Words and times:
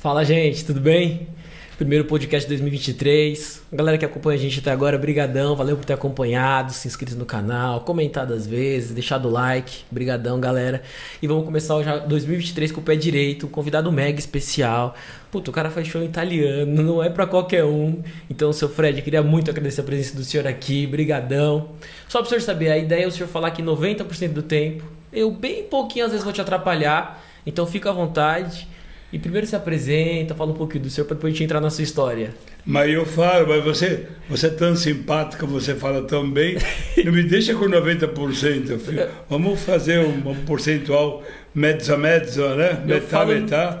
Fala, 0.00 0.24
gente, 0.24 0.64
tudo 0.64 0.80
bem? 0.80 1.28
Primeiro 1.76 2.06
podcast 2.06 2.48
de 2.48 2.56
2023. 2.56 3.64
Galera 3.70 3.98
que 3.98 4.04
acompanha 4.06 4.38
a 4.38 4.40
gente 4.40 4.58
até 4.58 4.70
agora, 4.70 4.96
brigadão, 4.96 5.54
valeu 5.54 5.76
por 5.76 5.84
ter 5.84 5.92
acompanhado, 5.92 6.72
se 6.72 6.88
inscrito 6.88 7.14
no 7.16 7.26
canal, 7.26 7.82
comentado 7.82 8.32
às 8.32 8.46
vezes, 8.46 8.92
deixado 8.92 9.28
o 9.28 9.30
like. 9.30 9.84
Brigadão, 9.90 10.40
galera. 10.40 10.82
E 11.20 11.26
vamos 11.26 11.44
começar 11.44 11.82
já 11.82 11.98
2023 11.98 12.72
com 12.72 12.80
o 12.80 12.82
pé 12.82 12.96
direito, 12.96 13.44
um 13.44 13.50
convidado 13.50 13.92
mega 13.92 14.18
especial. 14.18 14.94
Puta, 15.30 15.50
o 15.50 15.52
cara 15.52 15.68
faz 15.68 15.86
show 15.86 16.02
italiano, 16.02 16.82
não 16.82 17.04
é 17.04 17.10
para 17.10 17.26
qualquer 17.26 17.66
um. 17.66 18.02
Então, 18.30 18.54
seu 18.54 18.70
Fred, 18.70 19.02
queria 19.02 19.22
muito 19.22 19.50
agradecer 19.50 19.82
a 19.82 19.84
presença 19.84 20.16
do 20.16 20.24
senhor 20.24 20.46
aqui, 20.46 20.86
brigadão. 20.86 21.72
Só 22.08 22.22
o 22.22 22.24
senhor 22.24 22.40
saber, 22.40 22.70
a 22.70 22.78
ideia 22.78 23.04
é 23.04 23.06
o 23.06 23.10
senhor 23.10 23.28
falar 23.28 23.50
que 23.50 23.62
90% 23.62 24.32
do 24.32 24.42
tempo, 24.42 24.82
eu 25.12 25.30
bem 25.30 25.64
pouquinho 25.64 26.06
às 26.06 26.10
vezes 26.12 26.24
vou 26.24 26.32
te 26.32 26.40
atrapalhar, 26.40 27.22
então 27.44 27.66
fica 27.66 27.90
à 27.90 27.92
vontade. 27.92 28.66
E 29.12 29.18
primeiro 29.18 29.46
se 29.46 29.56
apresenta, 29.56 30.34
fala 30.34 30.52
um 30.52 30.54
pouquinho 30.54 30.84
do 30.84 30.90
senhor 30.90 31.04
para 31.04 31.16
depois 31.16 31.32
a 31.32 31.34
gente 31.34 31.44
entrar 31.44 31.60
na 31.60 31.68
sua 31.68 31.82
história. 31.82 32.30
Mas 32.64 32.92
eu 32.92 33.04
falo, 33.04 33.48
mas 33.48 33.64
você, 33.64 34.06
você 34.28 34.46
é 34.46 34.50
tão 34.50 34.76
simpática, 34.76 35.44
você 35.46 35.74
fala 35.74 36.02
tão 36.02 36.30
bem, 36.30 36.56
não 37.04 37.12
me 37.12 37.24
deixa 37.24 37.54
com 37.54 37.64
90%. 37.64 38.78
Filho. 38.78 39.08
Vamos 39.28 39.60
fazer 39.62 39.98
um, 39.98 40.30
um 40.30 40.34
percentual 40.44 41.24
mezzo 41.52 41.92
a 41.92 41.98
mezzo, 41.98 42.48
né? 42.54 42.84
Eu 42.86 43.00
falo, 43.00 43.32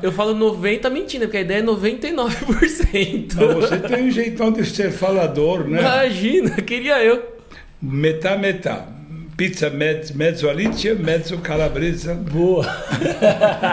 Eu 0.02 0.10
falo 0.10 0.34
90 0.34 0.90
mentindo, 0.90 1.26
porque 1.26 1.36
a 1.36 1.42
ideia 1.42 1.60
é 1.60 1.62
99%. 1.62 3.34
Mas 3.36 3.54
você 3.54 3.78
tem 3.78 4.08
um 4.08 4.10
jeitão 4.10 4.50
de 4.50 4.64
ser 4.64 4.90
falador, 4.90 5.68
né? 5.68 5.78
Imagina, 5.78 6.50
queria 6.62 7.04
eu. 7.04 7.22
Metá, 7.80 8.36
metá 8.36 8.99
pizza 9.40 9.70
mezzo, 9.70 10.14
mezzo 10.14 10.50
alicia, 10.50 10.94
mezzo 10.94 11.38
calabresa. 11.38 12.12
Boa! 12.12 12.66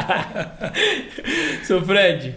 Seu 1.62 1.84
Fred, 1.84 2.35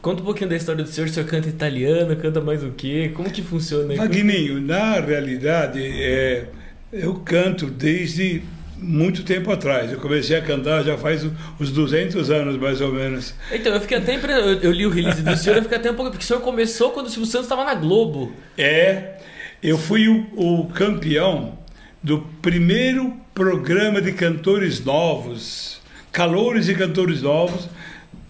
conta 0.00 0.22
um 0.22 0.24
pouquinho 0.24 0.50
da 0.50 0.54
história 0.54 0.84
do 0.84 0.88
senhor. 0.88 1.08
O 1.08 1.12
senhor 1.12 1.26
canta 1.26 1.48
italiano, 1.48 2.14
canta 2.14 2.40
mais 2.40 2.62
o 2.62 2.70
quê? 2.70 3.10
Como 3.12 3.28
que 3.28 3.42
funciona? 3.42 3.92
Magninho, 3.96 4.60
na 4.60 5.00
realidade, 5.00 5.80
é, 5.82 6.44
eu 6.92 7.14
canto 7.14 7.66
desde 7.66 8.44
muito 8.78 9.24
tempo 9.24 9.50
atrás. 9.50 9.90
Eu 9.90 9.98
comecei 9.98 10.36
a 10.36 10.40
cantar 10.40 10.84
já 10.84 10.96
faz 10.96 11.26
uns 11.58 11.72
200 11.72 12.30
anos, 12.30 12.56
mais 12.56 12.80
ou 12.80 12.92
menos. 12.92 13.34
Então, 13.50 13.74
eu 13.74 13.80
fiquei 13.80 13.98
até... 13.98 14.14
Eu, 14.14 14.60
eu 14.60 14.70
li 14.70 14.86
o 14.86 14.90
release 14.90 15.22
do 15.22 15.36
senhor, 15.36 15.56
eu 15.56 15.62
fiquei 15.64 15.78
até 15.78 15.90
um 15.90 15.96
pouco... 15.96 16.12
Porque 16.12 16.24
o 16.24 16.28
senhor 16.28 16.40
começou 16.40 16.92
quando 16.92 17.06
o 17.06 17.10
Silvio 17.10 17.28
Santos 17.28 17.46
estava 17.46 17.64
na 17.64 17.74
Globo. 17.74 18.32
É, 18.56 19.14
eu 19.60 19.76
fui 19.76 20.06
o, 20.06 20.28
o 20.36 20.68
campeão 20.68 21.63
do 22.04 22.18
primeiro 22.42 23.16
programa 23.32 23.98
de 24.02 24.12
cantores 24.12 24.84
novos, 24.84 25.80
calores 26.12 26.68
e 26.68 26.74
cantores 26.74 27.22
novos 27.22 27.66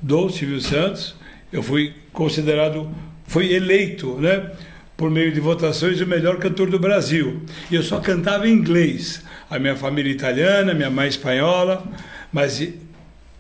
do 0.01 0.31
Silvio 0.31 0.61
Santos. 0.61 1.17
Eu 1.53 1.61
fui 1.61 1.93
considerado, 2.13 2.89
fui 3.27 3.53
eleito, 3.53 4.15
né, 4.21 4.49
por 4.97 5.11
meio 5.11 5.33
de 5.33 5.41
votações, 5.41 6.01
o 6.01 6.07
melhor 6.07 6.39
cantor 6.39 6.71
do 6.71 6.79
Brasil. 6.79 7.43
E 7.69 7.75
eu 7.75 7.83
só 7.83 7.99
cantava 7.99 8.49
em 8.49 8.53
inglês. 8.53 9.25
A 9.51 9.59
minha 9.59 9.75
família 9.75 10.13
é 10.13 10.15
italiana, 10.15 10.73
minha 10.73 10.89
mãe 10.89 11.07
é 11.07 11.09
espanhola, 11.09 11.85
mas 12.33 12.65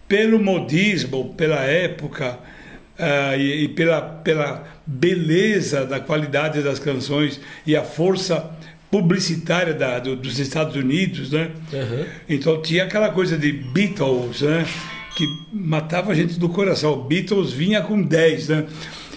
pelo 0.08 0.40
modismo, 0.40 1.32
pela 1.36 1.60
época 1.60 2.40
uh, 2.98 3.38
e, 3.38 3.64
e 3.64 3.68
pela, 3.68 4.02
pela 4.02 4.64
beleza 4.84 5.86
da 5.86 6.00
qualidade 6.00 6.60
das 6.60 6.80
canções 6.80 7.40
e 7.64 7.76
a 7.76 7.84
força 7.84 8.50
publicitária 8.94 9.74
da, 9.74 9.98
do, 9.98 10.14
dos 10.14 10.38
Estados 10.38 10.76
Unidos, 10.76 11.32
né? 11.32 11.50
Uhum. 11.72 12.06
Então 12.28 12.62
tinha 12.62 12.84
aquela 12.84 13.08
coisa 13.08 13.36
de 13.36 13.50
Beatles, 13.50 14.42
né? 14.42 14.64
Que 15.16 15.26
matava 15.52 16.12
a 16.12 16.14
gente 16.14 16.38
do 16.38 16.48
coração. 16.48 17.02
Beatles 17.02 17.50
vinha 17.50 17.80
com 17.80 18.00
10, 18.00 18.48
né? 18.50 18.66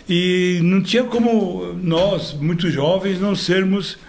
E 0.09 0.59
não 0.63 0.81
tinha 0.81 1.03
como 1.03 1.73
nós, 1.73 2.33
muito 2.33 2.71
jovens, 2.71 3.21
não 3.21 3.35
sermos 3.35 3.99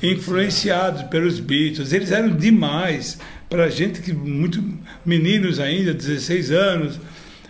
influenciados 0.00 1.02
pelos 1.04 1.40
Beatles. 1.40 1.92
Eles 1.92 2.12
eram 2.12 2.30
demais 2.36 3.18
para 3.48 3.68
gente 3.68 4.00
que 4.00 4.12
muito 4.12 4.62
meninos 5.04 5.58
ainda, 5.58 5.92
16 5.92 6.52
anos, 6.52 7.00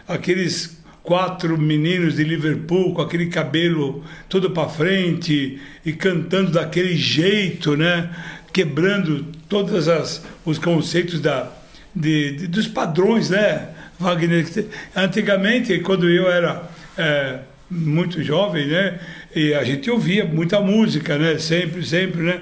aqueles 0.09 0.76
quatro 1.07 1.57
meninos 1.57 2.17
de 2.17 2.25
Liverpool 2.25 2.93
com 2.93 3.01
aquele 3.01 3.27
cabelo 3.27 4.05
todo 4.29 4.51
para 4.51 4.69
frente 4.69 5.59
e 5.85 5.93
cantando 5.93 6.51
daquele 6.51 6.97
jeito, 6.97 7.77
né? 7.77 8.11
Quebrando 8.53 9.25
todos 9.49 9.87
os 10.45 10.59
conceitos 10.59 11.21
da, 11.21 11.49
de, 11.95 12.33
de, 12.33 12.47
dos 12.49 12.67
padrões, 12.67 13.31
né? 13.31 13.69
Wagner. 14.01 14.45
Antigamente, 14.97 15.79
quando 15.79 16.11
eu 16.11 16.29
era 16.29 16.69
é, 16.99 17.39
muito 17.71 18.21
jovem, 18.25 18.67
né? 18.67 18.99
E 19.35 19.55
a 19.55 19.63
gente 19.63 19.89
ouvia 19.89 20.25
muita 20.25 20.61
música, 20.61 21.17
né? 21.17 21.39
Sempre, 21.39 21.87
sempre, 21.87 22.23
né? 22.23 22.41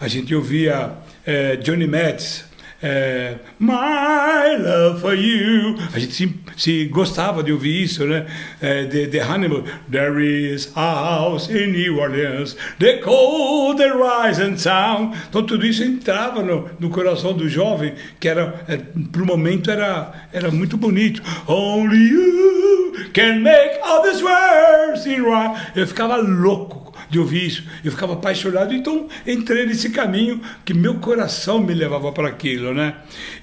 A 0.00 0.08
gente 0.08 0.34
ouvia 0.34 0.90
é, 1.26 1.56
Johnny 1.56 1.86
Metz, 1.86 2.46
é, 2.86 3.38
My 3.58 4.56
love 4.58 5.00
for 5.00 5.14
you. 5.14 5.76
A 5.92 5.98
gente 5.98 6.14
se, 6.14 6.34
se 6.56 6.84
gostava 6.86 7.42
de 7.42 7.52
ouvir 7.52 7.82
isso, 7.82 8.04
né? 8.04 8.26
É, 8.60 8.84
de, 8.84 9.06
de 9.08 9.18
Hannibal. 9.18 9.64
There 9.90 10.22
is 10.22 10.70
a 10.76 10.80
house 10.80 11.48
in 11.48 11.72
New 11.72 11.98
Orleans, 11.98 12.56
the 12.78 12.98
cold, 12.98 13.78
the 13.78 13.90
rising 13.90 14.56
sound. 14.56 15.16
Então 15.28 15.42
tudo 15.42 15.66
isso 15.66 15.82
entrava 15.82 16.42
no, 16.42 16.68
no 16.78 16.90
coração 16.90 17.32
do 17.32 17.48
jovem, 17.48 17.94
que 18.20 18.28
era, 18.28 18.54
é, 18.68 18.76
para 18.76 19.22
o 19.22 19.26
momento 19.26 19.70
era, 19.70 20.12
era 20.32 20.50
muito 20.50 20.76
bonito. 20.76 21.22
Only 21.48 22.08
you 22.08 22.92
can 23.12 23.40
make 23.40 23.80
all 23.82 24.02
this 24.02 24.22
world 24.22 25.00
seem 25.02 25.22
right. 25.22 25.72
Eu 25.74 25.86
ficava 25.86 26.16
louco 26.16 26.85
de 27.08 27.18
ouvir 27.18 27.46
isso. 27.46 27.64
Eu 27.84 27.92
ficava 27.92 28.14
apaixonado, 28.14 28.74
então 28.74 29.08
entrei 29.26 29.66
nesse 29.66 29.90
caminho 29.90 30.40
que 30.64 30.74
meu 30.74 30.96
coração 30.96 31.60
me 31.60 31.74
levava 31.74 32.12
para 32.12 32.28
aquilo, 32.28 32.74
né? 32.74 32.94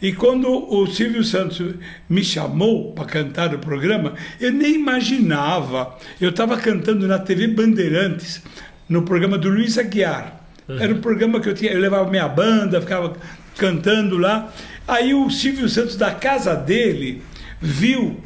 E 0.02 0.14
quando 0.14 0.48
o 0.48 0.86
Silvio 0.88 1.24
Santos 1.24 1.76
me 2.10 2.24
chamou 2.24 2.92
para 2.94 3.06
cantar 3.06 3.52
no 3.52 3.60
programa, 3.60 4.14
eu 4.40 4.52
nem 4.52 4.76
imaginava. 4.76 5.98
Eu 6.20 6.30
estava 6.30 6.58
cantando 6.58 7.08
na 7.08 7.20
TV 7.20 7.48
Bandeirantes, 7.48 8.42
no 8.88 9.04
programa 9.04 9.38
do 9.38 9.50
Luiz 9.50 9.78
Aguiar. 9.78 10.42
Era 10.68 10.94
um 10.94 11.02
programa 11.02 11.40
que 11.40 11.50
eu 11.50 11.54
tinha, 11.54 11.72
eu 11.72 11.80
levava 11.80 12.10
minha 12.10 12.28
banda, 12.28 12.80
ficava 12.82 13.14
cantando 13.58 14.18
lá. 14.18 14.54
Aí 14.88 15.14
o 15.14 15.30
Silvio 15.30 15.68
Santos 15.68 15.96
da 15.96 16.12
casa 16.12 16.56
dele 16.56 17.22
viu 17.62 18.22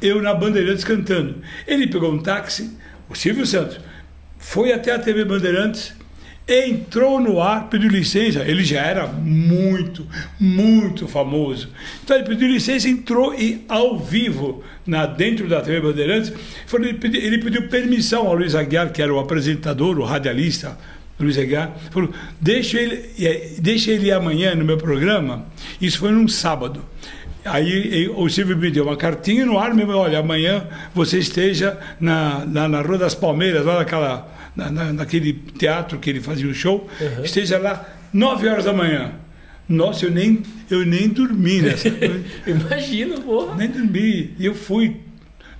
eu 0.00 0.22
na 0.22 0.32
Bandeirantes 0.34 0.84
cantando. 0.84 1.36
Ele 1.66 1.86
pegou 1.86 2.12
um 2.12 2.18
táxi, 2.18 2.76
o 3.08 3.14
Silvio 3.14 3.46
Santos 3.46 3.78
foi 4.40 4.72
até 4.72 4.92
a 4.92 4.98
TV 4.98 5.24
Bandeirantes, 5.24 5.94
entrou 6.48 7.20
no 7.20 7.40
ar, 7.40 7.68
pediu 7.68 7.88
licença. 7.88 8.40
Ele 8.40 8.64
já 8.64 8.80
era 8.80 9.06
muito, 9.06 10.04
muito 10.38 11.06
famoso. 11.06 11.68
Então 12.02 12.16
ele 12.16 12.26
pediu 12.26 12.48
licença, 12.48 12.88
entrou 12.88 13.32
e 13.34 13.64
ao 13.68 13.96
vivo, 13.96 14.64
na, 14.84 15.06
dentro 15.06 15.48
da 15.48 15.60
TV 15.60 15.80
Bandeirantes, 15.80 16.32
foi, 16.66 16.80
ele, 16.80 16.94
pediu, 16.94 17.20
ele 17.20 17.38
pediu 17.38 17.68
permissão 17.68 18.26
ao 18.26 18.34
Luiz 18.34 18.54
Aguiar, 18.54 18.90
que 18.90 19.00
era 19.00 19.14
o 19.14 19.20
apresentador, 19.20 19.98
o 19.98 20.04
radialista. 20.04 20.76
Luiz 21.20 21.36
Aguiar, 21.36 21.76
falou: 21.90 22.10
deixa 22.40 22.80
ele, 22.80 23.10
deixa 23.58 23.90
ele 23.90 24.10
amanhã 24.10 24.54
no 24.54 24.64
meu 24.64 24.78
programa. 24.78 25.46
Isso 25.80 25.98
foi 25.98 26.10
num 26.10 26.26
sábado. 26.26 26.82
Aí 27.44 28.08
o 28.08 28.28
Silvio 28.28 28.56
me 28.56 28.70
deu 28.70 28.84
uma 28.84 28.96
cartinha 28.96 29.46
no 29.46 29.58
ar, 29.58 29.74
me 29.74 29.82
falou, 29.82 30.02
olha, 30.02 30.18
amanhã 30.18 30.66
você 30.94 31.18
esteja 31.18 31.78
na, 31.98 32.44
na, 32.44 32.68
na 32.68 32.82
Rua 32.82 32.98
das 32.98 33.14
Palmeiras, 33.14 33.64
lá 33.64 33.78
naquela, 33.78 34.30
na, 34.54 34.70
na, 34.70 34.92
naquele 34.92 35.32
teatro 35.32 35.98
que 35.98 36.10
ele 36.10 36.20
fazia 36.20 36.48
o 36.48 36.54
show, 36.54 36.88
uhum. 37.00 37.24
esteja 37.24 37.58
lá 37.58 37.88
9 38.12 38.48
horas 38.48 38.64
da 38.64 38.72
manhã. 38.72 39.12
Nossa, 39.68 40.04
eu 40.04 40.10
nem, 40.10 40.42
eu 40.68 40.84
nem 40.84 41.08
dormi 41.08 41.62
nessa 41.62 41.88
Imagina, 42.44 43.20
porra. 43.20 43.54
Nem 43.54 43.68
dormi. 43.68 44.34
E 44.36 44.44
eu 44.44 44.54
fui. 44.54 44.96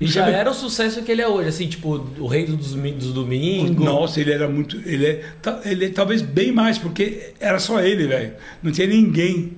E 0.01 0.07
já 0.07 0.25
sabe? 0.25 0.37
era 0.37 0.51
o 0.51 0.55
sucesso 0.55 1.03
que 1.03 1.13
ele 1.13 1.21
é 1.23 1.29
hoje, 1.29 1.49
assim, 1.49 1.69
tipo, 1.69 2.11
o 2.19 2.27
rei 2.27 2.47
dos, 2.47 2.75
dos 2.75 3.13
domingos. 3.13 3.77
Nossa, 3.77 4.21
ele 4.21 4.33
era 4.33 4.49
muito. 4.49 4.81
Ele 4.85 5.07
é, 5.07 5.25
ele 5.65 5.85
é 5.85 5.89
talvez 5.91 6.23
bem 6.23 6.51
mais, 6.51 6.79
porque 6.79 7.35
era 7.39 7.59
só 7.59 7.81
ele, 7.81 8.07
velho. 8.07 8.33
Não 8.63 8.73
tinha 8.73 8.87
ninguém. 8.87 9.53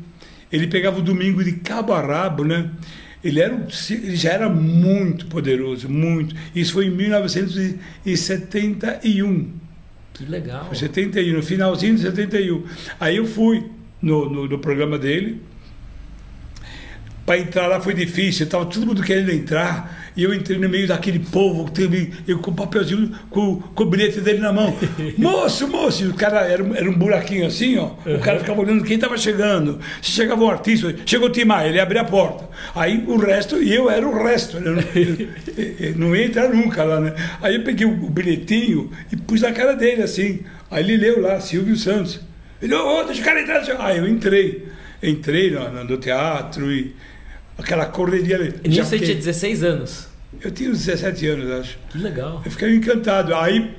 Ele 0.53 0.67
pegava 0.67 0.99
o 0.99 1.03
domingo 1.03 1.43
de 1.43 1.53
cabo 1.53 1.93
a 1.93 2.01
rabo, 2.01 2.45
né? 2.45 2.71
Ele, 3.25 3.41
era, 3.41 3.67
ele 3.91 4.17
já 4.17 4.31
era 4.31 4.49
muito 4.49 5.27
poderoso, 5.27 5.89
muito. 5.89 6.35
Isso 6.55 6.73
foi 6.73 6.87
em 6.87 6.91
1971. 6.91 9.53
Que 10.13 10.25
legal. 10.25 10.67
Foi 10.67 10.77
71, 10.77 11.37
no 11.37 11.43
finalzinho 11.43 11.95
de 11.95 12.03
71. 12.03 12.65
Aí 13.01 13.17
eu 13.17 13.27
fui 13.27 13.65
no, 14.01 14.29
no, 14.29 14.49
no 14.49 14.59
programa 14.59 14.99
dele, 14.99 15.41
para 17.25 17.39
entrar 17.39 17.67
lá 17.67 17.81
foi 17.81 17.95
difícil, 17.95 18.45
estava 18.45 18.67
todo 18.67 18.87
mundo 18.87 19.03
querendo 19.03 19.31
entrar. 19.31 20.03
E 20.15 20.25
eu 20.25 20.35
entrei 20.35 20.59
no 20.59 20.69
meio 20.69 20.87
daquele 20.87 21.19
povo, 21.19 21.71
eu 22.29 22.39
com 22.41 22.51
o 22.51 22.55
papelzinho, 22.55 23.13
com, 23.31 23.57
com 23.57 23.83
o 23.83 23.87
bilhete 23.87 24.21
dele 24.21 24.41
na 24.41 24.53
mão. 24.53 24.77
moço, 25.17 25.67
moço! 25.69 26.11
O 26.11 26.15
cara 26.15 26.41
era, 26.41 26.63
era 26.77 26.91
um 26.91 26.93
buraquinho 26.93 27.47
assim, 27.47 27.79
ó. 27.79 27.93
O 28.05 28.19
cara 28.21 28.41
ficava 28.41 28.61
olhando 28.61 28.85
quem 28.85 28.97
estava 28.97 29.17
chegando. 29.17 29.81
Se 30.03 30.11
chegava 30.11 30.45
um 30.45 30.51
artista, 30.51 30.95
chegou 31.07 31.29
o 31.29 31.33
Timar, 31.33 31.65
ele 31.67 31.81
abria 31.81 32.03
a 32.03 32.05
porta. 32.05 32.47
Aí 32.75 33.03
o 33.07 33.17
resto, 33.17 33.63
e 33.63 33.75
eu 33.75 33.89
era 33.89 34.07
o 34.07 34.23
resto. 34.23 34.61
Né? 34.61 34.69
Eu 34.69 34.75
não, 34.75 34.83
eu, 35.57 35.75
eu 35.81 35.97
não 35.97 36.17
ia 36.17 36.27
entrar 36.27 36.49
nunca 36.51 36.85
lá, 36.85 37.01
né? 37.01 37.15
Aí 37.41 37.55
eu 37.55 37.63
peguei 37.63 37.87
o, 37.87 38.05
o 38.05 38.11
bilhetinho 38.11 38.91
e 39.11 39.17
pus 39.17 39.41
na 39.41 39.53
cara 39.53 39.75
dele 39.75 40.03
assim. 40.03 40.41
Aí 40.71 40.85
ele 40.85 40.99
leu 40.99 41.23
lá, 41.23 41.41
Silvio 41.41 41.77
Santos. 41.77 42.21
Ele, 42.61 42.75
ô, 42.75 43.01
oh, 43.01 43.05
deixa 43.05 43.23
o 43.23 43.25
cara 43.25 43.41
entrar. 43.41 43.63
Aí 43.81 43.97
eu 43.97 44.07
entrei. 44.07 44.69
Entrei 45.03 45.51
no, 45.51 45.85
no 45.85 45.97
teatro 45.97 46.71
e 46.71 46.95
aquela 47.57 47.87
correria 47.87 48.37
ali. 48.37 48.55
E 48.65 48.69
nisso 48.69 48.85
você 48.85 48.99
tinha 48.99 49.15
16 49.15 49.63
anos? 49.63 50.09
Eu 50.41 50.51
tinha 50.51 50.71
uns 50.71 50.85
17 50.85 51.27
anos, 51.29 51.51
acho. 51.51 51.79
Que 51.91 51.99
legal. 51.99 52.43
Eu 52.45 52.51
fiquei 52.51 52.75
encantado. 52.75 53.35
Aí 53.35 53.75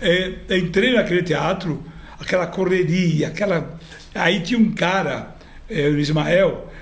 é, 0.00 0.32
entrei 0.56 0.94
naquele 0.94 1.22
teatro, 1.22 1.82
aquela 2.18 2.46
correria, 2.46 3.28
aquela. 3.28 3.78
Aí 4.14 4.40
tinha 4.40 4.58
um 4.58 4.72
cara, 4.72 5.36
é, 5.68 5.88
o 5.88 5.98
Ismael, 5.98 6.72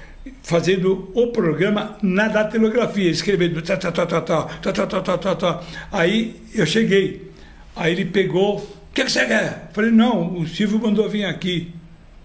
fazendo 0.42 1.10
o 1.14 1.28
programa 1.28 1.96
na 2.02 2.28
datilografia, 2.28 3.10
escrevendo. 3.10 3.60
Tá, 3.62 3.76
tá, 3.76 3.92
tá, 3.92 4.06
tá, 4.06 4.20
tá, 4.20 4.42
tá, 4.44 4.72
tá, 4.72 4.86
tá, 4.86 5.00
tá, 5.00 5.18
tá, 5.18 5.34
tá. 5.34 5.64
Aí 5.92 6.36
eu 6.54 6.66
cheguei. 6.66 7.30
Aí 7.74 7.92
ele 7.92 8.06
pegou. 8.06 8.58
O 8.58 8.94
que, 8.96 9.04
que 9.04 9.12
você 9.12 9.26
quer? 9.26 9.70
Falei, 9.74 9.90
não, 9.90 10.38
o 10.38 10.48
Silvio 10.48 10.78
mandou 10.78 11.08
vir 11.08 11.26
aqui. 11.26 11.74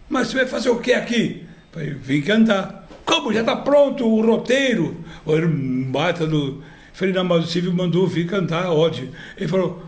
Mas 0.07 0.27
você 0.27 0.37
vai 0.37 0.47
fazer 0.47 0.69
o 0.69 0.79
que 0.79 0.93
aqui? 0.93 1.43
Falei, 1.71 1.93
vim 1.93 2.21
cantar. 2.21 2.80
Como? 3.05 3.33
Já 3.33 3.41
está 3.41 3.55
pronto 3.55 4.05
o 4.05 4.25
roteiro? 4.25 4.97
Um 5.25 5.83
baita 5.91 6.25
do. 6.25 6.63
Falei, 6.93 7.13
não, 7.13 7.23
mas 7.23 7.45
o 7.45 7.47
Silvio 7.47 7.73
mandou 7.73 8.07
vir 8.07 8.27
cantar 8.27 8.71
ódio. 8.71 9.09
Ele 9.37 9.47
falou. 9.47 9.83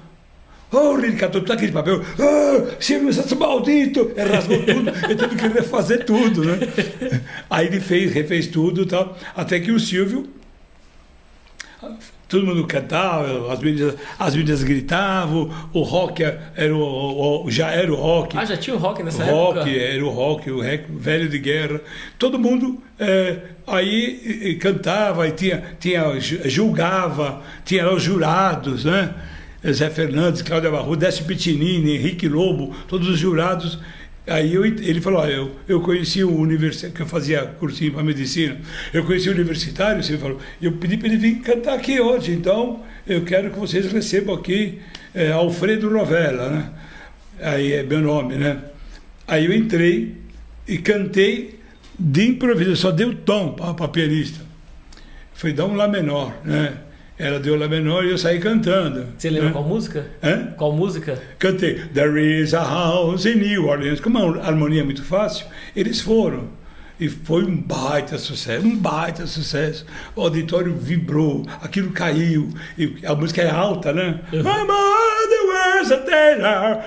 Ô, 0.71 0.77
oh, 0.77 0.95
Ricardo, 0.95 1.41
tá 1.41 1.53
aquele 1.53 1.71
papel. 1.71 2.01
Oh, 2.17 2.81
Silvio 2.81 3.13
Santos 3.13 3.33
maldito! 3.33 4.11
Ele 4.15 4.29
rasgou 4.29 4.57
tudo, 4.63 4.89
ele 5.05 5.15
teve 5.15 5.35
que 5.35 5.47
refazer 5.47 6.03
tudo, 6.03 6.43
né? 6.43 6.57
Aí 7.47 7.67
ele 7.67 7.79
fez, 7.79 8.11
refez 8.11 8.47
tudo 8.47 8.81
e 8.81 8.85
tal. 8.87 9.15
Até 9.35 9.59
que 9.59 9.71
o 9.71 9.79
Silvio 9.79 10.27
todo 12.33 12.47
mundo 12.47 12.65
cantava, 12.65 13.53
as 13.53 13.59
meninas, 13.59 13.95
as 14.17 14.35
meninas 14.35 14.63
gritavam, 14.63 15.51
o 15.71 15.83
rock 15.83 16.23
era 16.23 16.75
o, 16.75 17.45
o, 17.45 17.51
já 17.51 17.69
era 17.69 17.93
o 17.93 17.95
rock. 17.95 18.35
Ah, 18.35 18.43
já 18.43 18.57
tinha 18.57 18.75
o 18.75 18.79
rock 18.79 19.03
nessa 19.03 19.23
rock, 19.23 19.59
época? 19.59 19.69
Era 19.69 20.03
o 20.03 20.09
rock, 20.09 20.49
o 20.49 20.63
rock, 20.63 20.85
velho 20.89 21.29
de 21.29 21.37
guerra. 21.37 21.79
Todo 22.17 22.39
mundo 22.39 22.81
é, 22.99 23.37
aí 23.67 24.41
e, 24.45 24.55
cantava, 24.55 25.27
e 25.27 25.31
tinha, 25.31 25.63
tinha, 25.79 26.19
julgava, 26.19 27.43
tinha 27.63 27.85
lá 27.85 27.93
os 27.93 28.01
jurados, 28.01 28.83
né? 28.83 29.13
Zé 29.71 29.91
Fernandes, 29.91 30.41
Cláudia 30.41 30.71
Barro, 30.71 30.95
Décio 30.95 31.25
Pitinini, 31.25 31.95
Henrique 31.95 32.27
Lobo, 32.27 32.75
todos 32.87 33.07
os 33.07 33.19
jurados 33.19 33.79
Aí 34.25 34.53
eu, 34.53 34.65
ele 34.65 35.01
falou, 35.01 35.25
eu, 35.27 35.51
eu 35.67 35.81
conheci 35.81 36.23
o 36.23 36.33
universitário, 36.33 36.95
que 36.95 37.01
eu 37.01 37.05
fazia 37.05 37.45
cursinho 37.59 37.91
para 37.91 38.03
medicina, 38.03 38.57
eu 38.93 39.03
conheci 39.03 39.27
o 39.27 39.33
universitário, 39.33 40.01
falou, 40.17 40.39
eu 40.61 40.71
pedi 40.73 40.95
para 40.95 41.07
ele 41.09 41.17
vir 41.17 41.35
cantar 41.41 41.73
aqui 41.73 41.99
hoje, 41.99 42.31
então 42.31 42.81
eu 43.05 43.25
quero 43.25 43.51
que 43.51 43.59
vocês 43.59 43.91
recebam 43.91 44.33
aqui 44.33 44.79
é, 45.13 45.31
Alfredo 45.31 45.89
Novella, 45.89 46.49
né? 46.49 46.71
Aí 47.41 47.73
é 47.73 47.83
meu 47.83 47.99
nome, 47.99 48.35
né? 48.35 48.59
Aí 49.27 49.45
eu 49.45 49.53
entrei 49.53 50.15
e 50.65 50.77
cantei 50.77 51.59
de 51.99 52.29
improviso, 52.29 52.77
só 52.77 52.91
dei 52.91 53.05
o 53.05 53.15
tom 53.15 53.53
para 53.53 53.87
pianista. 53.89 54.39
Foi 55.33 55.51
dar 55.51 55.65
um 55.65 55.75
Lá 55.75 55.87
menor, 55.87 56.33
né? 56.45 56.77
Ela 57.17 57.39
deu 57.39 57.55
Lá 57.55 57.67
menor 57.67 58.03
e 58.03 58.09
eu 58.09 58.17
saí 58.17 58.39
cantando. 58.39 59.05
Você 59.17 59.29
lembra 59.29 59.49
né? 59.49 59.53
qual 59.53 59.63
música? 59.63 60.05
Hã? 60.21 60.53
Qual 60.57 60.71
música? 60.71 61.21
Cantei 61.37 61.75
There 61.93 62.19
is 62.19 62.53
a 62.53 62.63
house 62.63 63.25
in 63.25 63.35
New 63.35 63.67
Orleans. 63.67 63.99
Como 63.99 64.17
a 64.17 64.45
harmonia 64.47 64.81
é 64.81 64.83
muito 64.83 65.03
fácil, 65.03 65.45
eles 65.75 66.01
foram. 66.01 66.49
E 66.99 67.09
foi 67.09 67.43
um 67.43 67.55
baita 67.55 68.17
sucesso, 68.17 68.65
um 68.65 68.77
baita 68.77 69.27
sucesso. 69.27 69.85
O 70.15 70.21
auditório 70.21 70.75
vibrou, 70.75 71.45
aquilo 71.61 71.91
caiu. 71.91 72.49
E 72.77 72.95
a 73.05 73.15
música 73.15 73.41
é 73.41 73.49
alta, 73.49 73.91
né? 73.91 74.19
Uhum. 74.31 74.43
My 74.43 74.65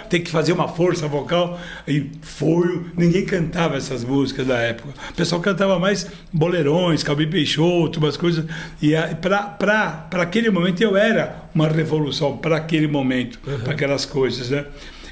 Tem 0.08 0.22
que 0.22 0.31
fazer 0.31 0.52
uma 0.52 0.69
força 0.69 1.06
vocal. 1.06 1.58
E 1.87 2.10
foi. 2.22 2.87
Ninguém 2.96 3.25
cantava 3.25 3.76
essas 3.76 4.04
músicas 4.04 4.46
da 4.46 4.58
época. 4.58 4.90
O 5.10 5.14
pessoal 5.14 5.40
cantava 5.40 5.78
mais 5.78 6.06
boleirões, 6.32 7.02
Calbi 7.02 7.26
Peixoto, 7.26 7.98
umas 7.98 8.16
coisas. 8.16 8.44
E 8.81 8.93
para 9.20 10.08
aquele 10.12 10.50
momento 10.50 10.81
eu 10.81 10.96
era 10.96 11.44
uma 11.54 11.69
revolução, 11.69 12.37
para 12.37 12.56
aquele 12.56 12.87
momento, 12.87 13.38
uhum. 13.46 13.60
para 13.60 13.72
aquelas 13.72 14.04
coisas, 14.04 14.50
né? 14.50 14.66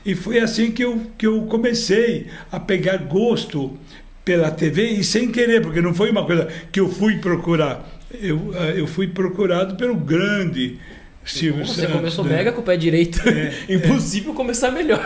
E 0.04 0.14
foi 0.14 0.38
assim 0.38 0.70
que 0.70 0.84
eu, 0.84 1.00
que 1.16 1.26
eu 1.26 1.42
comecei 1.42 2.26
a 2.52 2.60
pegar 2.60 2.98
gosto 2.98 3.78
pela 4.24 4.50
TV 4.50 4.90
e 4.90 5.04
sem 5.04 5.30
querer, 5.30 5.62
porque 5.62 5.80
não 5.80 5.94
foi 5.94 6.10
uma 6.10 6.24
coisa 6.24 6.48
que 6.70 6.80
eu 6.80 6.88
fui 6.88 7.18
procurar. 7.18 7.88
Eu, 8.12 8.52
eh, 8.54 8.74
eu 8.76 8.86
fui 8.86 9.08
procurado 9.08 9.76
pelo 9.76 9.94
grande 9.94 10.78
Silvio 11.24 11.66
Você 11.66 11.82
Santos. 11.82 11.96
começou 11.96 12.24
né? 12.24 12.36
mega 12.36 12.52
com 12.52 12.60
o 12.60 12.64
pé 12.64 12.76
direito. 12.76 13.20
É, 13.28 13.52
Impossível 13.74 14.32
é. 14.32 14.36
começar 14.36 14.70
melhor. 14.70 15.04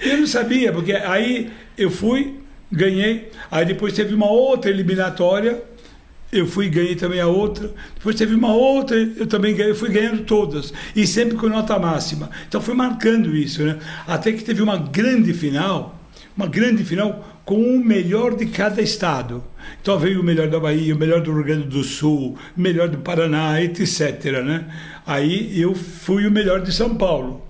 Eu 0.00 0.18
não 0.18 0.26
sabia, 0.26 0.72
porque 0.72 0.92
aí 0.92 1.50
eu 1.76 1.90
fui, 1.90 2.34
ganhei, 2.70 3.30
aí 3.50 3.64
depois 3.64 3.92
teve 3.92 4.14
uma 4.14 4.30
outra 4.30 4.70
eliminatória, 4.70 5.62
eu 6.32 6.46
fui 6.46 6.68
ganhei 6.68 6.96
também 6.96 7.20
a 7.20 7.26
outra, 7.28 7.72
depois 7.94 8.16
teve 8.16 8.34
uma 8.34 8.52
outra, 8.52 8.96
eu 8.96 9.26
também 9.26 9.54
ganhei, 9.54 9.72
fui 9.72 9.88
ganhando 9.88 10.24
todas, 10.24 10.72
e 10.94 11.06
sempre 11.06 11.36
com 11.36 11.48
nota 11.48 11.78
máxima. 11.78 12.28
Então 12.48 12.60
fui 12.60 12.74
marcando 12.74 13.36
isso, 13.36 13.62
né? 13.62 13.78
Até 14.06 14.32
que 14.32 14.42
teve 14.42 14.60
uma 14.60 14.76
grande 14.76 15.32
final, 15.32 15.98
uma 16.36 16.46
grande 16.46 16.84
final 16.84 17.33
com 17.44 17.60
o 17.60 17.84
melhor 17.84 18.36
de 18.36 18.46
cada 18.46 18.80
estado. 18.80 19.44
Então 19.80 19.98
veio 19.98 20.20
o 20.20 20.24
melhor 20.24 20.48
da 20.48 20.58
Bahia, 20.58 20.94
o 20.94 20.98
melhor 20.98 21.20
do 21.20 21.32
Rio 21.32 21.44
Grande 21.44 21.68
do 21.68 21.84
Sul, 21.84 22.38
o 22.56 22.60
melhor 22.60 22.88
do 22.88 22.98
Paraná, 22.98 23.60
etc. 23.60 24.42
Né? 24.44 24.64
Aí 25.06 25.60
eu 25.60 25.74
fui 25.74 26.26
o 26.26 26.30
melhor 26.30 26.62
de 26.62 26.72
São 26.72 26.94
Paulo. 26.94 27.46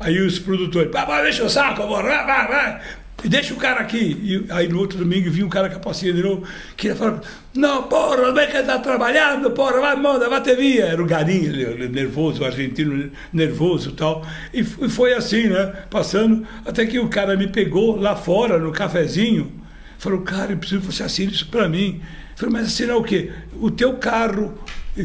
Aí 0.00 0.20
os 0.20 0.38
produtores, 0.40 0.90
deixa 1.22 1.44
o 1.44 1.48
saco, 1.48 1.86
vai, 1.86 2.02
vai, 2.02 2.48
vai. 2.48 2.80
Deixa 3.28 3.54
o 3.54 3.56
cara 3.56 3.80
aqui. 3.80 4.18
E 4.22 4.52
aí 4.52 4.68
no 4.68 4.78
outro 4.78 4.98
domingo 4.98 5.30
vinha 5.30 5.46
um 5.46 5.48
cara 5.48 5.68
com 5.68 5.76
a 5.76 5.80
passinha 5.80 6.12
de 6.12 6.22
novo, 6.22 6.44
queria 6.76 6.96
falar, 6.96 7.20
não, 7.54 7.84
porra, 7.84 8.32
não 8.32 8.38
é 8.38 8.46
que 8.46 8.62
tá 8.62 8.78
trabalhando, 8.78 9.50
porra, 9.50 9.80
vai, 9.80 9.96
manda, 9.96 10.28
vai 10.28 10.42
ter 10.42 10.56
via. 10.56 10.84
Era 10.86 11.02
o 11.02 11.06
garinho, 11.06 11.52
nervoso, 11.88 12.42
o 12.42 12.44
argentino 12.44 13.10
nervoso 13.32 13.90
e 13.90 13.92
tal. 13.92 14.26
E 14.52 14.64
foi 14.64 15.14
assim, 15.14 15.48
né? 15.48 15.66
Passando, 15.90 16.46
até 16.64 16.86
que 16.86 16.98
o 16.98 17.08
cara 17.08 17.36
me 17.36 17.46
pegou 17.46 17.96
lá 17.96 18.16
fora, 18.16 18.58
no 18.58 18.72
cafezinho, 18.72 19.52
falou, 19.98 20.22
cara, 20.22 20.52
eu 20.52 20.56
preciso 20.56 20.80
que 20.80 20.86
você 20.86 21.02
assine 21.02 21.32
isso 21.32 21.48
para 21.48 21.68
mim. 21.68 22.00
Eu 22.32 22.38
falei, 22.38 22.52
mas 22.54 22.66
assinar 22.68 22.96
o 22.96 23.04
quê? 23.04 23.30
O 23.60 23.70
teu 23.70 23.94
carro. 23.94 24.58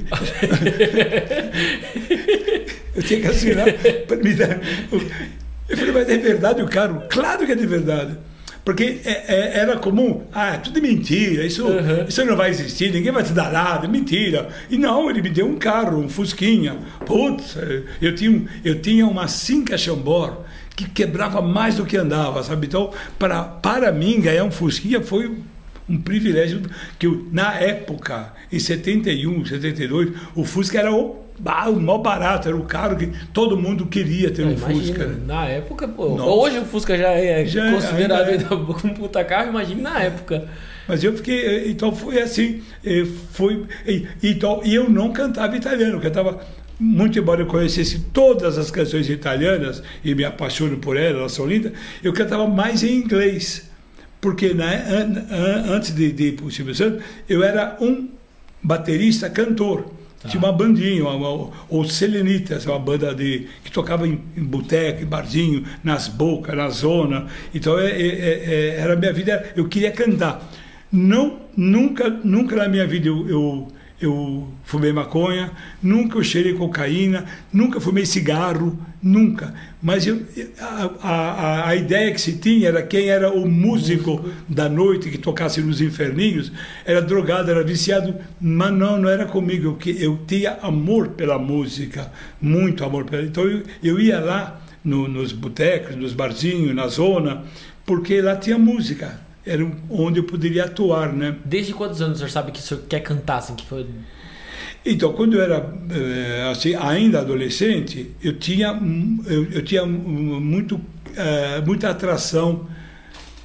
eu 2.96 3.04
tinha 3.04 3.22
que 3.22 3.28
assinar 3.28 3.68
para 4.08 4.18
me 4.18 4.34
dar. 4.34 4.60
Eu 5.70 5.78
falei, 5.78 5.92
mas 5.92 6.10
é 6.10 6.18
verdade 6.18 6.62
o 6.62 6.68
carro? 6.68 7.04
Claro 7.10 7.46
que 7.46 7.52
é 7.52 7.56
de 7.56 7.66
verdade. 7.66 8.18
Porque 8.64 9.00
é, 9.06 9.34
é, 9.34 9.60
era 9.60 9.78
comum, 9.78 10.24
ah, 10.34 10.56
é 10.56 10.58
tudo 10.58 10.82
mentira, 10.82 11.46
isso, 11.46 11.66
uhum. 11.66 12.06
isso 12.06 12.26
não 12.26 12.36
vai 12.36 12.50
existir, 12.50 12.92
ninguém 12.92 13.14
vai 13.14 13.24
te 13.24 13.32
dar 13.32 13.50
nada, 13.50 13.88
mentira. 13.88 14.50
E 14.70 14.78
não, 14.78 15.10
ele 15.10 15.22
me 15.22 15.30
deu 15.30 15.48
um 15.48 15.56
carro, 15.56 15.98
um 16.00 16.10
Fusquinha. 16.10 16.76
Putz, 17.06 17.56
eu 18.02 18.14
tinha, 18.14 18.46
eu 18.66 18.82
tinha 18.82 19.08
uma 19.08 19.30
Cinca 19.30 19.78
Chambord 19.78 20.40
que 20.76 20.84
quebrava 20.84 21.42
mais 21.42 21.76
do 21.76 21.86
que 21.86 21.96
andava, 21.96 22.44
sabe? 22.44 22.68
Então, 22.68 22.92
para, 23.18 23.42
para 23.42 23.90
mim, 23.94 24.20
ganhar 24.20 24.44
um 24.44 24.52
Fusquinha 24.52 25.00
foi 25.00 25.38
um 25.88 25.98
privilégio 26.02 26.62
que 27.00 27.08
eu, 27.08 27.26
na 27.32 27.54
época, 27.56 28.34
em 28.52 28.60
71, 28.60 29.46
72, 29.46 30.10
o 30.36 30.44
Fusca 30.44 30.78
era 30.78 30.92
o 30.92 31.27
ah, 31.46 31.70
o 31.70 31.80
maior 31.80 32.00
barato, 32.00 32.48
era 32.48 32.58
o 32.58 32.64
carro 32.64 32.96
que 32.96 33.12
todo 33.32 33.58
mundo 33.58 33.86
queria 33.86 34.32
ter 34.32 34.46
um 34.46 34.52
imagina, 34.52 34.82
Fusca. 34.82 35.06
Né? 35.06 35.18
Na 35.26 35.46
época, 35.46 35.88
pô, 35.88 36.06
hoje 36.06 36.60
o 36.60 36.66
Fusca 36.66 36.98
já 36.98 37.10
é 37.10 37.46
já 37.46 37.68
é, 37.68 37.72
considerado 37.72 38.30
é. 38.30 38.88
um 38.88 38.94
puta 38.94 39.24
carro, 39.24 39.50
imagine 39.50 39.82
na 39.82 40.02
época. 40.02 40.48
Mas 40.88 41.04
eu 41.04 41.16
fiquei, 41.16 41.46
eh, 41.46 41.70
então 41.70 41.94
foi 41.94 42.22
assim, 42.22 42.62
eh, 42.86 43.06
foi, 43.32 43.66
então, 44.24 44.62
e 44.64 44.74
eu 44.74 44.90
não 44.90 45.12
cantava 45.12 45.56
italiano, 45.56 45.98
eu 45.98 46.00
cantava 46.00 46.40
muito 46.80 47.18
embora 47.18 47.42
eu 47.42 47.48
conhecesse 47.48 48.00
todas 48.14 48.58
as 48.58 48.70
canções 48.72 49.10
italianas 49.10 49.82
e 50.04 50.14
me 50.14 50.24
apaixono 50.24 50.78
por 50.78 50.96
elas, 50.96 51.18
elas 51.18 51.32
são 51.34 51.46
lindas, 51.46 51.74
eu 52.04 52.14
cantava 52.14 52.48
mais 52.48 52.84
em 52.84 52.96
inglês. 52.96 53.70
Porque 54.20 54.54
né, 54.54 54.84
antes 55.70 55.94
de, 55.94 56.12
de 56.12 56.30
ir 56.30 56.32
para 56.34 56.46
o 56.46 56.52
Silvio 56.52 56.74
Santos, 56.74 57.04
eu 57.30 57.44
era 57.44 57.78
um 57.80 58.10
baterista 58.64 59.30
cantor. 59.30 59.92
Tá. 60.22 60.30
Tinha 60.30 60.42
uma 60.42 60.52
bandinha, 60.52 61.04
uma, 61.06 61.52
ou 61.70 61.86
Selenitas, 61.86 62.66
uma 62.66 62.80
banda 62.80 63.14
de, 63.14 63.48
que 63.64 63.72
tocava 63.72 64.08
em, 64.08 64.20
em 64.36 64.44
boteco, 64.44 65.04
em 65.04 65.06
barzinho, 65.06 65.64
nas 65.84 66.08
bocas, 66.08 66.56
na 66.56 66.70
zona. 66.70 67.28
Então 67.54 67.78
é, 67.78 67.92
é, 67.92 68.00
é, 68.00 68.76
era 68.80 68.94
a 68.94 68.96
minha 68.96 69.14
vida, 69.14 69.54
eu 69.56 69.68
queria 69.68 69.92
cantar. 69.92 70.42
Não, 70.92 71.42
nunca, 71.56 72.10
nunca 72.10 72.56
na 72.56 72.68
minha 72.68 72.88
vida 72.88 73.08
eu, 73.08 73.30
eu 73.30 73.68
eu 74.00 74.48
fumei 74.64 74.94
maconha, 74.94 75.52
nunca 75.82 76.18
eu 76.18 76.24
cheirei 76.24 76.54
cocaína, 76.54 77.26
nunca 77.52 77.80
fumei 77.80 78.06
cigarro, 78.06 78.78
nunca. 79.02 79.54
Mas 79.82 80.06
eu, 80.06 80.22
a, 80.60 80.90
a, 81.02 81.70
a, 81.70 81.76
ideia 81.76 82.12
que 82.12 82.22
se 82.22 82.34
tinha 82.34 82.68
era 82.68 82.84
quem 82.84 83.10
era 83.10 83.32
o 83.32 83.50
músico 83.50 84.24
da 84.48 84.70
noite 84.70 85.10
que 85.10 85.18
tocasse 85.18 85.62
nos 85.62 85.82
inferninhos, 85.82 86.52
era 86.86 87.02
drogado, 87.02 87.50
era 87.50 87.64
viciado, 87.64 88.16
mas 88.40 88.72
não, 88.72 88.98
não 89.00 89.10
era 89.10 89.26
comigo. 89.26 89.78
Eu, 89.84 89.96
eu 89.96 90.20
tinha 90.28 90.58
amor 90.62 91.10
pela 91.10 91.40
música, 91.40 92.12
muito 92.40 92.84
amor 92.84 93.06
pela 93.06 93.24
Então 93.24 93.46
eu, 93.46 93.64
eu 93.84 94.00
ia 94.00 94.20
lá 94.20 94.62
no, 94.84 95.08
nos 95.08 95.32
botecos, 95.32 95.96
nos 95.96 96.14
barzinhos, 96.14 96.76
na 96.76 96.88
zona, 96.88 97.44
porque 97.84 98.22
lá 98.22 98.36
tinha 98.36 98.60
música 98.60 99.27
era 99.48 99.72
onde 99.90 100.20
eu 100.20 100.24
poderia 100.24 100.66
atuar, 100.66 101.14
né? 101.14 101.36
Desde 101.46 101.74
quantos 101.74 102.02
anos 102.02 102.18
o 102.18 102.18
senhor 102.20 102.30
sabe 102.30 102.52
que 102.52 102.60
o 102.60 102.62
senhor 102.62 102.84
quer 102.88 103.00
cantar, 103.00 103.38
assim, 103.38 103.56
que 103.56 103.66
foi... 103.66 103.86
Então, 104.86 105.12
quando 105.14 105.36
eu 105.36 105.42
era 105.42 105.74
eh, 105.90 106.50
assim, 106.50 106.76
ainda 106.76 107.20
adolescente, 107.20 108.12
eu 108.24 108.38
tinha, 108.38 108.80
eu, 109.26 109.52
eu 109.52 109.62
tinha 109.62 109.86
muito, 109.86 110.80
eh, 111.16 111.62
muita 111.66 111.90
atração 111.90 112.68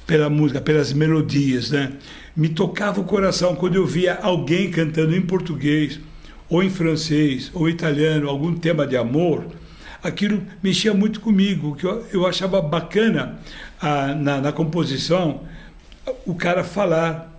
pela 0.07 0.29
música, 0.29 0.61
pelas 0.61 0.93
melodias, 0.93 1.71
né? 1.71 1.93
Me 2.35 2.49
tocava 2.49 3.01
o 3.01 3.03
coração 3.03 3.55
quando 3.55 3.75
eu 3.75 3.85
via 3.85 4.15
alguém 4.21 4.71
cantando 4.71 5.15
em 5.15 5.21
português, 5.21 5.99
ou 6.49 6.63
em 6.63 6.69
francês, 6.69 7.51
ou 7.53 7.67
italiano, 7.67 8.29
algum 8.29 8.53
tema 8.53 8.85
de 8.85 8.95
amor. 8.95 9.45
Aquilo 10.01 10.41
mexia 10.61 10.93
muito 10.93 11.19
comigo, 11.19 11.75
que 11.75 11.85
eu, 11.85 12.05
eu 12.11 12.27
achava 12.27 12.61
bacana 12.61 13.39
ah, 13.81 14.13
na, 14.13 14.39
na 14.39 14.51
composição 14.51 15.41
o 16.25 16.35
cara 16.35 16.63
falar 16.63 17.33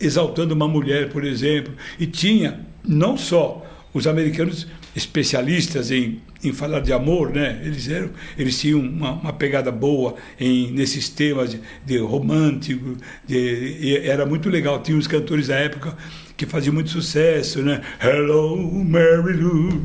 exaltando 0.00 0.54
uma 0.54 0.66
mulher, 0.66 1.10
por 1.10 1.24
exemplo, 1.24 1.74
e 1.98 2.06
tinha 2.06 2.60
não 2.86 3.16
só 3.16 3.66
os 3.92 4.06
americanos 4.06 4.66
especialistas 4.94 5.90
em, 5.90 6.20
em 6.42 6.52
falar 6.52 6.80
de 6.80 6.92
amor, 6.92 7.30
né? 7.30 7.60
Eles 7.62 7.88
eram, 7.88 8.10
eles 8.36 8.58
tinham 8.58 8.80
uma, 8.80 9.12
uma 9.12 9.32
pegada 9.32 9.70
boa 9.70 10.16
em 10.38 10.70
nesses 10.72 11.08
temas 11.08 11.50
de, 11.50 11.60
de 11.84 11.98
romântico, 11.98 12.96
de, 13.26 14.00
era 14.04 14.24
muito 14.26 14.48
legal. 14.48 14.82
Tinha 14.82 14.96
os 14.96 15.06
cantores 15.06 15.48
da 15.48 15.56
época 15.56 15.96
que 16.36 16.46
faziam 16.46 16.74
muito 16.74 16.90
sucesso, 16.90 17.62
né? 17.62 17.82
Hello, 18.02 18.56
Mary 18.84 19.34
Lou. 19.34 19.80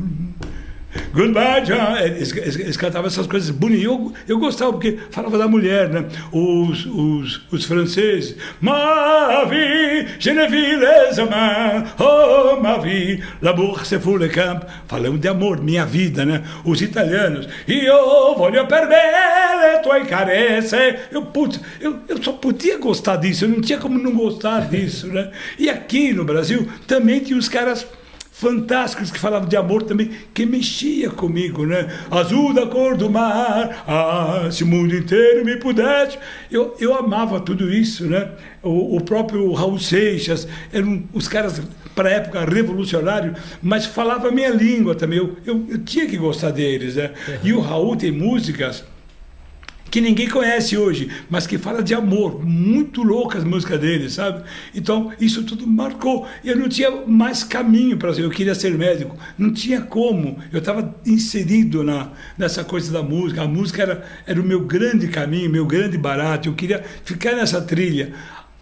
Goodbye, 1.12 1.62
John. 1.62 1.96
Eles, 1.96 2.32
eles, 2.32 2.56
eles, 2.58 2.76
cantavam 2.76 3.06
essas 3.06 3.26
coisas 3.26 3.50
bonitas. 3.50 3.84
Eu, 3.84 4.12
eu 4.28 4.38
gostava, 4.38 4.72
porque 4.72 4.98
falava 5.10 5.38
da 5.38 5.48
mulher, 5.48 5.88
né? 5.88 6.04
Os, 6.32 6.86
os, 6.86 7.40
os 7.50 7.64
franceses. 7.64 8.36
Ma 8.60 9.44
vie, 9.44 10.06
je 10.18 10.32
ne 10.32 10.46
vis 10.48 10.78
les 10.78 11.18
amants. 11.18 11.94
Oh, 11.98 12.60
ma 12.60 12.78
vie, 12.78 13.22
l'amour 13.42 13.84
c'est 13.84 13.98
pour 13.98 14.18
le 14.18 14.28
camp. 14.28 14.64
Falando 14.86 15.18
de 15.18 15.28
amor, 15.28 15.62
minha 15.62 15.84
vida, 15.84 16.24
né? 16.24 16.42
Os 16.64 16.80
italianos. 16.80 17.48
Io 17.68 18.34
voglio 18.36 18.66
per 18.66 18.86
me 18.88 18.94
le 18.94 19.82
tue 19.82 20.04
carezze. 20.06 20.76
Eu, 21.10 21.22
putz, 21.22 21.60
eu, 21.80 21.98
eu 22.08 22.22
só 22.22 22.32
podia 22.32 22.78
gostar 22.78 23.16
disso. 23.16 23.44
Eu 23.44 23.48
não 23.48 23.60
tinha 23.60 23.78
como 23.78 23.98
não 23.98 24.12
gostar 24.12 24.68
disso, 24.68 25.08
né? 25.08 25.30
E 25.58 25.68
aqui 25.68 26.12
no 26.12 26.24
Brasil 26.24 26.68
também 26.86 27.20
tinha 27.20 27.38
os 27.38 27.48
caras 27.48 27.86
fantásticos 28.38 29.10
que 29.10 29.18
falavam 29.18 29.48
de 29.48 29.56
amor 29.56 29.82
também, 29.84 30.10
que 30.34 30.44
mexia 30.44 31.08
comigo, 31.08 31.64
né? 31.64 31.88
Azul 32.10 32.52
da 32.52 32.66
cor 32.66 32.94
do 32.94 33.08
mar, 33.08 33.82
ah, 33.88 34.50
se 34.50 34.62
o 34.62 34.66
mundo 34.66 34.94
inteiro 34.94 35.42
me 35.42 35.56
pudesse. 35.56 36.18
Eu, 36.50 36.76
eu 36.78 36.94
amava 36.94 37.40
tudo 37.40 37.72
isso, 37.72 38.04
né? 38.04 38.30
O, 38.62 38.96
o 38.96 39.00
próprio 39.00 39.50
Raul 39.52 39.78
Seixas, 39.78 40.46
eram 40.70 41.04
os 41.14 41.26
caras, 41.26 41.62
para 41.94 42.10
a 42.10 42.12
época, 42.12 42.44
revolucionários, 42.44 43.38
mas 43.62 43.86
falava 43.86 44.28
a 44.28 44.30
minha 44.32 44.50
língua 44.50 44.94
também. 44.94 45.18
Eu, 45.18 45.34
eu, 45.46 45.66
eu 45.70 45.78
tinha 45.78 46.04
que 46.04 46.18
gostar 46.18 46.50
deles, 46.50 46.96
né? 46.96 47.12
E 47.42 47.54
o 47.54 47.60
Raul 47.60 47.96
tem 47.96 48.12
músicas 48.12 48.84
que 49.90 50.00
ninguém 50.00 50.28
conhece 50.28 50.76
hoje, 50.76 51.10
mas 51.30 51.46
que 51.46 51.58
fala 51.58 51.82
de 51.82 51.94
amor, 51.94 52.44
muito 52.44 53.02
loucas 53.02 53.42
as 53.42 53.44
músicas 53.44 53.80
dele, 53.80 54.10
sabe? 54.10 54.42
Então, 54.74 55.12
isso 55.20 55.44
tudo 55.44 55.66
marcou. 55.66 56.26
Eu 56.44 56.56
não 56.56 56.68
tinha 56.68 56.90
mais 57.06 57.44
caminho 57.44 57.96
para 57.96 58.12
ser, 58.12 58.22
eu 58.22 58.30
queria 58.30 58.54
ser 58.54 58.76
médico, 58.76 59.16
não 59.38 59.52
tinha 59.52 59.80
como. 59.80 60.38
Eu 60.52 60.58
estava 60.58 60.94
inserido 61.04 61.82
na, 61.82 62.10
nessa 62.36 62.64
coisa 62.64 62.92
da 62.92 63.02
música, 63.02 63.42
a 63.42 63.48
música 63.48 63.82
era, 63.82 64.04
era 64.26 64.40
o 64.40 64.44
meu 64.44 64.60
grande 64.60 65.08
caminho, 65.08 65.50
meu 65.50 65.66
grande 65.66 65.96
barato, 65.96 66.48
eu 66.48 66.54
queria 66.54 66.82
ficar 67.04 67.32
nessa 67.32 67.60
trilha. 67.60 68.12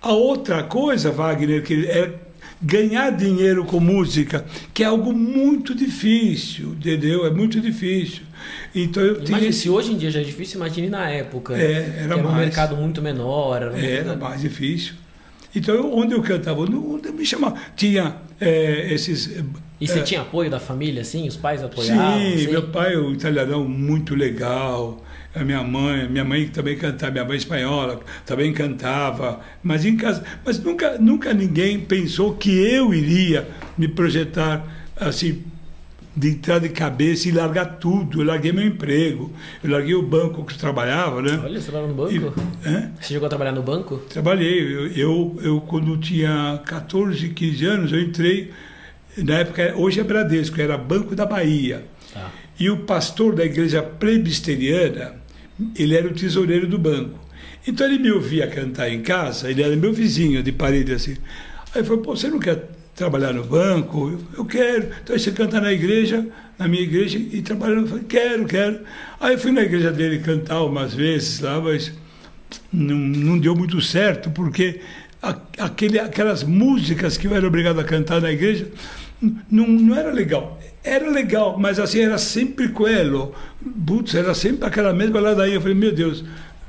A 0.00 0.12
outra 0.12 0.62
coisa, 0.62 1.10
Wagner, 1.10 1.62
que 1.62 1.86
é 1.86 2.12
ganhar 2.64 3.10
dinheiro 3.10 3.64
com 3.64 3.78
música, 3.78 4.44
que 4.72 4.82
é 4.82 4.86
algo 4.86 5.12
muito 5.12 5.74
difícil, 5.74 6.70
entendeu? 6.70 7.26
É 7.26 7.30
muito 7.30 7.60
difícil. 7.60 8.22
Então 8.74 9.02
eu 9.02 9.22
tinha... 9.22 9.52
se 9.52 9.68
hoje 9.68 9.92
em 9.92 9.98
dia 9.98 10.10
já 10.10 10.20
é 10.20 10.24
difícil, 10.24 10.56
imagine 10.56 10.88
na 10.88 11.08
época. 11.10 11.54
É, 11.56 11.72
era, 11.72 12.14
era 12.14 12.16
mais. 12.16 12.26
um 12.28 12.34
mercado 12.34 12.76
muito 12.76 13.02
menor. 13.02 13.62
Era, 13.62 13.78
era 13.78 14.16
mais 14.16 14.40
difícil. 14.40 14.94
Então, 15.54 15.74
eu, 15.74 15.94
onde 15.94 16.14
eu 16.14 16.22
cantava, 16.22 16.62
onde 16.62 17.06
eu 17.06 17.12
me 17.12 17.24
chamava, 17.24 17.56
tinha 17.76 18.16
é, 18.40 18.92
esses... 18.92 19.26
E 19.80 19.86
você 19.86 20.00
é, 20.00 20.02
tinha 20.02 20.22
apoio 20.22 20.50
da 20.50 20.58
família, 20.58 21.02
assim? 21.02 21.28
Os 21.28 21.36
pais 21.36 21.62
apoiavam? 21.62 22.18
Sim, 22.18 22.34
assim? 22.34 22.48
meu 22.48 22.68
pai, 22.68 22.96
o 22.96 23.12
italianão, 23.12 23.68
muito 23.68 24.14
legal. 24.14 25.04
A 25.34 25.42
minha 25.42 25.62
mãe, 25.62 26.08
minha 26.08 26.24
mãe 26.24 26.46
também 26.46 26.76
cantava, 26.76 27.12
minha 27.12 27.24
mãe 27.24 27.36
espanhola 27.36 28.00
também 28.24 28.52
cantava. 28.52 29.40
Mas 29.62 29.84
em 29.84 29.96
casa, 29.96 30.22
mas 30.44 30.58
nunca, 30.58 30.96
nunca 30.98 31.34
ninguém 31.34 31.80
pensou 31.80 32.34
que 32.34 32.50
eu 32.50 32.94
iria 32.94 33.48
me 33.76 33.88
projetar 33.88 34.64
assim 34.96 35.42
de 36.16 36.28
entrar 36.30 36.60
de 36.60 36.68
cabeça 36.68 37.28
e 37.28 37.32
largar 37.32 37.78
tudo. 37.78 38.20
Eu 38.20 38.26
larguei 38.26 38.52
meu 38.52 38.64
emprego, 38.64 39.32
eu 39.62 39.70
larguei 39.70 39.94
o 39.94 40.02
banco 40.02 40.44
que 40.44 40.54
eu 40.54 40.58
trabalhava, 40.58 41.20
né? 41.20 41.40
Olha, 41.42 41.60
você 41.60 41.70
trabalhava 41.70 41.92
no 41.92 41.94
banco? 41.94 42.12
E, 42.12 42.18
você 42.18 43.08
chegou 43.08 43.26
a 43.26 43.28
trabalhar 43.28 43.52
no 43.52 43.62
banco? 43.62 43.96
Trabalhei. 44.08 44.62
Eu, 44.62 44.86
eu, 44.92 45.38
eu, 45.42 45.60
quando 45.62 45.96
tinha 45.96 46.60
14, 46.64 47.30
15 47.30 47.66
anos, 47.66 47.92
eu 47.92 48.00
entrei, 48.00 48.52
na 49.18 49.38
época, 49.38 49.74
hoje 49.76 50.00
é 50.00 50.04
Bradesco, 50.04 50.60
era 50.60 50.78
Banco 50.78 51.16
da 51.16 51.26
Bahia. 51.26 51.84
Ah. 52.14 52.30
E 52.58 52.70
o 52.70 52.78
pastor 52.78 53.34
da 53.34 53.44
igreja 53.44 53.82
presbiteriana, 53.82 55.16
ele 55.76 55.96
era 55.96 56.06
o 56.06 56.14
tesoureiro 56.14 56.66
do 56.66 56.78
banco. 56.78 57.18
Então 57.66 57.86
ele 57.86 57.98
me 57.98 58.10
ouvia 58.10 58.46
cantar 58.46 58.90
em 58.90 59.00
casa, 59.00 59.50
ele 59.50 59.62
era 59.62 59.74
meu 59.76 59.92
vizinho 59.92 60.42
de 60.42 60.52
parede 60.52 60.92
assim. 60.92 61.16
Aí 61.74 61.80
ele 61.80 61.84
falou, 61.84 62.02
pô, 62.02 62.16
você 62.16 62.28
não 62.28 62.38
quer 62.38 62.68
trabalhar 62.94 63.32
no 63.32 63.44
banco? 63.44 64.10
Eu, 64.10 64.20
eu 64.38 64.44
quero. 64.44 64.90
Então 65.02 65.18
você 65.18 65.32
canta 65.32 65.60
na 65.60 65.72
igreja, 65.72 66.26
na 66.58 66.68
minha 66.68 66.82
igreja, 66.82 67.18
e 67.18 67.40
trabalhando. 67.42 67.82
Eu 67.82 67.88
falei, 67.88 68.04
quero, 68.04 68.44
quero. 68.46 68.80
Aí 69.18 69.38
fui 69.38 69.50
na 69.50 69.62
igreja 69.62 69.90
dele 69.90 70.18
cantar 70.18 70.62
umas 70.62 70.94
vezes 70.94 71.40
lá, 71.40 71.60
mas 71.60 71.92
não, 72.72 72.96
não 72.96 73.38
deu 73.38 73.54
muito 73.54 73.80
certo, 73.80 74.30
porque 74.30 74.80
aquele, 75.58 75.98
aquelas 75.98 76.44
músicas 76.44 77.16
que 77.16 77.26
eu 77.26 77.34
era 77.34 77.46
obrigado 77.46 77.80
a 77.80 77.84
cantar 77.84 78.20
na 78.20 78.30
igreja 78.30 78.68
não, 79.50 79.66
não 79.66 79.96
era 79.96 80.12
legal. 80.12 80.60
Era 80.84 81.10
legal, 81.10 81.58
mas 81.58 81.80
assim, 81.80 82.00
era 82.00 82.18
sempre 82.18 82.68
coelho. 82.68 83.32
Putz, 83.86 84.14
era 84.14 84.34
sempre 84.34 84.66
aquela 84.66 84.92
mesma 84.92 85.18
ladainha. 85.18 85.56
Eu 85.56 85.60
falei, 85.62 85.74
meu 85.74 85.92
Deus, 85.92 86.22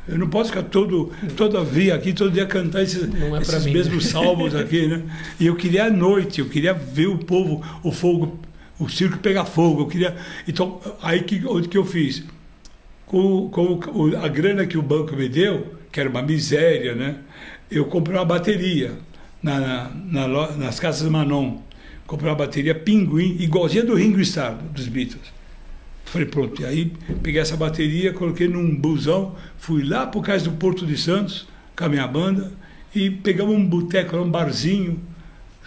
eu 0.08 0.18
não 0.18 0.30
posso 0.30 0.52
ficar 0.52 0.64
todo, 0.64 1.12
toda 1.36 1.62
via 1.66 1.96
aqui, 1.96 2.14
todo 2.14 2.32
dia 2.32 2.46
cantar 2.46 2.82
esses, 2.82 3.04
é 3.04 3.42
esses 3.42 3.66
mesmos 3.66 4.06
salmos 4.08 4.56
aqui, 4.56 4.88
né? 4.88 5.02
E 5.38 5.48
eu 5.48 5.56
queria 5.56 5.86
à 5.86 5.90
noite, 5.90 6.40
eu 6.40 6.48
queria 6.48 6.74
ver 6.74 7.08
o 7.08 7.18
povo, 7.18 7.62
o 7.84 7.92
fogo, 7.92 8.40
o 8.80 8.88
circo 8.88 9.18
pegar 9.18 9.44
fogo. 9.44 9.82
Eu 9.82 9.88
queria. 9.88 10.16
Então, 10.48 10.80
aí 11.02 11.22
que, 11.24 11.44
o 11.46 11.62
que 11.62 11.78
eu 11.78 11.84
fiz? 11.84 12.24
Com, 13.06 13.50
com 13.50 13.80
a 14.24 14.28
grana 14.30 14.66
que 14.66 14.78
o 14.78 14.82
banco 14.82 15.14
me 15.14 15.28
deu, 15.28 15.76
que 15.92 16.00
era 16.00 16.10
uma 16.10 16.22
miséria, 16.22 16.96
né? 16.96 17.18
Eu 17.70 17.86
comprei 17.86 18.16
uma 18.16 18.26
bateria 18.26 18.94
na, 19.44 19.60
na, 19.60 20.28
na 20.28 20.52
nas 20.52 20.80
casas 20.80 21.10
Manon. 21.10 21.65
Comprei 22.08 22.30
uma 22.30 22.36
bateria 22.36 22.76
Pinguim, 22.76 23.38
igualzinha 23.40 23.84
do 23.84 23.96
Ringo 23.96 24.20
Starr, 24.22 24.58
dos 24.72 24.88
Beatles. 24.88 25.34
Falei, 26.06 26.28
pronto. 26.28 26.62
E 26.62 26.66
aí 26.66 26.94
peguei 27.24 27.42
essa 27.42 27.58
bateria, 27.58 28.14
coloquei 28.14 28.48
num 28.48 28.76
busão, 28.76 29.36
fui 29.58 29.84
lá 29.84 30.06
por 30.06 30.24
causa 30.24 30.46
do 30.46 30.52
Porto 30.52 30.86
de 30.86 30.98
Santos, 30.98 31.48
com 31.76 31.86
a 31.86 31.90
minha 31.90 32.08
banda, 32.08 32.52
e 32.94 33.10
pegamos 33.10 33.56
um 33.56 33.66
boteco, 33.66 34.16
um 34.18 34.30
barzinho, 34.30 35.02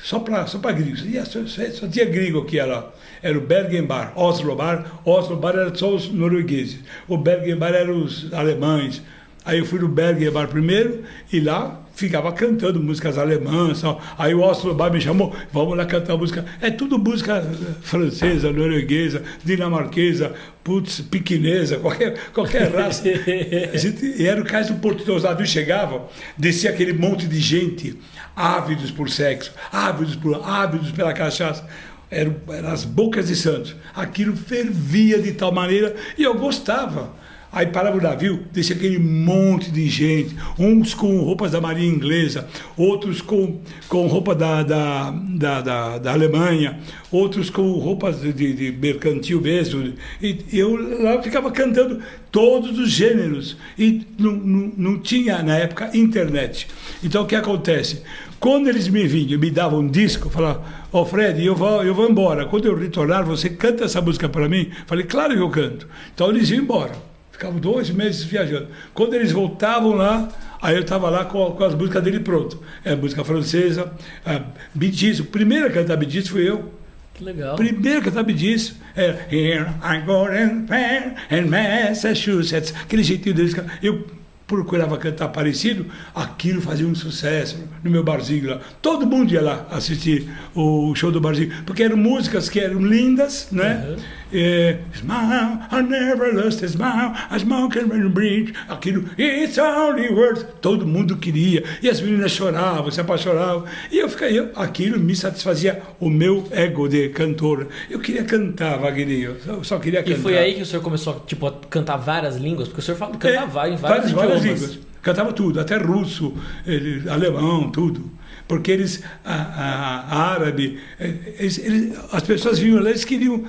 só 0.02 0.20
para 0.20 0.46
só 0.46 0.58
gringos. 0.58 1.04
E 1.04 1.22
só, 1.26 1.44
só, 1.46 1.88
tinha 1.88 2.04
gringo 2.04 2.40
aqui 2.40 2.60
lá. 2.60 2.90
Era 3.20 3.36
o 3.36 3.40
Bergen 3.40 3.82
Bar, 3.82 4.12
Oslo 4.16 4.54
Bar. 4.54 5.00
Oslo 5.04 5.36
Bar 5.36 5.56
era 5.56 5.74
só 5.74 5.94
os 5.94 6.08
noruegueses. 6.08 6.78
O 7.08 7.18
Bergen 7.18 7.56
Bar 7.56 7.74
eram 7.74 8.02
os 8.04 8.32
alemães. 8.32 9.02
Aí 9.44 9.58
eu 9.58 9.66
fui 9.66 9.80
no 9.80 9.88
Bergen 9.88 10.30
Bar 10.30 10.46
primeiro 10.48 11.02
e 11.32 11.40
lá 11.40 11.84
ficava 11.98 12.30
cantando 12.30 12.80
músicas 12.80 13.18
alemãs. 13.18 13.82
Aí 14.16 14.32
o 14.32 14.40
Oslo 14.40 14.72
Bar 14.72 14.92
me 14.92 15.00
chamou, 15.00 15.34
vamos 15.52 15.76
lá 15.76 15.84
cantar 15.84 16.16
música. 16.16 16.44
É 16.60 16.70
tudo 16.70 16.96
música 16.96 17.44
francesa, 17.82 18.52
norueguesa, 18.52 19.24
dinamarquesa, 19.44 20.32
putz, 20.62 21.00
piquinesa, 21.00 21.78
qualquer, 21.78 22.16
qualquer 22.32 22.70
raça. 22.72 23.02
e 23.08 24.24
era 24.24 24.40
o 24.40 24.44
caso 24.44 24.74
do 24.74 24.78
Porto. 24.78 25.02
Então 25.02 25.16
os 25.16 25.24
navios 25.24 25.48
chegavam, 25.48 26.08
descia 26.36 26.70
aquele 26.70 26.92
monte 26.92 27.26
de 27.26 27.40
gente, 27.40 27.98
ávidos 28.36 28.92
por 28.92 29.10
sexo, 29.10 29.52
ávidos, 29.72 30.14
por, 30.14 30.40
ávidos 30.48 30.92
pela 30.92 31.12
cachaça. 31.12 31.66
Eram, 32.08 32.36
eram 32.48 32.68
as 32.70 32.84
bocas 32.84 33.26
de 33.26 33.34
santos. 33.34 33.74
Aquilo 33.92 34.36
fervia 34.36 35.18
de 35.20 35.32
tal 35.32 35.50
maneira 35.50 35.96
e 36.16 36.22
eu 36.22 36.34
gostava. 36.34 37.12
Aí 37.50 37.66
parava 37.66 37.96
o 37.96 38.00
navio, 38.00 38.44
descia 38.52 38.76
aquele 38.76 38.98
monte 38.98 39.70
de 39.70 39.88
gente, 39.88 40.36
uns 40.58 40.92
com 40.92 41.18
roupas 41.20 41.52
da 41.52 41.60
marinha 41.60 41.88
inglesa, 41.88 42.46
outros 42.76 43.22
com, 43.22 43.60
com 43.88 44.06
roupa 44.06 44.34
da, 44.34 44.62
da, 44.62 45.10
da, 45.10 45.60
da, 45.62 45.98
da 45.98 46.12
Alemanha, 46.12 46.78
outros 47.10 47.48
com 47.48 47.72
roupas 47.72 48.20
de, 48.20 48.32
de 48.32 48.70
mercantil 48.72 49.40
mesmo. 49.40 49.94
E 50.20 50.44
eu 50.52 50.76
lá 51.02 51.22
ficava 51.22 51.50
cantando 51.50 52.00
todos 52.30 52.78
os 52.78 52.90
gêneros. 52.90 53.56
E 53.78 54.02
não, 54.18 54.32
não, 54.32 54.72
não 54.76 54.98
tinha, 54.98 55.42
na 55.42 55.56
época, 55.56 55.90
internet. 55.96 56.66
Então 57.02 57.22
o 57.22 57.26
que 57.26 57.34
acontece? 57.34 58.02
Quando 58.38 58.68
eles 58.68 58.88
me 58.88 59.06
vinham, 59.06 59.40
me 59.40 59.50
davam 59.50 59.80
um 59.80 59.88
disco, 59.88 60.28
falavam, 60.28 60.62
ó 60.92 61.00
oh, 61.00 61.04
Fred, 61.06 61.44
eu 61.44 61.56
vou, 61.56 61.82
eu 61.82 61.94
vou 61.94 62.08
embora. 62.08 62.44
Quando 62.44 62.66
eu 62.66 62.76
retornar, 62.76 63.24
você 63.24 63.48
canta 63.48 63.84
essa 63.84 64.02
música 64.02 64.28
para 64.28 64.48
mim? 64.48 64.70
Falei, 64.86 65.04
claro 65.04 65.34
que 65.34 65.40
eu 65.40 65.50
canto. 65.50 65.88
Então 66.14 66.28
eles 66.28 66.50
iam 66.50 66.62
embora. 66.62 67.07
Ficavam 67.38 67.60
dois 67.60 67.88
meses 67.88 68.24
viajando. 68.24 68.66
Quando 68.92 69.14
eles 69.14 69.30
voltavam 69.30 69.92
lá, 69.92 70.28
aí 70.60 70.74
eu 70.74 70.80
estava 70.80 71.08
lá 71.08 71.24
com, 71.24 71.52
com, 71.52 71.62
as 71.62 71.72
músicas 71.72 72.02
dele 72.02 72.18
pronto. 72.18 72.60
É 72.84 72.96
música 72.96 73.24
francesa, 73.24 73.92
é, 74.26 74.42
Bidis. 74.74 75.20
O 75.20 75.24
primeiro 75.26 75.68
a 75.68 75.70
cantar 75.70 75.96
Bidis 75.96 76.26
foi 76.26 76.48
eu. 76.48 76.74
Que 77.14 77.22
legal. 77.22 77.54
Primeiro 77.54 78.00
a 78.00 78.02
cantar 78.02 78.24
Bidis. 78.24 78.74
É 78.96 79.28
Here 79.30 79.66
I 79.80 80.04
go 80.04 80.24
and 80.24 80.66
fair 80.66 81.14
in 81.30 81.44
Massachusetts. 81.48 82.74
Aquele 82.82 83.04
jeitinho 83.04 83.36
deles. 83.36 83.54
Eu 83.80 84.04
procurava 84.48 84.96
cantar 84.96 85.28
parecido, 85.28 85.86
aquilo 86.14 86.62
fazia 86.62 86.86
um 86.86 86.94
sucesso 86.94 87.68
no 87.84 87.90
meu 87.90 88.02
barzinho 88.02 88.48
lá. 88.48 88.60
Todo 88.80 89.06
mundo 89.06 89.30
ia 89.32 89.42
lá 89.42 89.66
assistir 89.70 90.26
o 90.54 90.92
show 90.94 91.12
do 91.12 91.20
barzinho, 91.20 91.52
porque 91.66 91.82
eram 91.82 91.98
músicas 91.98 92.48
que 92.48 92.58
eram 92.58 92.80
lindas, 92.80 93.48
né? 93.52 93.86
Uhum. 93.86 93.96
É, 94.32 94.78
smile, 94.92 95.58
I 95.72 95.82
never 95.82 96.34
lost 96.34 96.62
a 96.62 96.66
smile, 96.66 97.12
I 97.30 97.38
smoke 97.38 97.78
and 97.78 98.10
breathe. 98.10 98.54
Aquilo, 98.68 99.08
it's 99.18 99.58
only 99.58 100.08
words. 100.12 100.44
Todo 100.60 100.86
mundo 100.86 101.16
queria. 101.16 101.64
E 101.82 101.88
as 101.88 102.00
meninas 102.00 102.32
choravam, 102.32 102.90
se 102.90 103.00
apaixonavam. 103.00 103.64
E 103.90 103.98
eu 103.98 104.08
ficava, 104.08 104.30
eu, 104.30 104.50
aquilo 104.54 104.98
me 105.00 105.16
satisfazia 105.16 105.82
o 105.98 106.10
meu 106.10 106.46
ego 106.50 106.88
de 106.88 107.08
cantor. 107.08 107.68
Eu 107.88 108.00
queria 108.00 108.24
cantar, 108.24 108.78
Wagner, 108.78 109.36
eu 109.46 109.64
só 109.64 109.78
queria 109.78 110.02
cantar. 110.02 110.18
E 110.18 110.22
foi 110.22 110.36
aí 110.36 110.54
que 110.54 110.62
o 110.62 110.66
senhor 110.66 110.82
começou 110.82 111.24
tipo, 111.26 111.46
a 111.46 111.52
cantar 111.70 111.96
várias 111.96 112.36
línguas? 112.36 112.68
Porque 112.68 112.80
o 112.80 112.84
senhor 112.84 112.98
fala, 112.98 113.16
cantava 113.16 113.66
é, 113.66 113.72
em 113.72 113.76
várias, 113.76 114.10
várias, 114.10 114.12
várias 114.12 114.44
línguas. 114.44 114.78
Cantava 115.00 115.32
tudo, 115.32 115.60
até 115.60 115.78
russo, 115.78 116.34
ele, 116.66 117.08
alemão, 117.08 117.70
tudo 117.70 118.18
porque 118.48 118.70
eles, 118.70 119.04
a, 119.22 119.34
a, 119.34 120.00
a 120.08 120.32
árabe, 120.32 120.80
eles, 120.98 121.58
eles, 121.58 121.98
as 122.10 122.22
pessoas 122.22 122.58
vinham 122.58 122.82
lá, 122.82 122.88
eles 122.88 123.04
queriam 123.04 123.44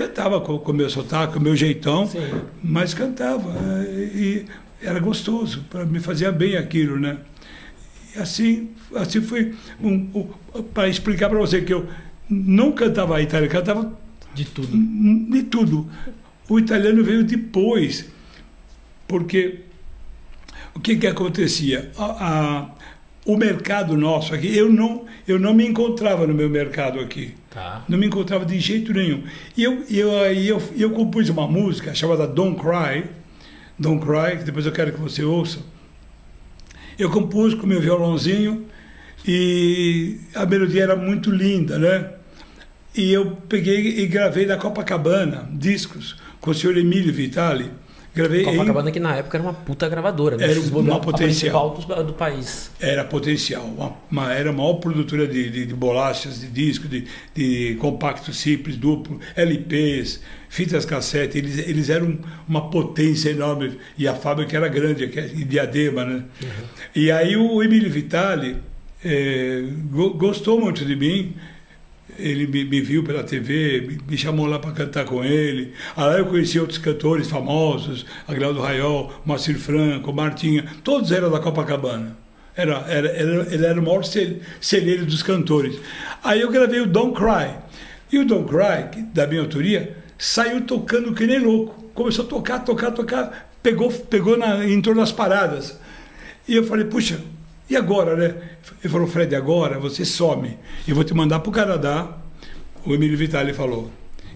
Cantava 0.00 0.40
com 0.40 0.54
o 0.54 0.72
meu 0.72 0.88
sotaque, 0.88 1.34
com 1.34 1.38
o 1.38 1.42
meu 1.42 1.54
jeitão, 1.54 2.06
Sim. 2.06 2.20
mas 2.64 2.94
cantava. 2.94 3.52
E 3.86 4.46
era 4.80 4.98
gostoso, 4.98 5.62
me 5.90 6.00
fazia 6.00 6.32
bem 6.32 6.56
aquilo, 6.56 6.98
né? 6.98 7.18
E 8.16 8.18
assim, 8.18 8.70
assim 8.96 9.20
foi 9.20 9.54
um, 9.78 10.08
um, 10.14 10.62
para 10.62 10.88
explicar 10.88 11.28
para 11.28 11.38
você 11.38 11.60
que 11.60 11.74
eu 11.74 11.86
não 12.30 12.72
cantava 12.72 13.20
italiano, 13.20 13.52
cantava 13.52 13.92
de 14.34 14.46
tudo. 14.46 14.74
De 15.30 15.42
tudo. 15.42 15.86
O 16.48 16.58
italiano 16.58 17.04
veio 17.04 17.22
depois, 17.22 18.06
porque 19.06 19.60
o 20.74 20.80
que 20.80 20.96
que 20.96 21.06
acontecia? 21.06 21.92
A, 21.98 22.04
a, 22.04 22.70
o 23.24 23.36
mercado 23.36 23.96
nosso 23.96 24.34
aqui, 24.34 24.56
eu 24.56 24.72
não, 24.72 25.04
eu 25.28 25.38
não 25.38 25.52
me 25.52 25.66
encontrava 25.66 26.26
no 26.26 26.34
meu 26.34 26.48
mercado 26.48 26.98
aqui. 27.00 27.34
Tá. 27.50 27.84
Não 27.88 27.98
me 27.98 28.06
encontrava 28.06 28.44
de 28.44 28.58
jeito 28.58 28.92
nenhum. 28.92 29.22
E 29.56 29.62
eu, 29.62 29.84
eu, 29.90 30.10
eu, 30.32 30.62
eu 30.76 30.90
compus 30.90 31.28
uma 31.28 31.46
música 31.46 31.94
chamada 31.94 32.26
Don't 32.26 32.60
Cry, 32.60 33.04
Don't 33.78 34.04
Cry, 34.04 34.38
que 34.38 34.44
depois 34.44 34.64
eu 34.66 34.72
quero 34.72 34.92
que 34.92 35.00
você 35.00 35.22
ouça. 35.22 35.58
Eu 36.98 37.10
compus 37.10 37.54
com 37.54 37.66
meu 37.66 37.80
violãozinho 37.80 38.66
e 39.26 40.18
a 40.34 40.46
melodia 40.46 40.82
era 40.82 40.96
muito 40.96 41.30
linda, 41.30 41.78
né? 41.78 42.10
E 42.96 43.12
eu 43.12 43.36
peguei 43.48 44.00
e 44.00 44.06
gravei 44.06 44.46
na 44.46 44.56
Copacabana 44.56 45.48
discos 45.52 46.16
com 46.40 46.50
o 46.50 46.54
senhor 46.54 46.76
Emílio 46.76 47.12
Vitali. 47.12 47.70
Gravei 48.14 48.42
Copacabana 48.42 48.90
em... 48.90 48.92
que 48.92 49.00
na 49.00 49.16
época 49.16 49.36
era 49.36 49.42
uma 49.44 49.52
puta 49.52 49.88
gravadora, 49.88 50.36
né? 50.36 50.50
Era 50.50 50.60
uma 50.60 51.00
potencial. 51.00 51.70
Do, 51.70 52.04
do, 52.04 52.12
país. 52.12 52.70
Era 52.80 53.04
potencial. 53.04 53.62
Uma, 53.62 53.92
uma, 54.10 54.32
era 54.32 54.50
a 54.50 54.52
maior 54.52 54.74
produtora 54.74 55.26
de, 55.26 55.48
de, 55.48 55.66
de 55.66 55.74
bolachas, 55.74 56.40
de 56.40 56.48
disco, 56.48 56.88
de, 56.88 57.06
de 57.34 57.76
compacto 57.76 58.32
simples, 58.32 58.76
duplo, 58.76 59.20
LPs, 59.36 60.20
fitas 60.48 60.84
cassete. 60.84 61.38
Eles, 61.38 61.58
eles 61.58 61.88
eram 61.88 62.18
uma 62.48 62.68
potência 62.68 63.30
enorme. 63.30 63.78
E 63.96 64.08
a 64.08 64.14
fábrica 64.14 64.56
era 64.56 64.68
grande, 64.68 65.04
é 65.04 65.26
em 65.26 65.46
Diadema, 65.46 66.04
né? 66.04 66.24
Uhum. 66.42 66.48
E 66.96 67.12
aí 67.12 67.36
o 67.36 67.62
Emílio 67.62 67.90
Vitali 67.90 68.56
é, 69.04 69.62
gostou 70.16 70.60
muito 70.60 70.84
de 70.84 70.96
mim 70.96 71.34
ele 72.20 72.46
me, 72.46 72.64
me, 72.64 72.80
viu 72.80 73.02
pela 73.02 73.22
TV, 73.22 73.80
me, 73.80 73.98
me 74.08 74.16
chamou 74.16 74.46
lá 74.46 74.58
para 74.58 74.72
cantar 74.72 75.04
com 75.04 75.24
ele. 75.24 75.72
Aí 75.96 76.18
eu 76.18 76.26
conheci 76.26 76.58
outros 76.58 76.78
cantores 76.78 77.28
famosos, 77.28 78.06
Agnaldo 78.26 78.60
Raiol, 78.60 79.12
Marcir 79.24 79.58
Franco, 79.58 80.12
Martinha, 80.12 80.64
todos 80.84 81.10
eram 81.12 81.30
da 81.30 81.40
Copacabana. 81.40 82.16
Era, 82.56 82.84
era, 82.88 83.08
era, 83.08 83.54
ele 83.54 83.66
era 83.66 83.80
o 83.80 83.82
maior 83.82 84.02
celeiro 84.60 85.06
dos 85.06 85.22
cantores. 85.22 85.78
Aí 86.22 86.40
eu 86.40 86.50
gravei 86.50 86.80
o 86.80 86.86
Don't 86.86 87.14
Cry. 87.14 87.54
E 88.12 88.18
o 88.18 88.26
Don't 88.26 88.48
Cry, 88.48 89.02
da 89.14 89.26
minha 89.26 89.40
autoria, 89.40 89.96
saiu 90.18 90.60
tocando 90.62 91.14
que 91.14 91.26
nem 91.26 91.38
louco. 91.38 91.90
Começou 91.94 92.24
a 92.24 92.28
tocar, 92.28 92.58
tocar, 92.60 92.90
tocar, 92.90 93.50
pegou, 93.62 93.90
pegou 93.90 94.36
na, 94.36 94.66
em 94.66 94.80
torno 94.80 95.00
das 95.00 95.12
paradas. 95.12 95.78
E 96.46 96.54
eu 96.54 96.64
falei, 96.64 96.84
puxa, 96.84 97.20
e 97.70 97.76
agora, 97.76 98.16
né? 98.16 98.34
Ele 98.82 98.92
falou, 98.92 99.06
Fred, 99.06 99.32
agora 99.36 99.78
você 99.78 100.04
some. 100.04 100.58
Eu 100.88 100.96
vou 100.96 101.04
te 101.04 101.14
mandar 101.14 101.38
para 101.38 101.50
o 101.50 101.52
Canadá. 101.52 102.18
O 102.84 102.92
Emílio 102.92 103.16
Vitali 103.16 103.52
falou. 103.52 103.88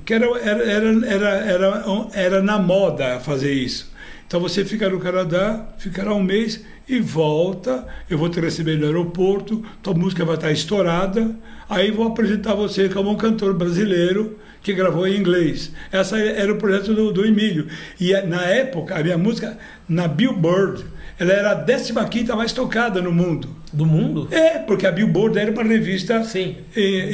Que 0.05 0.15
era, 0.15 0.27
era, 0.39 0.65
era, 0.65 1.07
era, 1.07 1.29
era, 1.29 1.85
era 2.13 2.43
na 2.43 2.61
moda 2.61 3.19
fazer 3.19 3.53
isso. 3.53 3.93
Então 4.25 4.39
você 4.39 4.65
fica 4.65 4.89
no 4.89 5.01
Canadá, 5.01 5.67
ficará 5.79 6.15
um 6.15 6.23
mês 6.23 6.65
e 6.89 7.01
volta, 7.01 7.87
eu 8.09 8.17
vou 8.17 8.29
te 8.29 8.41
receber 8.41 8.77
no 8.79 8.87
aeroporto, 8.87 9.65
tua 9.83 9.95
música 9.95 10.25
vai 10.25 10.37
estar 10.37 10.51
estourada, 10.51 11.35
aí 11.69 11.91
vou 11.91 12.07
apresentar 12.07 12.55
você 12.55 12.89
como 12.89 13.11
um 13.11 13.17
cantor 13.17 13.55
brasileiro 13.55 14.39
que 14.63 14.73
gravou 14.73 15.07
em 15.07 15.17
inglês. 15.17 15.73
Essa 15.91 16.19
era 16.19 16.53
o 16.53 16.57
projeto 16.57 16.95
do, 16.95 17.13
do 17.13 17.27
Emílio. 17.27 17.67
E 18.01 18.13
na 18.23 18.43
época, 18.45 18.97
a 18.97 19.03
minha 19.03 19.19
música, 19.19 19.59
na 19.89 20.09
Billboard, 20.09 20.85
ela 21.19 21.33
era 21.33 21.51
a 21.53 21.55
15 22.09 22.33
mais 22.35 22.53
tocada 22.53 23.01
no 23.01 23.13
mundo. 23.13 23.49
Do 23.73 23.85
mundo? 23.87 24.29
É, 24.31 24.59
porque 24.59 24.87
a 24.87 24.93
Billboard 24.93 25.39
era 25.39 25.51
uma 25.51 25.63
revista 25.65 26.23
Sim, 26.25 26.57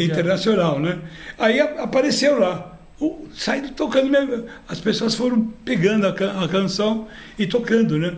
internacional, 0.05 0.79
né? 0.79 0.99
Aí 1.39 1.61
a- 1.61 1.83
apareceu 1.85 2.39
lá. 2.39 2.79
O, 3.01 3.27
saindo 3.35 3.71
tocando, 3.71 4.11
mesmo. 4.11 4.45
as 4.69 4.79
pessoas 4.79 5.15
foram 5.15 5.43
pegando 5.65 6.07
a, 6.07 6.13
can- 6.13 6.39
a 6.45 6.49
canção 6.49 7.09
e 7.39 7.47
tocando, 7.47 7.97
né? 7.99 8.15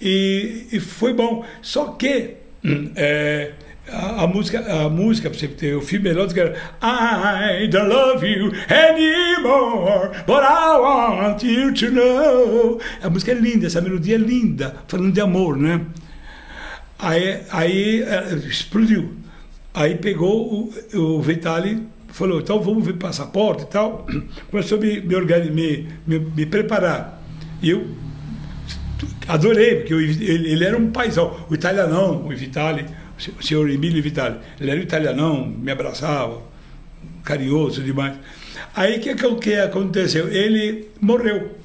E, 0.00 0.66
e 0.72 0.80
foi 0.80 1.12
bom. 1.14 1.44
Só 1.62 1.86
que 1.92 2.34
hum, 2.64 2.90
é, 2.96 3.52
a, 3.92 4.24
a 4.24 4.26
música, 4.26 4.60
a 4.60 4.88
música, 4.88 5.30
pra 5.30 5.38
você 5.38 5.48
ter 5.48 5.74
o 5.74 5.80
fio 5.80 6.00
melódico 6.00 6.40
era 6.40 6.54
I 6.82 7.66
don't 7.68 7.88
love 7.88 8.26
you 8.26 8.52
anymore, 8.68 10.10
but 10.26 10.42
I 10.42 10.78
want 10.80 11.42
you 11.42 11.72
to 11.74 11.90
know. 11.90 12.80
A 13.02 13.08
música 13.10 13.32
é 13.32 13.34
linda, 13.34 13.66
essa 13.66 13.80
melodia 13.80 14.16
é 14.16 14.18
linda, 14.18 14.74
falando 14.88 15.12
de 15.12 15.20
amor, 15.20 15.56
né? 15.56 15.80
Aí, 16.98 17.40
aí 17.50 18.02
eh, 18.02 18.34
explodiu. 18.48 19.14
Aí 19.74 19.96
pegou 19.96 20.70
o, 20.94 20.98
o 20.98 21.20
Vitali, 21.22 21.86
falou, 22.08 22.40
então 22.40 22.60
vamos 22.60 22.84
ver 22.84 22.94
passaporte 22.94 23.64
e 23.64 23.66
tal. 23.66 24.06
Começou 24.50 24.78
a 24.78 24.80
me, 24.80 25.00
me, 25.00 25.14
organi- 25.14 25.50
me, 25.50 26.18
me, 26.18 26.46
preparar. 26.46 27.22
E 27.62 27.70
eu 27.70 27.86
adorei, 29.28 29.76
porque 29.76 29.92
ele, 29.92 30.50
ele 30.50 30.64
era 30.64 30.76
um 30.78 30.90
paizão. 30.90 31.36
O 31.50 31.54
italianão, 31.54 32.24
o 32.26 32.28
Vitali, 32.30 32.86
o 33.38 33.42
senhor 33.42 33.68
Emílio 33.70 34.02
Vitali, 34.02 34.36
ele 34.60 34.70
era 34.70 34.80
italianão, 34.80 35.46
me 35.46 35.70
abraçava, 35.70 36.42
carinhoso 37.24 37.82
demais. 37.82 38.14
Aí 38.74 38.98
o 38.98 39.00
que, 39.00 39.14
que, 39.14 39.34
que 39.36 39.54
aconteceu? 39.54 40.28
Ele 40.28 40.88
morreu. 41.00 41.56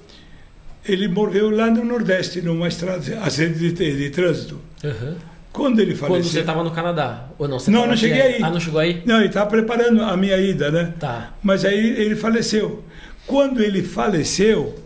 Ele 0.88 1.08
morreu 1.08 1.50
lá 1.50 1.70
no 1.70 1.84
Nordeste, 1.84 2.42
numa 2.42 2.68
estrada, 2.68 3.20
acidente 3.22 3.60
de, 3.60 3.72
de, 3.72 3.98
de 3.98 4.10
trânsito. 4.10 4.60
Aham. 4.84 5.16
Quando 5.52 5.80
ele 5.82 5.94
faleceu. 5.94 6.16
Quando 6.16 6.32
você 6.32 6.40
estava 6.40 6.64
no 6.64 6.72
Canadá? 6.72 7.28
Ou 7.38 7.48
não? 7.48 7.58
Não, 7.68 7.88
não 7.88 7.98
cheguei 7.98 8.22
aí. 8.22 8.44
Ah, 8.44 8.50
não 8.50 8.60
chegou 8.60 8.80
aí? 8.80 9.04
Não, 9.06 9.18
ele 9.18 9.28
estava 9.28 9.50
preparando 9.50 10.02
a 10.02 10.16
minha 10.16 10.38
ida, 10.38 10.72
né? 10.72 10.94
Tá. 10.98 11.34
Mas 11.44 11.66
aí 11.66 11.78
ele 11.78 12.16
faleceu. 12.16 12.84
Quando 13.28 13.62
ele 13.62 13.84
faleceu, 13.84 14.80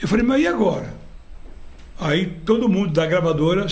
eu 0.00 0.08
falei, 0.08 0.24
mas 0.24 0.42
e 0.42 0.46
agora? 0.46 0.94
Aí 2.00 2.26
todo 2.44 2.68
mundo 2.68 2.92
da 2.92 3.04
gravadora 3.06 3.66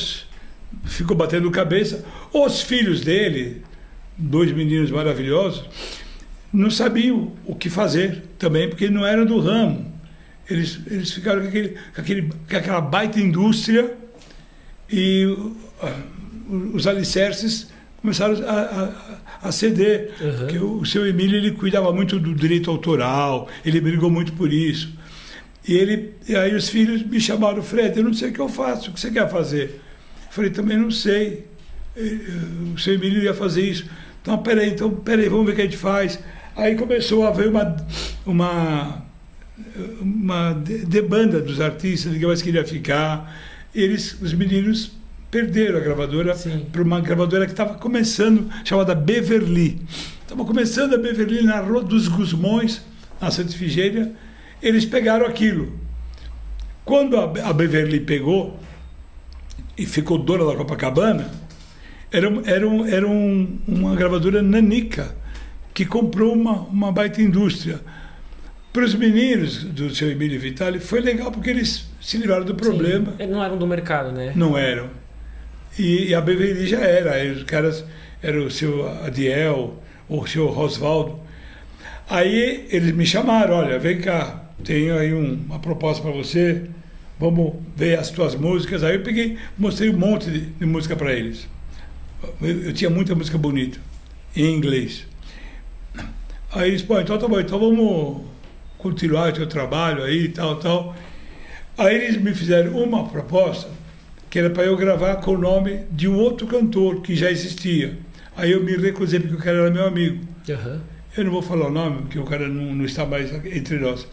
ficou 0.85 1.17
batendo 1.17 1.51
cabeça. 1.51 2.05
Os 2.33 2.63
filhos 2.63 3.01
dele, 3.01 3.63
dois 4.17 4.53
meninos 4.53 4.91
maravilhosos, 4.91 5.65
não 6.53 6.71
sabiam 6.71 7.33
o 7.45 7.55
que 7.55 7.69
fazer 7.69 8.23
também, 8.39 8.69
porque 8.69 8.89
não 8.89 9.05
eram 9.05 9.25
do 9.25 9.39
ramo. 9.41 9.93
Eles, 10.49 10.81
eles 10.87 11.13
ficaram 11.13 11.43
com, 11.43 11.49
aquele, 11.49 11.69
com, 11.95 12.01
aquele, 12.01 12.23
com 12.23 12.57
aquela 12.57 12.81
baita 12.81 13.19
indústria 13.19 13.95
e 14.91 15.37
ah, 15.83 16.01
os 16.73 16.87
alicerces 16.87 17.69
começaram 18.01 18.37
a, 18.47 18.53
a, 19.43 19.49
a 19.49 19.53
ceder. 19.53 20.13
Uhum. 20.21 20.37
Porque 20.39 20.59
o, 20.59 20.79
o 20.79 20.87
seu 20.87 21.07
Emílio 21.07 21.37
ele 21.37 21.51
cuidava 21.51 21.93
muito 21.93 22.19
do 22.21 22.35
direito 22.35 22.71
autoral, 22.71 23.49
ele 23.65 23.81
brigou 23.81 24.09
muito 24.09 24.33
por 24.35 24.53
isso. 24.53 24.93
E, 25.67 25.75
ele, 25.75 26.15
e 26.29 26.37
aí 26.37 26.55
os 26.55 26.69
filhos 26.69 27.03
me 27.03 27.21
chamaram, 27.21 27.61
Fred, 27.63 27.99
eu 27.99 28.05
não 28.05 28.15
sei 28.15 28.31
o 28.31 28.33
que 28.33 28.41
eu 28.41 28.49
faço, 28.49 28.91
o 28.91 28.95
que 28.95 29.01
você 29.01 29.11
quer 29.11 29.29
fazer? 29.29 29.81
Eu 30.37 30.43
falei, 30.43 30.51
também 30.51 30.77
não 30.77 30.91
sei. 30.91 31.47
Eh, 31.97 32.19
O 32.75 32.79
seu 32.79 32.93
Emílio 32.93 33.23
ia 33.23 33.33
fazer 33.33 33.63
isso. 33.63 33.87
Então, 34.21 34.37
peraí, 34.39 34.69
então, 34.69 34.91
peraí, 34.91 35.31
vamos 35.31 35.47
ver 35.47 35.53
o 35.53 35.55
que 35.55 35.63
a 35.63 35.65
gente 35.65 35.79
faz. 35.79 36.19
Aí 36.55 36.75
começou 36.75 37.25
a 37.25 37.29
haver 37.29 37.49
uma, 37.49 37.75
uma, 38.27 39.03
uma 39.99 40.53
de- 40.53 40.85
debanda 40.85 41.41
dos 41.41 41.59
artistas, 41.59 42.13
ninguém 42.13 42.27
mais 42.29 42.43
queria 42.43 42.65
ficar. 42.67 43.35
Eles, 43.75 44.21
os 44.21 44.35
meninos 44.35 44.93
perderam 45.31 45.79
a 45.79 45.81
gravadora 45.81 46.37
para 46.71 46.83
uma 46.83 47.01
gravadora 47.01 47.47
que 47.47 47.53
estava 47.53 47.75
começando, 47.75 48.47
chamada 48.63 48.95
Beverly. 48.95 49.81
Estava 50.21 50.45
começando 50.45 50.95
a 50.95 50.99
Beverly 50.99 51.43
na 51.45 51.61
Rua 51.61 51.83
dos 51.83 52.09
Gusmões, 52.09 52.83
na 53.21 53.31
Santa 53.31 53.53
Ifigênia. 53.55 54.13
Eles 54.63 54.85
pegaram 54.85 55.25
aquilo. 55.25 55.73
Quando 56.85 57.17
a 57.17 57.53
Beverly 57.55 58.01
pegou 58.01 58.59
e 59.77 59.85
ficou 59.87 60.19
dona 60.19 60.45
da 60.47 60.57
Copacabana, 60.57 61.31
era, 62.11 62.29
era, 62.45 62.69
um- 62.69 62.87
era 62.87 63.07
um- 63.07 63.59
uma 63.67 63.95
gravadora 63.95 64.43
nanica 64.43 65.15
que 65.75 65.85
comprou 65.85 66.33
uma, 66.33 66.61
uma 66.63 66.91
baita 66.93 67.21
indústria. 67.21 67.81
Para 68.73 68.85
os 68.85 68.95
meninos 68.95 69.65
do 69.65 69.95
seu 69.95 70.11
Emílio 70.11 70.39
Vitali 70.39 70.79
foi 70.81 71.01
legal 71.01 71.31
porque 71.33 71.51
eles 71.51 71.87
se 72.01 72.17
livraram 72.19 72.45
do 72.45 72.55
problema. 72.55 73.07
Sim. 73.13 73.17
Eles 73.23 73.33
não 73.33 73.43
eram 73.43 73.57
do 73.57 73.67
mercado, 73.67 74.13
né? 74.13 74.33
Não 74.37 74.57
eram. 74.57 74.89
E, 75.79 76.09
e 76.09 76.15
a 76.15 76.21
Beverly 76.21 76.67
já 76.67 76.81
era. 76.81 77.13
Aí 77.13 77.31
os 77.31 77.43
caras 77.45 77.85
eram 78.23 78.47
o 78.47 78.51
seu 78.51 78.89
Adiel, 79.05 79.83
o 80.09 80.27
seu 80.27 80.47
Rosvaldo. 80.47 81.19
Aí 82.09 82.67
eles 82.71 82.93
me 82.93 83.05
chamaram, 83.05 83.55
olha, 83.57 83.79
vem 83.79 83.99
cá, 83.99 84.45
tenho 84.65 84.97
aí 84.97 85.13
um- 85.13 85.35
uma 85.47 85.59
proposta 85.59 86.03
para 86.03 86.13
você, 86.13 86.63
vamos 87.19 87.55
ver 87.77 87.99
as 87.99 88.11
tuas 88.11 88.35
músicas. 88.35 88.83
Aí 88.83 88.97
eu 88.97 89.03
peguei, 89.03 89.39
mostrei 89.57 89.91
um 89.91 89.99
monte 89.99 90.31
de, 90.31 90.41
de 90.41 90.67
música 90.67 90.97
para 90.97 91.13
eles. 91.13 91.49
Eu, 92.41 92.65
eu 92.65 92.73
tinha 92.73 92.91
muita 92.91 93.15
música 93.15 93.39
bonita, 93.39 93.79
em 94.35 94.55
inglês. 94.55 95.07
Aí 96.53 96.71
eles, 96.71 96.83
pô, 96.83 96.99
então 97.01 97.19
tá 97.19 97.29
bom, 97.29 97.41
então 97.41 97.59
vamos 97.59 98.23
continuar 98.79 99.31
o 99.31 99.33
teu 99.33 99.47
trabalho 99.47 100.03
aí, 100.03 100.29
tal, 100.29 100.57
tal. 100.57 100.97
Aí 101.77 101.95
eles 101.95 102.17
me 102.17 102.33
fizeram 102.35 102.73
uma 102.83 103.09
proposta 103.09 103.69
que 104.31 104.39
era 104.39 104.51
para 104.51 104.65
eu 104.65 104.77
gravar 104.77 105.17
com 105.17 105.33
o 105.33 105.39
nome 105.39 105.83
de 105.91 106.09
um 106.09 106.17
outro 106.17 106.47
cantor 106.47 107.03
que 107.03 107.15
já 107.15 107.31
existia. 107.31 107.99
Aí 108.37 108.53
eu 108.53 108.63
me 108.63 108.77
recusei 108.77 109.21
porque 109.21 109.35
o 109.35 109.39
cara 109.39 109.59
era 109.59 109.71
meu 109.71 109.87
amigo. 109.87 110.25
Aham. 110.49 110.81
Eu 111.17 111.25
não 111.25 111.33
vou 111.33 111.41
falar 111.41 111.69
o 111.69 111.71
nome, 111.71 112.03
porque 112.03 112.19
o 112.19 112.25
cara 112.25 112.47
não, 112.47 112.75
não 112.75 112.85
está 112.85 113.07
mais 113.07 113.33
entre 113.47 113.79
nós. 113.79 114.07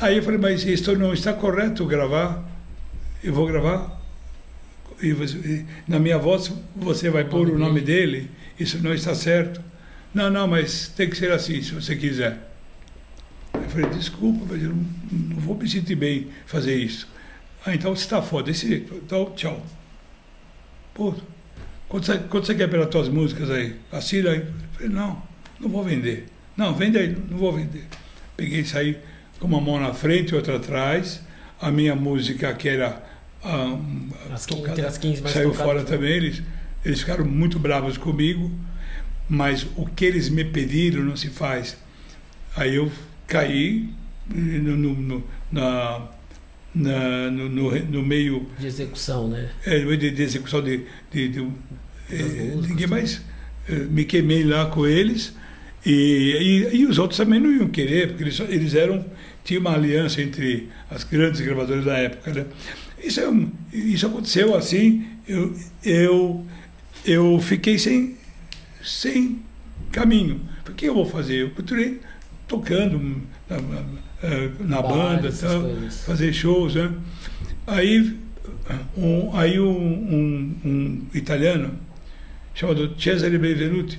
Aí 0.00 0.16
eu 0.18 0.22
falei, 0.22 0.38
mas 0.38 0.64
isso 0.64 0.96
não 0.96 1.12
está 1.12 1.32
correto 1.32 1.84
gravar? 1.84 2.44
Eu 3.22 3.32
vou 3.34 3.46
gravar? 3.46 4.00
E 5.02 5.12
você- 5.12 5.64
na 5.86 5.98
minha 5.98 6.18
voz 6.18 6.52
você 6.74 7.10
vai 7.10 7.24
pôr 7.24 7.48
o 7.48 7.58
nome 7.58 7.80
dele. 7.80 8.30
Isso 8.58 8.78
não 8.78 8.94
está 8.94 9.14
certo. 9.14 9.60
Não, 10.14 10.30
não, 10.30 10.46
mas 10.46 10.88
tem 10.88 11.08
que 11.10 11.16
ser 11.16 11.32
assim, 11.32 11.60
se 11.62 11.72
você 11.74 11.96
quiser. 11.96 12.38
Eu 13.54 13.68
falei, 13.68 13.90
desculpa, 13.90 14.46
mas 14.50 14.62
eu 14.62 14.70
não, 14.70 15.40
vou 15.40 15.56
me 15.56 15.68
sentir 15.68 15.94
bem 15.96 16.28
fazer 16.46 16.76
isso. 16.76 17.08
Ah, 17.66 17.74
então 17.74 17.94
você 17.94 18.04
está 18.04 18.22
foda, 18.22 18.44
desse 18.50 18.68
jeito. 18.68 18.94
Então, 18.94 19.32
tchau. 19.36 19.64
Pô, 20.94 21.14
quanto 21.88 22.06
você, 22.06 22.18
quanto 22.18 22.46
você 22.46 22.54
quer 22.54 22.68
pelas 22.68 22.88
tuas 22.88 23.08
músicas 23.08 23.50
aí? 23.50 23.74
Assina 23.92 24.30
aí. 24.30 24.38
Eu 24.38 24.46
falei, 24.74 24.88
não, 24.88 25.22
não 25.60 25.68
vou 25.68 25.82
vender. 25.84 26.26
Não, 26.56 26.74
vende 26.74 26.98
aí, 26.98 27.16
não 27.30 27.38
vou 27.38 27.52
vender. 27.52 27.84
Peguei 28.36 28.60
e 28.60 28.64
saí 28.64 28.98
com 29.38 29.46
uma 29.46 29.60
mão 29.60 29.78
na 29.80 29.92
frente 29.94 30.30
e 30.32 30.34
outra 30.34 30.56
atrás. 30.56 31.20
A 31.60 31.70
minha 31.70 31.94
música, 31.96 32.52
que 32.54 32.68
era 32.68 33.02
ah, 33.42 33.78
As 34.32 34.46
15 34.46 34.62
entre 34.70 34.86
as 34.86 34.98
15 34.98 35.22
mais 35.22 35.34
saiu 35.34 35.52
fora 35.54 35.82
também. 35.84 36.12
Eles, 36.12 36.42
eles 36.84 37.00
ficaram 37.00 37.24
muito 37.24 37.58
bravos 37.58 37.96
comigo, 37.96 38.50
mas 39.28 39.66
o 39.76 39.84
que 39.86 40.04
eles 40.04 40.28
me 40.28 40.44
pediram 40.44 41.02
não 41.02 41.16
se 41.16 41.28
faz. 41.28 41.76
Aí 42.56 42.76
eu 42.76 42.90
caí 43.26 43.88
no, 44.28 44.76
no, 44.76 44.94
no- 44.94 45.24
na, 45.50 46.02
na- 46.74 47.30
no, 47.30 47.48
no, 47.48 47.78
no 47.86 48.02
meio 48.02 48.46
De 48.58 48.66
execução, 48.66 49.28
né? 49.28 49.50
é, 49.66 49.78
de, 49.96 50.10
de 50.10 50.22
execução 50.22 50.62
de, 50.62 50.84
de, 51.10 51.28
de- 51.28 51.38
eh, 52.10 52.22
músicas, 52.54 52.68
ninguém 52.68 52.86
mais 52.86 53.22
eh, 53.68 53.72
me 53.90 54.04
queimei 54.04 54.44
lá 54.44 54.66
com 54.66 54.86
eles 54.86 55.34
e, 55.86 56.66
e, 56.72 56.76
e 56.78 56.86
os 56.86 56.98
outros 56.98 57.16
também 57.18 57.40
não 57.40 57.52
iam 57.52 57.68
querer 57.68 58.08
porque 58.08 58.24
eles, 58.24 58.40
eles 58.40 58.74
eram 58.74 59.04
tinha 59.44 59.60
uma 59.60 59.74
aliança 59.74 60.20
entre 60.20 60.68
as 60.90 61.04
grandes 61.04 61.40
gravadoras 61.40 61.84
da 61.84 61.96
época 61.98 62.32
né? 62.32 62.44
isso 63.02 63.20
é 63.20 63.28
um- 63.28 63.50
isso 63.72 64.06
aconteceu 64.06 64.54
assim 64.56 65.06
eu 65.26 65.54
eu 65.84 66.46
eu 67.06 67.38
fiquei 67.40 67.78
sem 67.78 68.16
sem 68.82 69.40
caminho. 69.92 70.40
O 70.68 70.72
que 70.72 70.86
eu 70.86 70.94
vou 70.94 71.04
fazer? 71.06 71.42
Eu 71.42 71.50
continuei 71.50 72.00
tocando 72.46 72.98
na, 73.48 73.56
na, 73.60 73.82
eh, 74.22 74.50
na 74.60 74.82
banda 74.82 75.32
tal, 75.32 75.62
fazer 76.06 76.32
shows 76.32 76.74
né? 76.74 76.92
Aí, 77.66 78.14
um, 78.96 79.36
aí 79.36 79.58
um, 79.58 79.66
um, 79.70 80.54
um 80.64 81.06
italiano 81.14 81.72
chamado 82.54 82.94
Cesare 82.98 83.38
Benvenuti, 83.38 83.98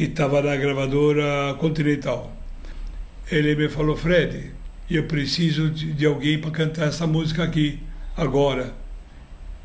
que 0.00 0.06
estava 0.06 0.40
na 0.40 0.56
gravadora 0.56 1.54
Continental, 1.58 2.34
ele 3.30 3.54
me 3.54 3.68
falou, 3.68 3.94
Fred, 3.94 4.50
eu 4.90 5.04
preciso 5.04 5.68
de, 5.68 6.06
alguém 6.06 6.38
para 6.38 6.50
cantar 6.50 6.88
essa 6.88 7.06
música 7.06 7.44
aqui, 7.44 7.78
agora. 8.16 8.72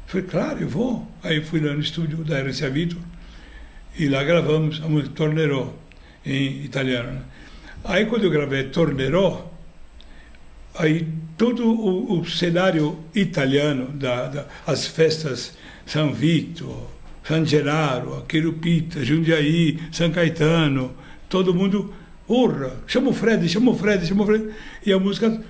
falei, 0.07 0.27
claro, 0.27 0.59
eu 0.59 0.67
vou. 0.67 1.09
Aí 1.23 1.41
fui 1.41 1.61
lá 1.61 1.71
no 1.71 1.79
estúdio 1.79 2.17
da 2.25 2.41
RCA 2.41 2.69
Vitor 2.69 2.99
e 3.97 4.09
lá 4.09 4.25
gravamos 4.25 4.81
a 4.83 4.89
música 4.89 5.15
Tornerò, 5.15 5.73
em 6.25 6.65
italiano. 6.65 7.13
Né? 7.13 7.21
Aí 7.85 8.05
quando 8.05 8.25
eu 8.25 8.29
gravei 8.29 8.65
Tornerò, 8.65 9.49
aí 10.77 11.07
todo 11.37 11.65
o, 11.65 12.19
o 12.19 12.25
cenário 12.25 12.99
italiano, 13.15 13.87
da, 13.93 14.27
da, 14.27 14.45
as 14.67 14.85
festas 14.85 15.57
São 15.85 16.13
Vito, 16.13 16.93
San 17.27 17.45
Geraro, 17.45 18.23
Querupita, 18.27 19.03
Jundiaí, 19.03 19.79
São 19.91 20.11
Caetano, 20.11 20.93
todo 21.27 21.53
mundo, 21.53 21.93
urra, 22.27 22.77
chama 22.85 23.09
o 23.09 23.13
Fred, 23.13 23.47
chama 23.49 23.71
o 23.71 23.75
Fred, 23.75 24.05
chama 24.05 24.23
o 24.23 24.25
Fred. 24.25 24.49
E 24.85 24.93
a 24.93 24.99
música 24.99 25.43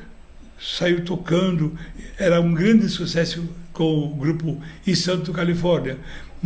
saiu 0.59 1.03
tocando, 1.03 1.77
era 2.17 2.39
um 2.39 2.53
grande 2.53 2.87
sucesso 2.87 3.47
com 3.73 4.05
o 4.05 4.15
grupo 4.15 4.61
I 4.87 4.95
Santo 4.95 5.33
Califórnia 5.33 5.97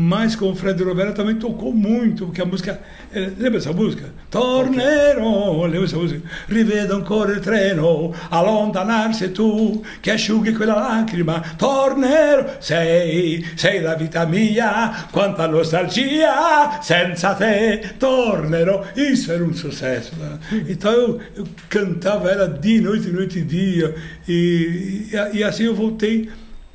mas 0.02 0.34
com 0.34 0.52
o 0.52 0.56
Fred 0.56 0.82
Rovera 0.82 1.12
também 1.12 1.36
tocou 1.36 1.74
muito, 1.74 2.28
porque 2.28 2.42
a 2.42 2.46
música. 2.46 2.80
Eh, 3.12 3.32
lembra 3.38 3.58
essa 3.58 3.74
música? 3.74 4.06
Tornerò, 4.30 5.66
lembra 5.66 5.84
essa 5.84 5.98
música? 5.98 6.22
Rivedo 6.48 6.96
ancora 6.96 7.34
il 7.34 7.42
treno, 7.42 8.14
allontanarsi 8.30 9.34
tu, 9.34 9.84
che 10.00 10.12
asciughi 10.12 10.54
quella 10.54 10.76
lacrima. 10.76 11.44
Tornerò, 11.58 12.46
sei, 12.60 13.46
sei 13.58 13.82
la 13.82 13.96
vita 13.96 14.26
mia, 14.26 15.08
quanta 15.12 15.48
nostalgia, 15.48 16.80
senza 16.82 17.34
te 17.34 17.96
tornerò. 17.98 18.86
Isso 18.96 19.34
era 19.34 19.44
um 19.44 19.54
sucesso. 19.54 20.14
Né? 20.18 20.64
Então 20.70 20.94
eu, 20.94 21.20
eu 21.36 21.44
cantava 21.68 22.32
ela 22.32 22.48
dia, 22.48 22.82
noite, 22.82 23.10
noite 23.10 23.40
e 23.40 23.44
dia, 23.44 23.94
e, 24.26 25.10
e, 25.12 25.38
e 25.40 25.44
assim 25.44 25.66
eu 25.66 25.76
voltei 25.76 26.30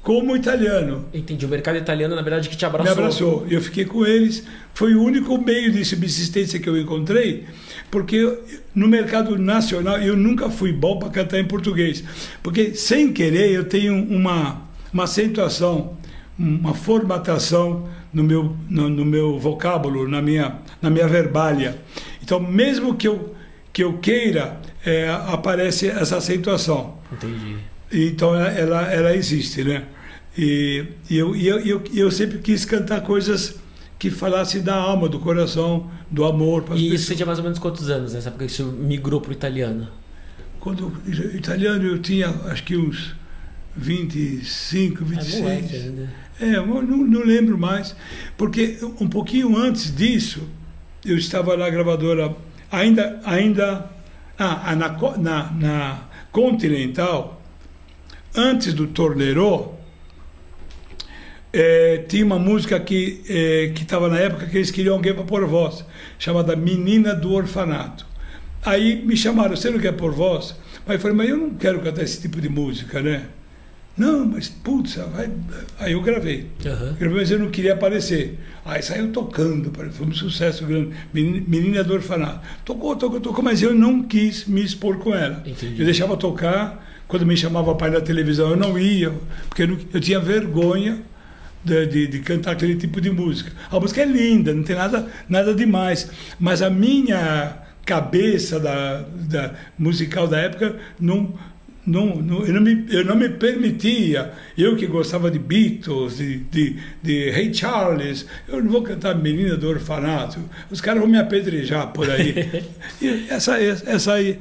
como 0.05 0.37
italiano. 0.37 1.07
Entendi. 1.14 1.47
O 1.47 1.49
mercado 1.49 1.79
italiano, 1.79 2.14
na 2.14 2.21
verdade, 2.21 2.51
que 2.51 2.57
te 2.57 2.67
abraçou. 2.67 2.95
Me 2.95 3.01
abraçou. 3.01 3.47
Eu 3.49 3.61
fiquei 3.62 3.87
com 3.87 4.05
eles. 4.05 4.45
Foi 4.75 4.95
o 4.95 5.03
único 5.03 5.37
meio 5.40 5.73
de 5.73 5.83
subsistência 5.83 6.61
que 6.61 6.69
eu 6.69 6.79
encontrei, 6.79 7.47
porque 7.90 8.38
no 8.75 8.87
mercado 8.87 9.38
nacional 9.38 9.99
eu 9.99 10.14
nunca 10.14 10.51
fui 10.51 10.73
bom 10.73 10.99
para 10.99 11.09
cantar 11.09 11.40
em 11.40 11.45
português. 11.45 12.05
Porque, 12.43 12.75
sem 12.75 13.12
querer, 13.14 13.51
eu 13.53 13.64
tenho 13.64 13.95
uma, 13.95 14.62
uma 14.93 15.05
acentuação, 15.05 15.97
uma 16.38 16.75
formatação 16.75 17.88
no 18.12 18.23
meu, 18.23 18.55
no, 18.69 18.90
no 18.90 19.05
meu 19.07 19.38
vocábulo, 19.38 20.07
na 20.07 20.21
minha, 20.21 20.59
na 20.83 20.90
minha 20.90 21.09
verbalha. 21.09 21.79
Então, 22.23 22.38
mesmo 22.38 22.95
que 22.95 23.09
eu, 23.09 23.35
que 23.73 23.83
eu 23.83 23.95
queira, 23.95 24.61
é, 24.85 25.09
aparece 25.09 25.88
essa 25.88 26.19
acentuação. 26.19 26.99
Entendi. 27.11 27.57
Então 27.92 28.35
ela, 28.35 28.92
ela 28.92 29.14
existe, 29.14 29.62
né? 29.62 29.85
E, 30.37 30.85
e 31.09 31.16
eu, 31.16 31.35
e 31.37 31.47
eu, 31.47 31.59
eu, 31.61 31.85
eu 31.94 32.11
sempre 32.11 32.38
quis 32.38 32.64
cantar 32.64 33.03
coisas 33.03 33.57
que 33.99 34.11
falassem 34.11 34.62
da 34.62 34.75
alma, 34.75 35.09
do 35.09 35.20
coração, 35.20 35.90
do 36.11 36.25
amor. 36.25 36.64
E 36.75 36.94
isso 36.94 37.07
você 37.07 37.14
tinha 37.14 37.27
mais 37.27 37.38
ou 37.38 37.44
menos 37.44 37.59
quantos 37.59 37.88
anos 37.88 38.12
nessa 38.14 38.29
época 38.29 38.47
que 38.47 38.53
você 38.53 38.62
migrou 38.62 39.20
para 39.20 39.31
o 39.31 39.33
italiano? 39.33 39.88
Quando 40.59 40.92
italiano 41.35 41.85
eu 41.87 41.99
tinha 42.01 42.29
acho 42.47 42.64
que 42.64 42.77
uns 42.77 43.14
25, 43.77 45.05
26. 45.05 45.35
É, 45.35 45.40
moleque, 45.40 45.79
né? 45.90 46.09
é 46.40 46.57
eu 46.57 46.66
não, 46.66 46.99
não 46.99 47.25
lembro 47.25 47.57
mais. 47.57 47.94
Porque 48.37 48.79
um 49.01 49.09
pouquinho 49.09 49.57
antes 49.57 49.94
disso, 49.94 50.42
eu 51.05 51.16
estava 51.16 51.57
na 51.57 51.68
gravadora, 51.68 52.35
ainda, 52.70 53.20
ainda 53.25 53.90
ah, 54.38 54.75
na, 54.75 54.88
na, 55.18 55.53
na 55.53 56.01
Continental, 56.33 57.34
antes 58.35 58.75
do 58.75 58.87
Tornerò, 58.87 59.75
é, 61.53 61.99
tinha 62.09 62.25
uma 62.25 62.38
música 62.38 62.81
que 62.81 63.23
é, 63.29 63.70
que 63.75 63.83
estava 63.83 64.09
na 64.09 64.18
época 64.18 64.47
que 64.47 64.57
eles 64.57 64.73
queriam 64.73 64.97
alguém 64.97 65.14
para 65.14 65.23
pôr 65.23 65.47
voz, 65.47 65.85
chamada 66.18 66.57
Menina 66.57 67.14
do 67.14 67.33
Orfanato. 67.33 68.05
Aí 68.64 69.05
me 69.05 69.16
chamaram, 69.16 69.55
você 69.55 69.70
não 69.70 69.79
quer 69.79 69.92
pôr 69.92 70.12
voz? 70.12 70.57
Mas 70.87 70.97
eu 70.97 71.01
falei, 71.01 71.16
mas 71.16 71.29
eu 71.29 71.37
não 71.37 71.51
quero 71.51 71.81
cantar 71.81 72.03
esse 72.03 72.20
tipo 72.20 72.40
de 72.40 72.49
música, 72.49 73.01
né? 73.01 73.27
Não, 73.97 74.27
mas 74.27 74.49
putz, 74.49 74.97
vai... 74.97 75.31
aí 75.79 75.92
eu 75.92 76.03
gravei. 76.03 76.51
Uhum. 76.64 76.94
Gravei, 76.94 77.18
mas 77.18 77.31
eu 77.31 77.38
não 77.38 77.51
queria 77.51 77.75
aparecer. 77.75 78.40
Aí 78.64 78.83
saiu 78.83 79.12
tocando, 79.12 79.70
foi 79.92 80.07
um 80.07 80.12
sucesso 80.12 80.66
grande. 80.66 80.90
Menina 81.12 81.85
do 81.85 81.94
Orfanato. 81.94 82.40
Tocou, 82.64 82.97
tocou, 82.97 83.20
tocou, 83.20 83.44
mas 83.44 83.62
eu 83.62 83.73
não 83.73 84.03
quis 84.03 84.47
me 84.47 84.64
expor 84.64 84.99
com 84.99 85.14
ela. 85.14 85.42
Entendi. 85.47 85.79
Eu 85.79 85.85
deixava 85.85 86.16
tocar, 86.16 86.85
quando 87.07 87.27
me 87.27 87.37
chamava 87.37 87.75
pai 87.75 87.90
na 87.90 88.01
televisão, 88.01 88.51
eu 88.51 88.57
não 88.57 88.79
ia, 88.79 89.12
porque 89.49 89.62
eu, 89.62 89.69
não, 89.69 89.79
eu 89.93 90.01
tinha 90.01 90.19
vergonha 90.19 91.03
de, 91.62 91.87
de, 91.87 92.07
de, 92.07 92.19
cantar 92.21 92.53
aquele 92.53 92.77
tipo 92.77 93.01
de 93.01 93.11
música. 93.11 93.53
A 93.71 93.79
música 93.79 94.03
é 94.03 94.05
linda, 94.05 94.53
não 94.53 94.62
tem 94.62 94.77
nada, 94.77 95.09
nada 95.29 95.55
demais, 95.55 96.11
mas 96.38 96.62
a 96.62 96.71
minha 96.71 97.59
cabeça 97.85 98.59
da, 98.59 99.05
da 99.29 99.55
musical 99.79 100.27
da 100.27 100.38
época 100.38 100.77
não 100.99 101.35
não, 101.87 102.16
não, 102.16 102.44
eu, 102.44 102.55
não 102.55 102.61
me, 102.62 102.85
eu 102.88 103.05
não 103.05 103.14
me 103.14 103.29
permitia, 103.29 104.33
eu 104.57 104.75
que 104.75 104.87
gostava 104.87 105.31
de 105.31 105.38
Beatles, 105.38 106.16
de, 106.16 106.38
de, 106.38 106.77
de 107.03 107.31
Ray 107.31 107.53
Charles, 107.53 108.27
eu 108.49 108.62
não 108.62 108.70
vou 108.70 108.83
cantar 108.83 109.14
Menina 109.14 109.57
do 109.57 109.68
Orfanato, 109.68 110.40
os 110.70 110.81
caras 110.81 111.01
vão 111.01 111.11
me 111.11 111.18
apedrejar 111.18 111.88
por 111.92 112.11
aí. 112.11 112.64
essa, 113.29 113.61
essa 113.61 114.14
aí, 114.14 114.38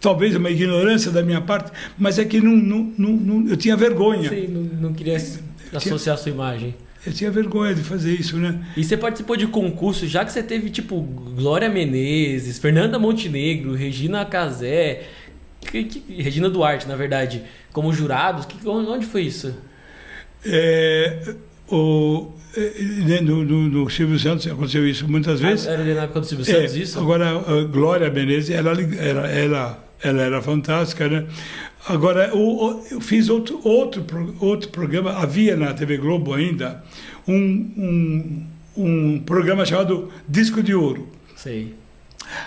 talvez 0.00 0.34
uma 0.34 0.50
ignorância 0.50 1.10
da 1.10 1.22
minha 1.22 1.40
parte, 1.40 1.70
mas 1.98 2.18
é 2.18 2.24
que 2.24 2.40
não, 2.40 2.56
não, 2.56 2.94
não, 2.96 3.48
eu 3.48 3.56
tinha 3.56 3.76
vergonha. 3.76 4.30
Sim, 4.30 4.68
não, 4.80 4.94
queria 4.94 5.16
associar 5.74 6.14
a 6.14 6.18
sua 6.18 6.32
imagem. 6.32 6.74
Eu 7.06 7.12
tinha 7.12 7.30
vergonha 7.30 7.72
de 7.72 7.82
fazer 7.82 8.14
isso, 8.14 8.36
né? 8.36 8.58
E 8.76 8.82
você 8.82 8.96
participou 8.96 9.36
de 9.36 9.46
concurso, 9.46 10.08
já 10.08 10.24
que 10.24 10.32
você 10.32 10.42
teve, 10.42 10.70
tipo, 10.70 11.00
Glória 11.36 11.68
Menezes, 11.68 12.58
Fernanda 12.58 12.98
Montenegro, 12.98 13.74
Regina 13.74 14.24
Casé, 14.24 15.04
que, 15.66 15.84
que, 15.84 16.22
Regina 16.22 16.48
Duarte, 16.48 16.88
na 16.88 16.96
verdade, 16.96 17.42
como 17.72 17.92
jurados. 17.92 18.46
Que, 18.46 18.68
onde 18.68 19.06
foi 19.06 19.22
isso? 19.22 19.54
É, 20.44 21.34
o, 21.68 22.32
é, 22.56 23.20
no, 23.20 23.44
no, 23.44 23.68
no, 23.68 23.90
Silvio 23.90 24.18
Santos 24.18 24.46
aconteceu 24.46 24.86
isso 24.86 25.08
muitas 25.08 25.42
ah, 25.42 25.48
vezes. 25.48 25.66
Ah, 25.66 25.72
era 25.72 25.94
na 25.94 26.02
época 26.02 26.20
do 26.20 26.26
Silvio 26.26 26.44
Santos 26.44 26.74
é, 26.74 26.78
isso? 26.78 26.98
Agora, 26.98 27.32
Glória 27.70 28.10
Menezes, 28.10 28.50
ela, 28.50 28.70
ela, 28.72 29.28
ela, 29.28 29.84
ela 30.02 30.22
era 30.22 30.42
fantástica, 30.42 31.08
né? 31.08 31.26
Agora, 31.88 32.28
eu, 32.28 32.84
eu 32.90 33.00
fiz 33.00 33.28
outro, 33.28 33.60
outro, 33.62 34.04
outro 34.40 34.70
programa, 34.70 35.12
havia 35.12 35.56
na 35.56 35.72
TV 35.72 35.96
Globo 35.98 36.34
ainda, 36.34 36.82
um, 37.28 37.34
um, 37.36 38.46
um 38.76 39.20
programa 39.20 39.64
chamado 39.64 40.10
Disco 40.28 40.62
de 40.62 40.74
Ouro. 40.74 41.08
Sei. 41.36 41.74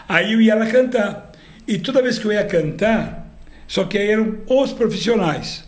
Aí 0.07 0.33
eu 0.33 0.41
ia 0.41 0.55
lá 0.55 0.65
cantar. 0.65 1.28
E 1.69 1.77
toda 1.77 2.01
vez 2.01 2.17
que 2.17 2.25
eu 2.25 2.33
ia 2.33 2.43
cantar, 2.43 3.31
só 3.67 3.83
que 3.83 3.95
aí 3.95 4.09
eram 4.09 4.39
os 4.47 4.73
profissionais. 4.73 5.63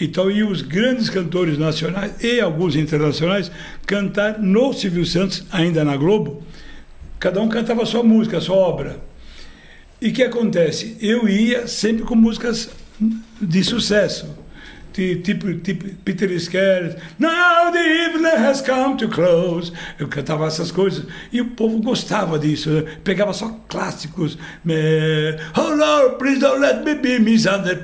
Então 0.00 0.30
iam 0.30 0.50
os 0.50 0.62
grandes 0.62 1.10
cantores 1.10 1.58
nacionais 1.58 2.14
e 2.24 2.40
alguns 2.40 2.74
internacionais 2.74 3.52
cantar 3.86 4.38
no 4.38 4.72
Silvio 4.72 5.04
Santos, 5.04 5.44
ainda 5.52 5.84
na 5.84 5.94
Globo. 5.94 6.42
Cada 7.18 7.38
um 7.42 7.50
cantava 7.50 7.82
a 7.82 7.86
sua 7.86 8.02
música, 8.02 8.38
a 8.38 8.40
sua 8.40 8.56
obra. 8.56 8.98
E 10.00 10.08
o 10.08 10.12
que 10.14 10.22
acontece? 10.22 10.96
Eu 11.02 11.28
ia 11.28 11.66
sempre 11.66 12.04
com 12.04 12.14
músicas 12.14 12.70
de 13.38 13.62
sucesso 13.62 14.38
Peter 14.96 16.38
Scares, 16.38 16.96
Now 17.18 17.70
the 17.70 17.78
evening 17.78 18.38
has 18.38 18.62
come 18.62 18.96
to 18.96 19.08
close. 19.08 19.72
Eu 19.98 20.08
cantava 20.08 20.46
essas 20.46 20.70
coisas 20.70 21.04
e 21.30 21.40
o 21.40 21.50
povo 21.50 21.82
gostava 21.82 22.38
disso. 22.38 22.70
Pegava 23.04 23.34
só 23.34 23.60
clássicos. 23.68 24.38
Oh 25.56 25.74
Lord, 25.74 26.16
please 26.16 26.40
don't 26.40 26.60
let 26.60 26.82
me 26.82 26.94
be 26.94 27.18
misunderstood. 27.18 27.82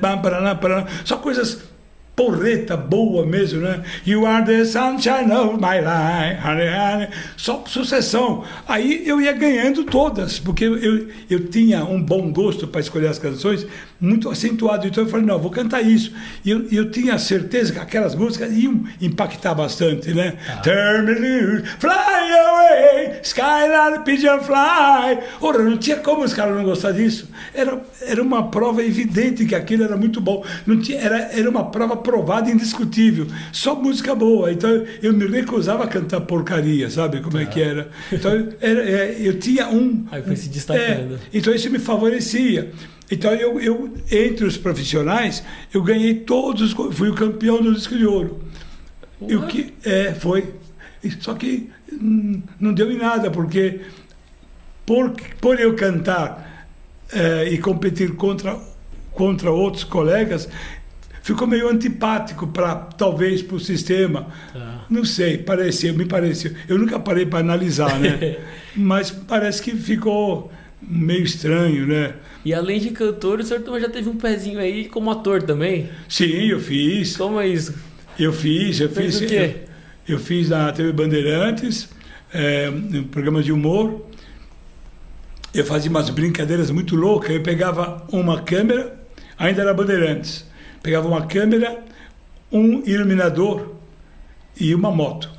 Só 1.05 1.17
coisas 1.17 1.72
porreta 2.15 2.77
boa 2.77 3.25
mesmo, 3.25 3.61
né? 3.61 3.83
You 4.05 4.25
are 4.25 4.45
the 4.45 4.65
sunshine 4.65 5.31
of 5.31 5.55
my 5.55 5.79
life. 5.79 7.13
Só 7.35 7.63
sucessão. 7.65 8.43
Aí 8.67 9.07
eu 9.07 9.19
ia 9.19 9.33
ganhando 9.33 9.83
todas, 9.83 10.39
porque 10.39 10.65
eu, 10.65 10.77
eu, 10.77 11.07
eu 11.29 11.47
tinha 11.47 11.83
um 11.83 12.01
bom 12.01 12.31
gosto 12.31 12.67
para 12.67 12.81
escolher 12.81 13.07
as 13.07 13.17
canções, 13.17 13.65
muito 13.99 14.29
acentuado. 14.29 14.85
Então 14.85 15.03
eu 15.03 15.09
falei, 15.09 15.25
não, 15.25 15.39
vou 15.39 15.49
cantar 15.49 15.81
isso. 15.81 16.11
E 16.45 16.51
eu, 16.51 16.67
eu 16.71 16.91
tinha 16.91 17.17
certeza 17.17 17.73
que 17.73 17.79
aquelas 17.79 18.13
músicas 18.13 18.51
iam 18.51 18.83
impactar 19.01 19.55
bastante, 19.55 20.13
né? 20.13 20.35
Ah. 20.47 20.57
Turn 20.57 21.19
me 21.19 21.41
loose, 21.41 21.63
fly 21.79 21.91
away, 21.91 23.19
skyline 23.23 24.03
pigeon 24.05 24.39
fly. 24.39 25.19
Ora, 25.41 25.63
não 25.63 25.77
tinha 25.77 25.97
como 25.97 26.23
os 26.23 26.33
caras 26.33 26.55
não 26.55 26.63
gostar 26.63 26.91
disso. 26.91 27.27
Era, 27.53 27.81
era 28.01 28.21
uma 28.21 28.51
prova 28.51 28.83
evidente 28.83 29.45
que 29.45 29.55
aquilo 29.55 29.83
era 29.83 29.97
muito 29.97 30.21
bom. 30.21 30.45
Não 30.67 30.79
tinha, 30.79 30.99
era, 30.99 31.17
era 31.33 31.49
uma 31.49 31.65
prova 31.65 32.02
provada, 32.03 32.51
indiscutível. 32.51 33.25
Só 33.51 33.73
música 33.73 34.13
boa. 34.13 34.51
Então 34.51 34.69
eu 35.01 35.13
me 35.13 35.25
recusava 35.25 35.85
a 35.85 35.87
cantar 35.87 36.21
porcaria, 36.21 36.89
sabe 36.89 37.21
como 37.21 37.37
é 37.37 37.45
que 37.45 37.61
era? 37.61 37.89
Então 38.11 38.31
era, 38.61 38.81
é, 38.81 39.15
eu 39.19 39.39
tinha 39.39 39.69
um. 39.69 40.05
Aí 40.11 40.21
foi 40.21 40.35
se 40.35 40.49
destacando. 40.49 41.15
É, 41.15 41.19
então 41.33 41.53
isso 41.53 41.69
me 41.69 41.79
favorecia. 41.79 42.71
Então 43.09 43.31
eu, 43.33 43.59
eu, 43.59 43.93
entre 44.11 44.45
os 44.45 44.57
profissionais, 44.57 45.43
eu 45.73 45.81
ganhei 45.81 46.15
todos, 46.15 46.73
fui 46.91 47.09
o 47.09 47.15
campeão 47.15 47.61
do 47.61 47.73
disco 47.73 47.97
de 47.97 48.05
ouro. 48.05 48.43
E 49.27 49.35
o 49.35 49.47
que 49.47 49.73
é, 49.83 50.13
foi. 50.13 50.53
Só 51.19 51.33
que 51.33 51.69
hum, 51.91 52.41
não 52.59 52.73
deu 52.73 52.91
em 52.91 52.97
nada, 52.97 53.29
porque 53.29 53.81
por, 54.85 55.11
por 55.39 55.59
eu 55.59 55.75
cantar 55.75 56.67
é, 57.11 57.49
e 57.49 57.57
competir 57.57 58.15
contra, 58.15 58.57
contra 59.11 59.51
outros 59.51 59.83
colegas, 59.83 60.49
ficou 61.23 61.47
meio 61.47 61.69
antipático 61.69 62.45
para 62.45 62.75
talvez 62.75 63.41
para 63.41 63.55
o 63.55 63.59
sistema. 63.59 64.27
Tá. 64.51 64.85
Não 64.89 65.03
sei, 65.03 65.37
pareceu, 65.39 65.93
me 65.95 66.05
pareceu. 66.05 66.51
Eu 66.67 66.77
nunca 66.77 66.99
parei 66.99 67.25
para 67.25 67.39
analisar, 67.39 67.99
né? 67.99 68.37
Mas 68.75 69.09
parece 69.09 69.63
que 69.63 69.71
ficou 69.71 70.51
meio 70.81 71.23
estranho, 71.23 71.87
né? 71.87 72.13
E 72.43 72.53
além 72.53 72.79
de 72.79 72.89
cantor, 72.91 73.39
o 73.39 73.43
senhor 73.43 73.79
já 73.79 73.89
teve 73.89 74.09
um 74.09 74.17
pezinho 74.17 74.59
aí 74.59 74.85
como 74.89 75.09
ator 75.09 75.41
também? 75.41 75.89
Sim, 76.09 76.47
eu 76.49 76.59
fiz. 76.59 77.15
Como 77.15 77.39
é 77.39 77.47
isso? 77.47 77.73
Eu 78.19 78.33
fiz, 78.33 78.81
eu 78.81 78.89
Fez 78.89 79.17
fiz. 79.17 79.25
O 79.25 79.29
quê? 79.29 79.55
Eu, 80.05 80.15
eu 80.15 80.19
fiz 80.19 80.49
na 80.49 80.71
TV 80.73 80.91
Bandeirantes, 80.91 81.89
é, 82.33 82.69
um 82.69 83.05
programa 83.05 83.41
de 83.41 83.51
humor. 83.53 84.05
Eu 85.53 85.63
fazia 85.63 85.89
umas 85.89 86.09
brincadeiras 86.09 86.69
muito 86.69 86.97
loucas. 86.97 87.31
Eu 87.31 87.41
pegava 87.41 88.05
uma 88.11 88.41
câmera, 88.41 88.99
ainda 89.37 89.61
era 89.61 89.73
Bandeirantes. 89.73 90.45
Pegava 90.83 91.07
uma 91.07 91.25
câmera, 91.25 91.81
um 92.51 92.83
iluminador 92.85 93.75
e 94.59 94.75
uma 94.75 94.91
moto. 94.91 95.31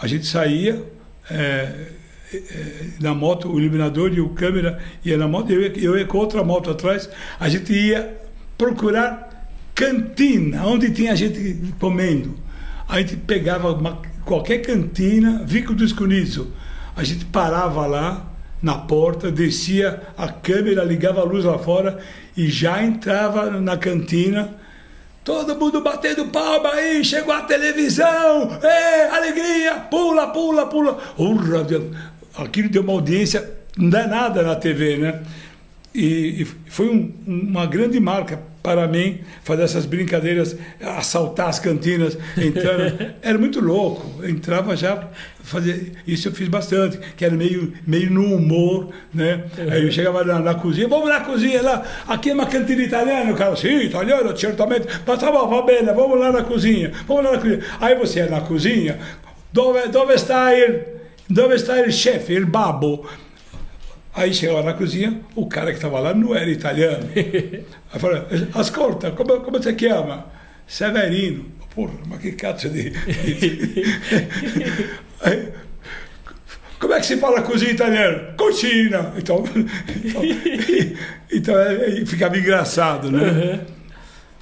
A 0.00 0.06
gente 0.06 0.26
saía 0.26 0.82
é, 1.30 1.92
é, 2.32 2.86
na 2.98 3.14
moto, 3.14 3.48
o 3.48 3.60
iluminador 3.60 4.12
e 4.12 4.20
o 4.20 4.30
câmera 4.30 4.82
ia 5.04 5.16
na 5.16 5.28
moto, 5.28 5.50
eu 5.50 5.62
ia, 5.62 5.78
eu 5.78 5.98
ia 5.98 6.06
com 6.06 6.18
outra 6.18 6.42
moto 6.42 6.70
atrás. 6.70 7.08
A 7.38 7.48
gente 7.48 7.72
ia 7.72 8.16
procurar 8.58 9.48
cantina, 9.74 10.66
onde 10.66 10.90
tinha 10.90 11.14
gente 11.14 11.72
comendo. 11.78 12.34
A 12.88 12.98
gente 12.98 13.16
pegava 13.16 13.72
uma, 13.72 14.00
qualquer 14.24 14.58
cantina, 14.58 15.42
Vico 15.44 15.74
do 15.74 15.84
Escunizo. 15.84 16.52
A 16.96 17.04
gente 17.04 17.26
parava 17.26 17.86
lá 17.86 18.32
na 18.62 18.78
porta, 18.78 19.30
descia 19.30 20.02
a 20.16 20.28
câmera, 20.28 20.82
ligava 20.82 21.20
a 21.20 21.24
luz 21.24 21.44
lá 21.44 21.58
fora 21.58 21.98
e 22.36 22.48
já 22.48 22.82
entrava 22.82 23.60
na 23.60 23.76
cantina. 23.76 24.54
Todo 25.26 25.56
mundo 25.56 25.80
batendo 25.80 26.24
palma 26.26 26.70
aí, 26.70 27.04
chegou 27.04 27.34
a 27.34 27.42
televisão, 27.42 28.48
é, 28.62 29.08
alegria, 29.08 29.74
pula, 29.90 30.28
pula, 30.28 30.66
pula. 30.66 30.98
Urra, 31.18 31.66
aquilo 32.38 32.68
deu 32.68 32.82
uma 32.82 32.92
audiência 32.92 33.50
danada 33.76 34.44
na 34.44 34.54
TV, 34.54 34.96
né? 34.98 35.20
E, 35.92 36.42
e 36.42 36.44
foi 36.44 36.88
um, 36.88 37.12
uma 37.26 37.66
grande 37.66 37.98
marca 37.98 38.40
para 38.66 38.88
mim 38.88 39.20
fazer 39.44 39.62
essas 39.62 39.86
brincadeiras, 39.86 40.56
assaltar 40.80 41.48
as 41.48 41.60
cantinas, 41.60 42.18
entrando. 42.36 43.14
era 43.22 43.38
muito 43.38 43.60
louco. 43.60 44.20
Eu 44.20 44.28
entrava 44.28 44.74
já 44.74 45.08
fazer 45.38 45.92
isso 46.04 46.26
eu 46.26 46.32
fiz 46.32 46.48
bastante, 46.48 46.98
que 47.16 47.24
era 47.24 47.36
meio 47.36 47.72
meio 47.86 48.10
no 48.10 48.34
humor, 48.34 48.88
né? 49.14 49.44
Uhum. 49.56 49.70
Aí 49.72 49.84
eu 49.84 49.92
chegava 49.92 50.24
na, 50.24 50.40
na, 50.40 50.54
cozinha, 50.56 50.88
vamos 50.88 51.08
na 51.08 51.20
cozinha 51.20 51.62
lá, 51.62 51.84
aqui 52.08 52.30
é 52.30 52.34
uma 52.34 52.46
cantina 52.46 52.82
italiana, 52.82 53.32
o 53.32 53.36
cara, 53.36 53.54
sim, 53.54 53.82
italiano, 53.82 54.36
certamente, 54.36 54.88
mas 55.06 55.20
tá 55.20 55.30
va 55.30 55.62
bene, 55.62 55.92
vamos 55.92 56.18
lá 56.18 56.32
na 56.32 56.42
cozinha, 56.42 56.90
vamos 57.06 57.24
lá 57.24 57.32
na 57.32 57.38
cozinha. 57.38 57.60
Aí 57.80 57.94
você 57.94 58.20
é 58.20 58.28
na 58.28 58.40
cozinha, 58.40 58.98
dove, 59.52 59.86
dove 59.86 60.14
está 60.14 60.52
il, 60.52 60.80
dove 61.30 61.54
está 61.54 61.78
il 61.78 61.92
chefe, 61.92 62.32
il 62.32 62.46
babbo? 62.46 63.06
Aí 64.16 64.32
chegava 64.32 64.62
na 64.62 64.72
cozinha, 64.72 65.20
o 65.34 65.46
cara 65.46 65.66
que 65.66 65.76
estava 65.76 66.00
lá 66.00 66.14
não 66.14 66.34
era 66.34 66.48
italiano. 66.48 67.06
Aí 67.14 68.00
falou, 68.00 68.26
ascolta, 68.54 69.10
como, 69.10 69.40
como 69.40 69.58
você 69.62 69.78
chama? 69.78 70.26
Severino. 70.66 71.44
Porra, 71.74 71.92
mas 72.06 72.20
que 72.22 72.32
cazzo 72.32 72.70
de... 72.70 72.94
Aí, 75.20 75.52
como 76.78 76.94
é 76.94 77.00
que 77.00 77.06
se 77.06 77.18
fala 77.18 77.42
cozinha 77.42 77.72
italiana? 77.72 78.34
Cucina. 78.38 79.12
Então, 79.18 79.44
então, 80.02 80.22
então 81.30 81.58
é, 81.58 82.06
ficava 82.06 82.38
engraçado, 82.38 83.10
né? 83.10 83.22
Uhum. 83.28 83.60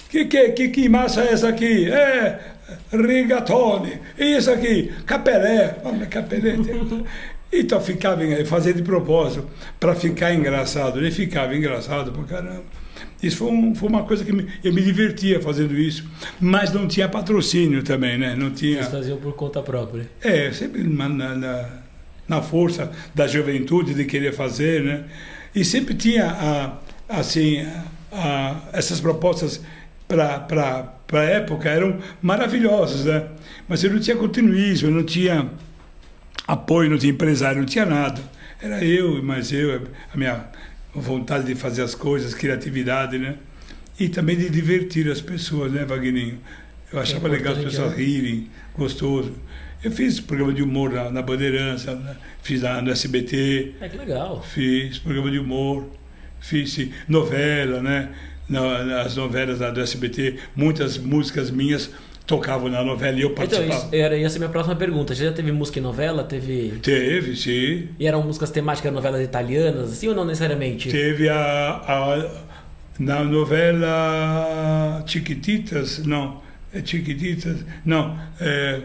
Que, 0.09 0.25
que, 0.25 0.49
que, 0.51 0.67
que 0.69 0.87
massa 0.87 1.21
é 1.21 1.33
essa 1.33 1.49
aqui? 1.49 1.91
É 1.91 2.39
rigatone. 2.91 3.99
E 4.17 4.37
isso 4.37 4.51
aqui? 4.51 4.93
Capelé. 5.05 5.75
Oh, 5.83 5.93
capelé. 6.09 6.55
Então 7.59 7.79
ficava 7.79 8.21
fazia 8.45 8.73
de 8.73 8.83
propósito 8.83 9.47
para 9.79 9.95
ficar 9.95 10.33
engraçado. 10.33 10.99
Ele 10.99 11.11
ficava 11.11 11.55
engraçado 11.55 12.11
pra 12.11 12.23
caramba. 12.23 12.63
Isso 13.23 13.37
foi, 13.37 13.51
um, 13.51 13.73
foi 13.73 13.89
uma 13.89 14.03
coisa 14.03 14.23
que 14.23 14.31
me, 14.31 14.47
eu 14.63 14.73
me 14.73 14.81
divertia 14.81 15.41
fazendo 15.41 15.75
isso, 15.77 16.07
mas 16.39 16.71
não 16.71 16.87
tinha 16.87 17.07
patrocínio 17.07 17.81
também, 17.81 18.17
né? 18.17 18.35
Não 18.35 18.51
tinha. 18.51 18.83
Vocês 18.83 18.91
faziam 18.91 19.17
por 19.17 19.33
conta 19.33 19.61
própria? 19.61 20.09
É, 20.21 20.51
sempre 20.51 20.83
na, 20.83 21.09
na, 21.09 21.69
na 22.27 22.41
força 22.41 22.91
da 23.13 23.25
juventude 23.25 23.93
de 23.93 24.05
querer 24.05 24.33
fazer, 24.33 24.83
né? 24.83 25.05
E 25.55 25.63
sempre 25.63 25.93
tinha 25.93 26.27
a, 26.27 26.77
assim 27.07 27.65
a, 28.11 28.61
essas 28.73 28.99
propostas 28.99 29.61
para 30.07 30.93
a 31.13 31.23
época 31.23 31.69
eram 31.69 31.97
maravilhosas, 32.21 33.05
né? 33.05 33.27
Mas 33.67 33.83
eu 33.83 33.91
não 33.91 33.99
tinha 33.99 34.15
continuismo, 34.15 34.89
eu 34.89 34.93
não 34.93 35.03
tinha 35.03 35.49
apoio, 36.47 36.89
não 36.89 36.97
tinha 36.97 37.11
empresário, 37.11 37.59
não 37.59 37.65
tinha 37.65 37.85
nada. 37.85 38.21
Era 38.61 38.83
eu, 38.83 39.21
mas 39.23 39.51
eu, 39.51 39.87
a 40.13 40.17
minha 40.17 40.45
vontade 40.93 41.45
de 41.45 41.55
fazer 41.55 41.81
as 41.81 41.93
coisas, 41.93 42.33
criatividade, 42.33 43.17
né? 43.17 43.35
E 43.99 44.09
também 44.09 44.37
de 44.37 44.49
divertir 44.49 45.09
as 45.09 45.21
pessoas, 45.21 45.71
né, 45.71 45.85
Vagninho? 45.85 46.39
Eu 46.91 46.99
achava 46.99 47.27
é 47.27 47.31
legal 47.31 47.53
as 47.53 47.63
pessoas 47.63 47.91
né? 47.91 47.97
rirem, 47.97 48.49
gostoso. 48.77 49.33
Eu 49.83 49.91
fiz 49.91 50.19
programa 50.19 50.53
de 50.53 50.63
humor 50.63 50.91
na, 50.91 51.11
na 51.11 51.21
Bandeirança, 51.21 51.93
né? 51.95 52.15
fiz 52.41 52.61
na, 52.61 52.81
no 52.81 52.91
SBT. 52.91 53.75
É 53.79 53.89
que 53.89 53.97
legal. 53.97 54.41
Fiz 54.41 54.97
programa 54.97 55.29
de 55.29 55.39
humor, 55.39 55.87
fiz 56.39 56.89
novela, 57.07 57.81
né? 57.81 58.09
Na, 58.47 58.83
nas 58.83 59.15
novelas 59.15 59.59
do 59.59 59.81
SBT, 59.81 60.37
muitas 60.55 60.97
músicas 60.99 61.49
minhas 61.49 61.89
tocavam 62.25 62.69
na 62.69 62.83
novela 62.83 63.17
e 63.17 63.21
eu 63.21 63.31
participava. 63.31 63.67
Então, 63.67 63.87
isso 63.87 63.95
era 63.95 64.19
essa 64.19 64.39
minha 64.39 64.49
próxima 64.49 64.75
pergunta. 64.75 65.13
Você 65.13 65.25
já 65.25 65.31
teve 65.31 65.51
música 65.51 65.79
em 65.79 65.81
novela? 65.81 66.23
Teve. 66.23 66.79
Teve, 66.81 67.35
sim. 67.35 67.89
E 67.99 68.07
eram 68.07 68.23
músicas 68.23 68.51
temáticas 68.51 68.91
novelas 68.91 69.21
italianas, 69.21 69.91
assim 69.91 70.07
ou 70.07 70.15
não 70.15 70.25
necessariamente? 70.25 70.89
Teve 70.89 71.29
a, 71.29 71.35
a 71.37 72.45
na 72.97 73.23
novela 73.23 75.03
Chiquititas, 75.05 75.99
não, 76.05 76.41
é 76.73 76.81
Chiquititas, 76.83 77.65
não, 77.85 78.17
é, 78.39 78.81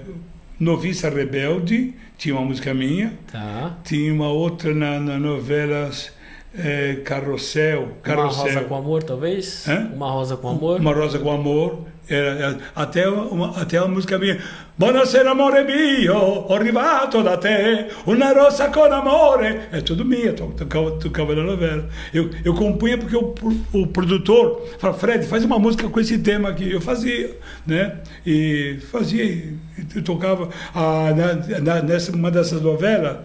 Noviça 0.59 1.09
Rebelde, 1.09 1.95
tinha 2.19 2.35
uma 2.35 2.45
música 2.45 2.75
minha. 2.75 3.13
Tá. 3.31 3.77
Tinha 3.85 4.13
uma 4.13 4.29
outra 4.29 4.75
na, 4.75 4.99
na 5.01 5.19
novelas 5.19 6.13
é, 6.55 6.97
Carrossel, 7.05 7.97
Carrossel. 8.03 8.43
Uma 8.43 8.53
Rosa 8.53 8.65
com 8.65 8.75
Amor, 8.75 9.03
talvez? 9.03 9.69
Hã? 9.69 9.91
Uma 9.95 10.11
Rosa 10.11 10.37
com 10.37 10.49
Amor? 10.49 10.81
Uma 10.81 10.93
Rosa 10.93 11.19
com 11.19 11.31
Amor. 11.31 11.87
Era, 12.09 12.31
era, 12.31 12.59
até, 12.75 13.09
uma, 13.09 13.61
até 13.61 13.79
a 13.79 13.87
música 13.87 14.19
minha. 14.19 14.41
Buonasera 14.77 15.33
amore 15.33 15.63
mio, 15.63 16.17
ho 16.17 16.55
arrivato 16.55 17.23
da 17.23 17.37
te, 17.37 17.89
una 18.07 18.33
rosa 18.33 18.71
con 18.71 18.91
amore. 18.91 19.69
É 19.71 19.81
tudo 19.83 20.05
minha, 20.05 20.33
tocava, 20.33 20.93
tocava 20.93 21.35
na 21.35 21.43
novela. 21.43 21.87
Eu, 22.15 22.31
eu 22.45 22.55
compunha 22.55 22.97
porque 22.97 23.15
o, 23.15 23.35
o 23.75 23.87
produtor 23.89 24.67
falava, 24.79 24.99
Fred, 24.99 25.27
faz 25.27 25.45
uma 25.45 25.59
música 25.59 25.89
com 25.89 26.01
esse 26.01 26.19
tema 26.19 26.49
aqui. 26.49 26.73
Eu 26.73 26.81
fazia, 26.81 27.37
né? 27.67 27.99
E 28.27 28.79
fazia, 28.91 29.53
eu 29.95 30.03
tocava. 30.03 30.49
Ah, 30.75 31.13
na, 31.15 31.61
na, 31.61 31.83
nessa, 31.83 32.11
uma 32.13 32.31
dessas 32.31 32.63
novelas, 32.63 33.19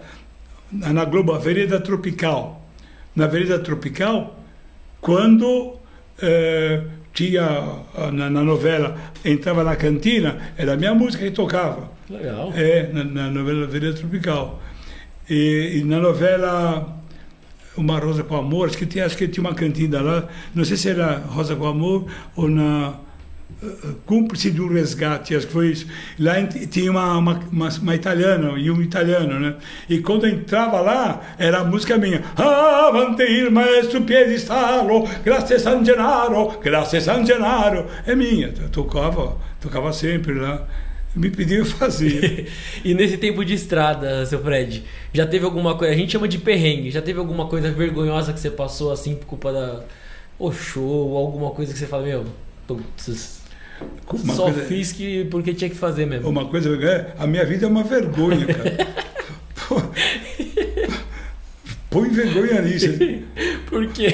na 0.72 1.06
Globo, 1.06 1.34
a 1.34 1.40
Vereda 1.40 1.80
Tropical. 1.80 2.62
Na 3.16 3.28
Vereda 3.28 3.60
Tropical, 3.60 4.38
quando. 5.00 5.80
Eh, 6.22 6.82
tinha 7.16 7.80
na, 8.14 8.30
na, 8.30 8.44
novela, 8.44 8.96
entrava 9.24 9.64
na 9.64 9.76
cantina, 9.76 10.52
era 10.56 10.74
a 10.74 10.78
minha 10.78 10.94
música 10.94 11.24
que 11.24 11.32
tocava. 11.32 11.90
Legal. 12.10 12.52
É, 12.54 12.90
na, 12.94 13.04
na 13.04 13.32
novela 13.32 13.66
Vereda 13.66 13.98
Tropical. 13.98 14.62
E, 15.28 15.80
e, 15.80 15.84
na 15.84 16.00
novela 16.00 17.02
Uma 17.76 17.98
Rosa 17.98 18.24
com 18.24 18.36
Amor, 18.36 18.68
acho 18.68 18.78
que, 18.78 18.86
tinha, 18.86 19.06
acho 19.06 19.18
que 19.18 19.28
tinha 19.28 19.44
uma 19.44 19.56
cantina 19.56 20.02
lá, 20.02 20.28
não 20.54 20.64
sei 20.64 20.78
se 20.78 20.90
era 20.90 21.18
Rosa 21.18 21.56
com 21.56 21.66
Amor 21.66 22.06
ou 22.36 22.48
na 22.48 22.94
cúmplice 24.06 24.52
de 24.52 24.62
um 24.62 24.68
resgate, 24.68 25.36
acho 25.36 25.48
que 25.48 25.54
foi 25.54 25.70
isso. 25.70 25.88
Lá 26.20 26.36
tinha 26.44 26.92
uma, 26.92 27.18
uma, 27.18 27.40
uma, 27.52 27.70
uma, 27.70 27.96
italiana 27.96 28.58
e 28.58 28.70
um 28.70 28.82
italiano, 28.82 29.40
né? 29.40 29.56
E 29.90 30.00
quando 30.00 30.28
entrava 30.28 30.82
lá, 30.82 31.36
era 31.38 31.60
a 31.60 31.64
música 31.64 31.98
minha. 31.98 32.22
Avante 32.36 33.24
il 33.24 33.50
maestro 33.52 34.02
piedistallo, 34.02 35.08
grazie 35.24 35.60
San 35.60 35.84
Gennaro, 35.84 36.60
grazie 36.62 37.02
San 37.02 37.26
Gennaro. 37.26 37.88
É 38.06 38.16
minha, 38.16 38.54
eu 38.62 38.70
tocava, 38.70 39.38
tocava 39.60 39.92
sempre 39.94 40.34
lá. 40.34 40.66
Me 41.16 41.30
pediam 41.30 41.62
e 41.62 41.66
fazia. 41.66 42.46
e 42.84 42.94
nesse 42.94 43.18
tempo 43.18 43.46
de 43.46 43.54
estrada, 43.54 44.26
seu 44.26 44.42
Fred, 44.42 44.84
já 45.14 45.26
teve 45.26 45.46
alguma 45.46 45.76
coisa, 45.76 45.94
a 45.94 45.98
gente 45.98 46.12
chama 46.12 46.28
de 46.28 46.38
perrengue, 46.38 46.92
já 46.92 47.02
teve 47.02 47.20
alguma 47.20 47.48
coisa 47.48 47.72
vergonhosa 47.72 48.34
que 48.34 48.40
você 48.40 48.52
passou 48.52 48.92
assim 48.92 49.16
por 49.16 49.26
culpa 49.26 49.54
da. 49.54 49.84
Ou 50.38 50.52
show, 50.52 51.16
alguma 51.16 51.52
coisa 51.52 51.72
que 51.72 51.80
você 51.80 51.86
fala, 51.86 52.04
meu, 52.04 52.26
putz, 52.68 53.45
Uma 54.12 54.34
Só 54.34 54.44
coisa, 54.44 54.62
fiz 54.66 54.92
que 54.92 55.26
porque 55.26 55.54
tinha 55.54 55.70
que 55.70 55.76
fazer 55.76 56.06
mesmo. 56.06 56.30
Uma 56.30 56.46
coisa, 56.46 56.70
é, 56.86 57.14
a 57.18 57.28
minha 57.28 57.46
vida 57.46 57.66
é 57.66 57.70
uma 57.70 57.84
vergonha, 57.84 58.46
cara. 58.46 58.88
Põe 61.90 62.10
vergonha 62.10 62.62
nisso. 62.62 62.88
Por 63.68 63.88
quê? 63.88 64.14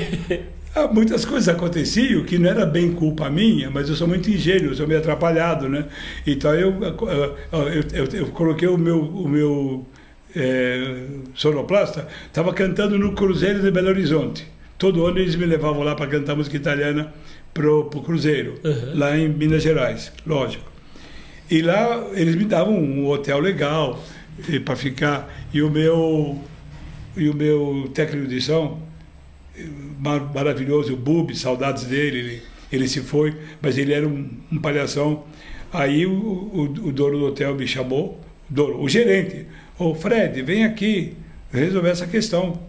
Ah, 0.74 0.88
muitas 0.88 1.26
coisas 1.26 1.50
aconteciam 1.50 2.24
que 2.24 2.38
não 2.38 2.50
era 2.50 2.66
bem 2.66 2.94
culpa 2.94 3.30
minha, 3.30 3.70
mas 3.70 3.90
eu 3.90 3.96
sou 3.96 4.08
muito 4.08 4.30
ingênuo, 4.30 4.74
sou 4.74 4.88
meio 4.88 5.00
atrapalhado, 5.00 5.68
né? 5.68 5.86
Então 6.26 6.54
eu, 6.54 6.74
eu, 6.82 7.36
eu, 7.94 8.06
eu 8.14 8.28
coloquei 8.28 8.68
o 8.68 8.78
meu, 8.78 9.02
o 9.02 9.28
meu 9.28 9.86
é, 10.34 11.08
sonoplasta, 11.36 12.08
estava 12.28 12.54
cantando 12.54 12.98
no 12.98 13.14
Cruzeiro 13.14 13.60
de 13.62 13.70
Belo 13.70 13.90
Horizonte. 13.90 14.48
Todo 14.78 15.06
ano 15.06 15.20
eles 15.20 15.36
me 15.36 15.46
levavam 15.46 15.84
lá 15.84 15.94
para 15.94 16.08
cantar 16.08 16.36
música 16.36 16.56
italiana 16.56 17.14
pro, 17.54 17.86
pro 17.86 18.02
Cruzeiro, 18.02 18.60
uhum. 18.64 18.98
lá 18.98 19.18
em 19.18 19.28
Minas 19.30 19.64
Gerais, 19.64 20.12
lógico. 20.26 20.70
E 21.50 21.62
lá 21.62 22.10
eles 22.14 22.36
me 22.36 22.46
davam 22.46 22.74
um 22.74 23.08
hotel 23.08 23.40
legal 23.40 24.02
para 24.64 24.76
ficar. 24.76 25.48
E 25.54 25.62
o 25.62 25.70
meu, 25.70 26.40
e 27.18 27.30
o 27.30 27.34
meu 27.34 27.92
técnico 27.94 28.28
de 28.28 28.40
som 28.40 28.80
maravilhoso, 30.34 30.94
o 30.94 30.98
Bubi, 30.98 31.36
saudades 31.36 31.84
dele, 31.84 32.18
ele, 32.20 32.44
ele 32.72 32.88
se 32.88 33.02
foi, 33.02 33.36
mas 33.62 33.78
ele 33.78 33.94
era 33.94 34.08
um, 34.08 34.30
um 34.52 34.58
palhação. 34.60 35.24
Aí 35.72 36.06
o, 36.06 36.12
o, 36.12 36.62
o 36.64 36.92
dono 36.92 37.20
do 37.20 37.26
hotel 37.26 37.56
me 37.56 37.68
chamou, 37.68 38.20
o, 38.50 38.54
dono, 38.54 38.82
o 38.82 38.90
gerente, 38.90 39.46
ô 39.78 39.94
Fred, 39.94 40.42
vem 40.42 40.66
aqui 40.66 41.14
resolver 41.52 41.90
essa 41.90 42.08
questão. 42.08 42.60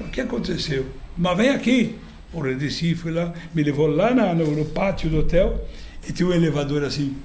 O 0.00 0.04
que 0.04 0.20
aconteceu? 0.20 0.86
Mas 1.16 1.36
vem 1.36 1.48
aqui. 1.48 1.94
Porra, 2.32 2.48
eu 2.48 2.56
desci, 2.56 2.94
fui 2.94 3.12
lá, 3.12 3.32
me 3.54 3.62
levou 3.62 3.86
lá 3.86 4.14
na, 4.14 4.34
no, 4.34 4.64
pátio 4.66 5.08
do 5.08 5.20
hotel 5.20 5.66
e 6.08 6.12
tinha 6.12 6.28
um 6.28 6.32
elevador 6.32 6.84
assim, 6.84 7.16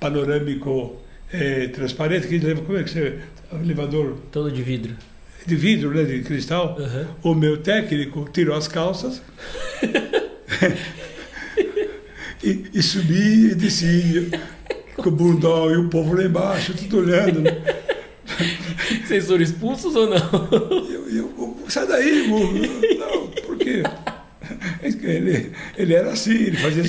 panorâmico, 0.00 0.96
é, 1.32 1.68
transparente, 1.68 2.28
que 2.28 2.38
como 2.38 2.78
é 2.78 2.82
que 2.82 2.90
você. 2.90 3.18
Elevador. 3.52 4.16
Todo 4.32 4.50
de 4.50 4.62
vidro 4.62 4.94
de 5.46 5.56
vidro, 5.56 5.90
né, 5.90 6.04
de 6.04 6.22
cristal. 6.22 6.78
Uhum. 6.78 7.32
O 7.32 7.34
meu 7.34 7.58
técnico 7.58 8.28
tirou 8.32 8.56
as 8.56 8.66
calças 8.66 9.20
e, 12.42 12.64
e 12.72 12.82
subia 12.82 13.52
e 13.52 13.54
descia 13.54 14.26
com 14.96 15.08
o 15.08 15.12
bundão 15.12 15.70
e 15.70 15.76
o 15.76 15.88
povo 15.88 16.14
lá 16.14 16.24
embaixo, 16.24 16.74
tudo 16.74 16.98
olhando. 16.98 17.40
Né? 17.40 17.50
Vocês 19.06 19.26
foram 19.26 19.42
expulsos 19.42 19.94
ou 19.94 20.08
não? 20.08 20.48
Eu, 20.88 21.10
eu, 21.10 21.56
sai 21.68 21.86
daí, 21.86 22.26
burro. 22.28 22.54
Não, 22.98 23.26
por 23.42 23.58
quê? 23.58 23.82
Ele, 24.82 25.52
ele 25.76 25.94
era 25.94 26.12
assim, 26.12 26.34
ele 26.34 26.56
fazia, 26.56 26.84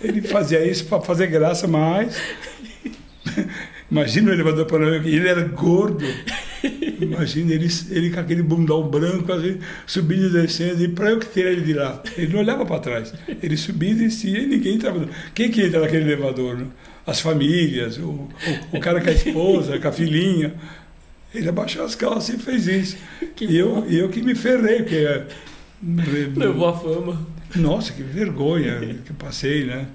ele 0.00 0.22
fazia 0.22 0.66
isso 0.66 0.86
para 0.86 1.00
fazer 1.00 1.26
graça 1.28 1.66
mais. 1.66 2.16
Imagina 3.90 4.30
o 4.30 4.34
elevador 4.34 4.66
panorâmico, 4.66 5.08
ele 5.08 5.28
era 5.28 5.42
gordo. 5.42 6.04
Imagina 7.00 7.52
ele, 7.52 7.68
ele 7.90 8.10
com 8.10 8.20
aquele 8.20 8.42
bundão 8.42 8.88
branco, 8.88 9.30
assim, 9.32 9.58
subindo 9.86 10.26
e 10.26 10.30
descendo, 10.30 10.82
e 10.82 10.88
para 10.88 11.10
eu 11.10 11.18
que 11.20 11.26
tirar 11.28 11.50
ele 11.50 11.60
de 11.60 11.72
lá. 11.72 12.02
Ele 12.16 12.32
não 12.32 12.40
olhava 12.40 12.66
para 12.66 12.80
trás. 12.80 13.14
Ele 13.42 13.56
subia 13.56 13.90
e 13.90 13.94
descia 13.94 14.40
e 14.40 14.46
ninguém 14.46 14.74
entrava. 14.74 15.08
Quem 15.34 15.50
que 15.50 15.62
entra 15.62 15.80
naquele 15.80 16.04
elevador? 16.04 16.56
Né? 16.56 16.66
As 17.06 17.20
famílias, 17.20 17.98
o, 17.98 18.02
o, 18.02 18.28
o, 18.72 18.80
cara 18.80 19.00
com 19.00 19.08
a 19.08 19.12
esposa, 19.12 19.78
com 19.78 19.88
a 19.88 19.92
filhinha. 19.92 20.54
Ele 21.32 21.48
abaixou 21.48 21.84
as 21.84 21.94
calças 21.94 22.34
e 22.34 22.38
fez 22.38 22.66
isso. 22.66 22.96
Que 23.36 23.44
e 23.44 23.56
eu, 23.56 23.86
eu 23.88 24.08
que 24.08 24.20
me 24.22 24.34
ferrei, 24.34 24.82
porque. 24.82 25.22
É, 25.82 26.38
Levou 26.38 26.68
a 26.68 26.72
fama. 26.76 27.26
Nossa, 27.54 27.92
que 27.92 28.02
vergonha 28.02 28.80
que 29.04 29.10
eu 29.10 29.16
passei, 29.16 29.64
né? 29.64 29.86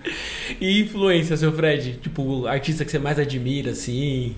E 0.59 0.81
influência, 0.81 1.35
seu 1.35 1.51
Fred? 1.51 1.99
Tipo, 2.01 2.45
artista 2.47 2.85
que 2.85 2.91
você 2.91 2.99
mais 2.99 3.19
admira, 3.19 3.71
assim. 3.71 4.35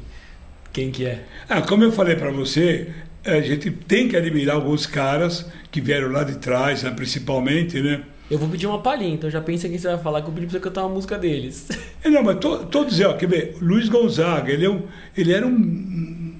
Quem 0.71 0.89
que 0.89 1.05
é? 1.05 1.23
Ah, 1.47 1.61
como 1.61 1.83
eu 1.83 1.91
falei 1.91 2.15
para 2.15 2.31
você, 2.31 2.89
a 3.23 3.39
gente 3.39 3.69
tem 3.69 4.07
que 4.07 4.17
admirar 4.17 4.55
alguns 4.55 4.85
caras 4.85 5.45
que 5.71 5.79
vieram 5.79 6.11
lá 6.11 6.23
de 6.23 6.37
trás, 6.37 6.83
né, 6.83 6.91
principalmente, 6.91 7.79
né? 7.81 8.01
Eu 8.31 8.39
vou 8.39 8.49
pedir 8.49 8.65
uma 8.65 8.79
palhinha, 8.79 9.13
então 9.13 9.29
já 9.29 9.41
pensa 9.41 9.69
quem 9.69 9.77
você 9.77 9.87
vai 9.87 9.97
falar 9.99 10.21
que 10.21 10.29
eu 10.29 10.33
pedi 10.33 10.47
pra 10.47 10.53
você 10.53 10.59
cantar 10.59 10.85
uma 10.85 10.95
música 10.95 11.17
deles. 11.17 11.67
É, 12.03 12.09
não, 12.09 12.21
mas 12.21 12.37
to, 12.39 12.65
todos, 12.65 12.99
ó, 12.99 13.13
quer 13.13 13.29
ver, 13.29 13.55
Luiz 13.61 13.87
Gonzaga, 13.87 14.51
ele, 14.51 14.65
é 14.65 14.69
um, 14.69 14.81
ele 15.15 15.31
era 15.31 15.47
um, 15.47 16.33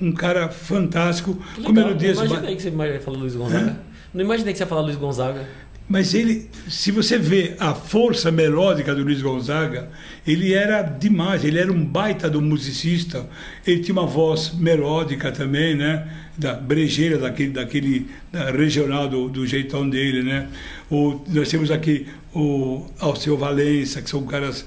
um 0.00 0.12
cara 0.12 0.48
fantástico, 0.48 1.32
Legal, 1.58 1.64
com 1.64 1.72
melodias... 1.72 2.16
Não 2.16 2.24
imaginei 2.24 2.56
que 2.56 2.62
você 2.62 3.00
falou 3.00 3.20
Luiz 3.20 3.36
Gonzaga. 3.36 3.72
Hã? 3.72 3.93
Não 4.14 4.24
imaginei 4.24 4.52
que 4.52 4.58
você 4.58 4.62
ia 4.62 4.68
falar 4.68 4.82
Luiz 4.82 4.96
Gonzaga. 4.96 5.44
Mas 5.86 6.14
ele, 6.14 6.48
se 6.68 6.90
você 6.90 7.18
vê 7.18 7.56
a 7.58 7.74
força 7.74 8.30
melódica 8.30 8.94
do 8.94 9.02
Luiz 9.02 9.20
Gonzaga, 9.20 9.90
ele 10.26 10.54
era 10.54 10.80
demais, 10.82 11.44
ele 11.44 11.58
era 11.58 11.70
um 11.70 11.84
baita 11.84 12.30
do 12.30 12.40
musicista. 12.40 13.26
Ele 13.66 13.82
tinha 13.82 13.92
uma 13.92 14.06
voz 14.06 14.54
melódica 14.54 15.30
também, 15.30 15.74
né? 15.74 16.08
Da 16.38 16.54
brejeira, 16.54 17.18
daquele, 17.18 17.50
daquele 17.50 18.06
da 18.32 18.50
regional 18.50 19.08
do, 19.08 19.28
do 19.28 19.46
jeitão 19.46 19.88
dele, 19.88 20.22
né? 20.22 20.48
O, 20.90 21.20
nós 21.28 21.50
temos 21.50 21.70
aqui 21.70 22.06
o 22.34 22.86
Alceu 22.98 23.36
Valença, 23.36 24.00
que 24.00 24.08
são 24.08 24.24
caras 24.24 24.66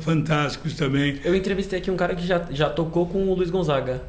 fantásticos 0.00 0.74
também. 0.74 1.20
Eu 1.24 1.34
entrevistei 1.34 1.78
aqui 1.78 1.90
um 1.90 1.96
cara 1.96 2.14
que 2.14 2.26
já, 2.26 2.44
já 2.50 2.68
tocou 2.68 3.06
com 3.06 3.28
o 3.28 3.34
Luiz 3.34 3.50
Gonzaga. 3.50 4.02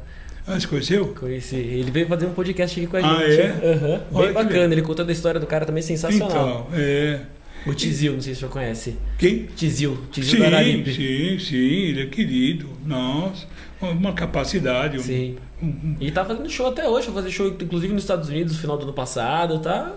Ah, 0.46 0.60
você 0.60 0.66
conheceu? 0.66 1.14
Conheci. 1.18 1.56
Ele 1.56 1.90
veio 1.90 2.06
fazer 2.06 2.26
um 2.26 2.34
podcast 2.34 2.78
aqui 2.78 2.86
com 2.86 2.96
a 2.96 3.00
ah, 3.00 3.30
gente. 3.30 3.40
Ah, 3.40 3.66
é? 3.66 4.00
Uhum. 4.12 4.22
Bem 4.22 4.32
bacana. 4.32 4.74
Ele 4.74 4.82
contando 4.82 5.08
a 5.08 5.12
história 5.12 5.40
do 5.40 5.46
cara 5.46 5.64
também 5.64 5.82
sensacional. 5.82 6.28
Então, 6.28 6.66
é. 6.74 7.20
O 7.66 7.72
Tizil, 7.72 8.12
não 8.12 8.20
sei 8.20 8.34
se 8.34 8.40
você 8.40 8.46
conhece. 8.48 8.96
Quem? 9.18 9.46
Tizil. 9.56 9.96
Tizil 10.12 10.34
sim, 10.34 10.38
da 10.38 10.46
Araripe. 10.48 10.92
Sim, 10.92 11.38
sim, 11.38 11.56
ele 11.56 12.02
é 12.02 12.06
querido. 12.06 12.68
Nossa, 12.84 13.46
uma 13.80 14.12
capacidade. 14.12 15.00
Sim. 15.02 15.36
Um, 15.62 15.66
um... 15.66 15.96
E 15.98 16.10
tá 16.10 16.26
fazendo 16.26 16.48
show 16.50 16.66
até 16.66 16.86
hoje, 16.86 17.06
vai 17.06 17.22
fazer 17.22 17.30
show 17.30 17.48
inclusive 17.48 17.94
nos 17.94 18.02
Estados 18.02 18.28
Unidos 18.28 18.52
no 18.52 18.60
final 18.60 18.76
do 18.76 18.82
ano 18.82 18.92
passado, 18.92 19.60
tá? 19.60 19.94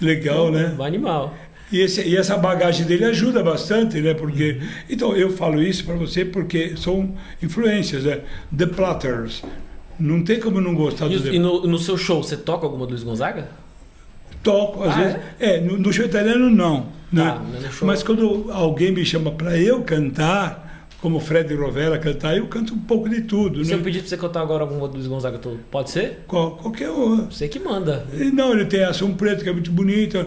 Legal, 0.00 0.52
né? 0.52 0.72
Vai 0.76 0.86
animal. 0.86 1.34
E, 1.72 1.80
esse, 1.80 2.02
e, 2.02 2.16
essa 2.16 2.36
bagagem 2.36 2.86
dele 2.86 3.04
ajuda 3.06 3.42
bastante, 3.42 4.00
né? 4.00 4.14
Porque, 4.14 4.52
uhum. 4.52 4.68
então, 4.88 5.16
eu 5.16 5.30
falo 5.30 5.60
isso 5.60 5.84
para 5.84 5.94
você 5.96 6.24
porque 6.24 6.76
são 6.76 7.12
influências, 7.42 8.04
né? 8.04 8.20
The 8.56 8.66
Platters, 8.66 9.42
não 9.98 10.22
tem 10.22 10.40
como 10.40 10.60
não 10.60 10.74
gostar 10.74 11.06
e, 11.06 11.18
do 11.18 11.34
E 11.34 11.38
no, 11.38 11.66
no, 11.66 11.78
seu 11.78 11.96
show, 11.96 12.22
você 12.22 12.36
toca 12.36 12.66
alguma 12.66 12.86
do 12.86 12.90
Luiz 12.90 13.02
Gonzaga? 13.02 13.48
Toco, 14.42 14.82
às 14.82 14.94
ah, 14.94 14.96
vezes. 14.96 15.16
É, 15.40 15.56
é 15.56 15.60
no, 15.60 15.78
no, 15.78 15.92
show 15.92 16.04
italiano 16.04 16.50
não. 16.50 16.86
Né? 17.12 17.22
Ah, 17.22 17.42
Mas 17.82 18.02
quando 18.02 18.50
alguém 18.52 18.92
me 18.92 19.04
chama 19.04 19.30
para 19.30 19.56
eu 19.58 19.82
cantar, 19.82 20.63
como 21.04 21.20
Fred 21.20 21.54
Rovella 21.54 21.98
cantar, 21.98 22.34
eu 22.34 22.46
canto 22.46 22.72
um 22.72 22.78
pouco 22.78 23.10
de 23.10 23.20
tudo. 23.20 23.62
Se 23.62 23.72
né? 23.72 23.76
eu 23.76 23.82
pedir 23.82 23.98
para 23.98 24.08
você 24.08 24.16
cantar 24.16 24.40
agora 24.40 24.62
algum 24.62 24.80
outro 24.80 24.96
Luiz 24.96 25.06
Gonzaga, 25.06 25.38
pode 25.70 25.90
ser? 25.90 26.20
Qual, 26.26 26.52
qualquer 26.52 26.90
um. 26.90 27.26
Você 27.30 27.46
que 27.46 27.58
manda. 27.58 28.06
Não, 28.32 28.52
ele 28.52 28.64
tem 28.64 28.82
ação 28.82 29.12
preto 29.12 29.44
que 29.44 29.50
é 29.50 29.52
muito 29.52 29.70
bonita. 29.70 30.26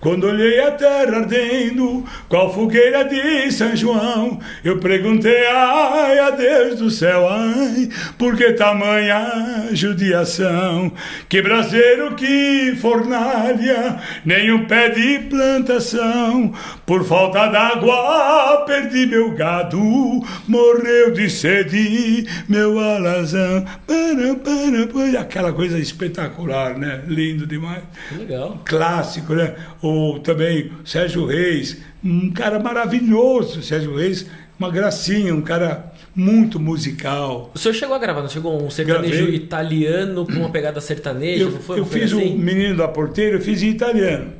Quando 0.00 0.24
olhei 0.24 0.60
a 0.60 0.70
terra 0.70 1.18
ardendo, 1.18 2.06
qual 2.26 2.54
fogueira 2.54 3.04
de 3.04 3.52
São 3.52 3.76
João, 3.76 4.40
eu 4.64 4.78
perguntei, 4.78 5.46
ai, 5.46 6.18
a 6.20 6.30
Deus 6.30 6.78
do 6.78 6.90
céu, 6.90 7.28
ai, 7.28 7.90
por 8.16 8.34
que 8.34 8.54
tamanha 8.54 9.68
judiação? 9.72 10.90
Que 11.28 11.42
braseiro, 11.42 12.14
que 12.14 12.74
fornalha, 12.80 14.00
nem 14.24 14.50
um 14.52 14.64
pé 14.64 14.88
de 14.88 15.18
plantação, 15.28 16.54
por 16.86 17.04
falta 17.04 17.48
d'água 17.48 18.64
perdi 18.66 19.04
meu 19.04 19.32
gado 19.32 19.97
morreu 20.46 21.12
de 21.12 21.28
sede, 21.30 22.26
meu 22.48 22.78
alazão. 22.78 23.64
Para. 23.86 25.20
Aquela 25.20 25.52
coisa 25.52 25.78
espetacular, 25.78 26.78
né? 26.78 27.02
Lindo 27.06 27.46
demais. 27.46 27.82
Legal. 28.16 28.60
Clássico, 28.64 29.34
né? 29.34 29.54
Ou 29.82 30.18
também 30.18 30.72
Sérgio 30.84 31.26
Reis, 31.26 31.78
um 32.04 32.30
cara 32.30 32.58
maravilhoso, 32.58 33.62
Sérgio 33.62 33.96
Reis, 33.96 34.26
uma 34.58 34.70
gracinha, 34.70 35.34
um 35.34 35.42
cara 35.42 35.92
muito 36.14 36.58
musical. 36.58 37.50
O 37.54 37.58
senhor 37.58 37.74
chegou 37.74 37.94
a 37.94 37.98
gravar, 37.98 38.22
não 38.22 38.28
chegou 38.28 38.60
um 38.60 38.70
sertanejo 38.70 39.14
Gravei. 39.14 39.34
italiano 39.36 40.26
com 40.26 40.32
uma 40.32 40.50
pegada 40.50 40.80
sertaneja? 40.80 41.44
Eu, 41.44 41.52
foi 41.52 41.78
eu 41.78 41.86
fiz 41.86 42.12
assim? 42.12 42.34
o 42.34 42.38
Menino 42.38 42.76
da 42.76 42.88
Porteira, 42.88 43.36
eu 43.36 43.40
fiz 43.40 43.62
em 43.62 43.68
italiano. 43.68 44.32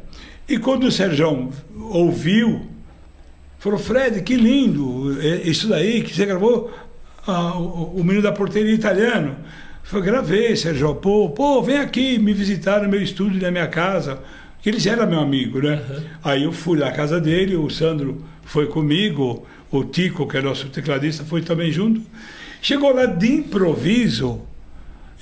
E 0.49 0.59
quando 0.59 0.85
o 0.85 0.91
Sérgio 0.91 1.51
ouviu, 1.77 2.67
Falou, 3.59 3.79
Fred, 3.79 4.23
que 4.23 4.37
lindo, 4.37 5.21
é, 5.21 5.43
isso 5.43 5.69
daí 5.69 6.03
que 6.03 6.15
você 6.15 6.25
gravou, 6.25 6.73
ah, 7.27 7.59
o, 7.59 7.97
o 7.97 8.05
Menino 8.05 8.23
da 8.23 8.33
Porteira 8.33 8.71
italiano. 8.71 9.37
Eu 9.93 10.03
gravei, 10.03 10.55
Sérgio, 10.55 10.95
pô, 10.97 11.31
pô, 11.31 11.63
vem 11.63 11.79
aqui 11.79 12.19
me 12.19 12.33
visitar 12.33 12.83
no 12.83 12.89
meu 12.89 13.03
estúdio, 13.03 13.41
na 13.41 13.51
minha 13.51 13.67
casa. 13.67 14.21
Que 14.61 14.69
ele 14.69 14.79
já 14.79 14.93
era 14.93 15.07
meu 15.07 15.21
amigo, 15.21 15.63
né? 15.63 15.83
Uhum. 15.89 16.03
Aí 16.23 16.45
eu 16.45 16.53
fui 16.53 16.79
na 16.79 16.93
casa 16.93 17.21
dele, 17.21 17.57
o 17.57 17.71
Sandro 17.71 18.23
foi 18.45 18.67
comigo, 18.67 19.47
o 19.71 19.85
Tico, 19.85 20.27
que 20.29 20.37
é 20.37 20.43
nosso 20.43 20.69
tecladista, 20.69 21.25
foi 21.25 21.43
também 21.43 21.73
junto. 21.73 22.03
Chegou 22.61 22.93
lá 22.95 23.07
de 23.07 23.33
improviso, 23.33 24.43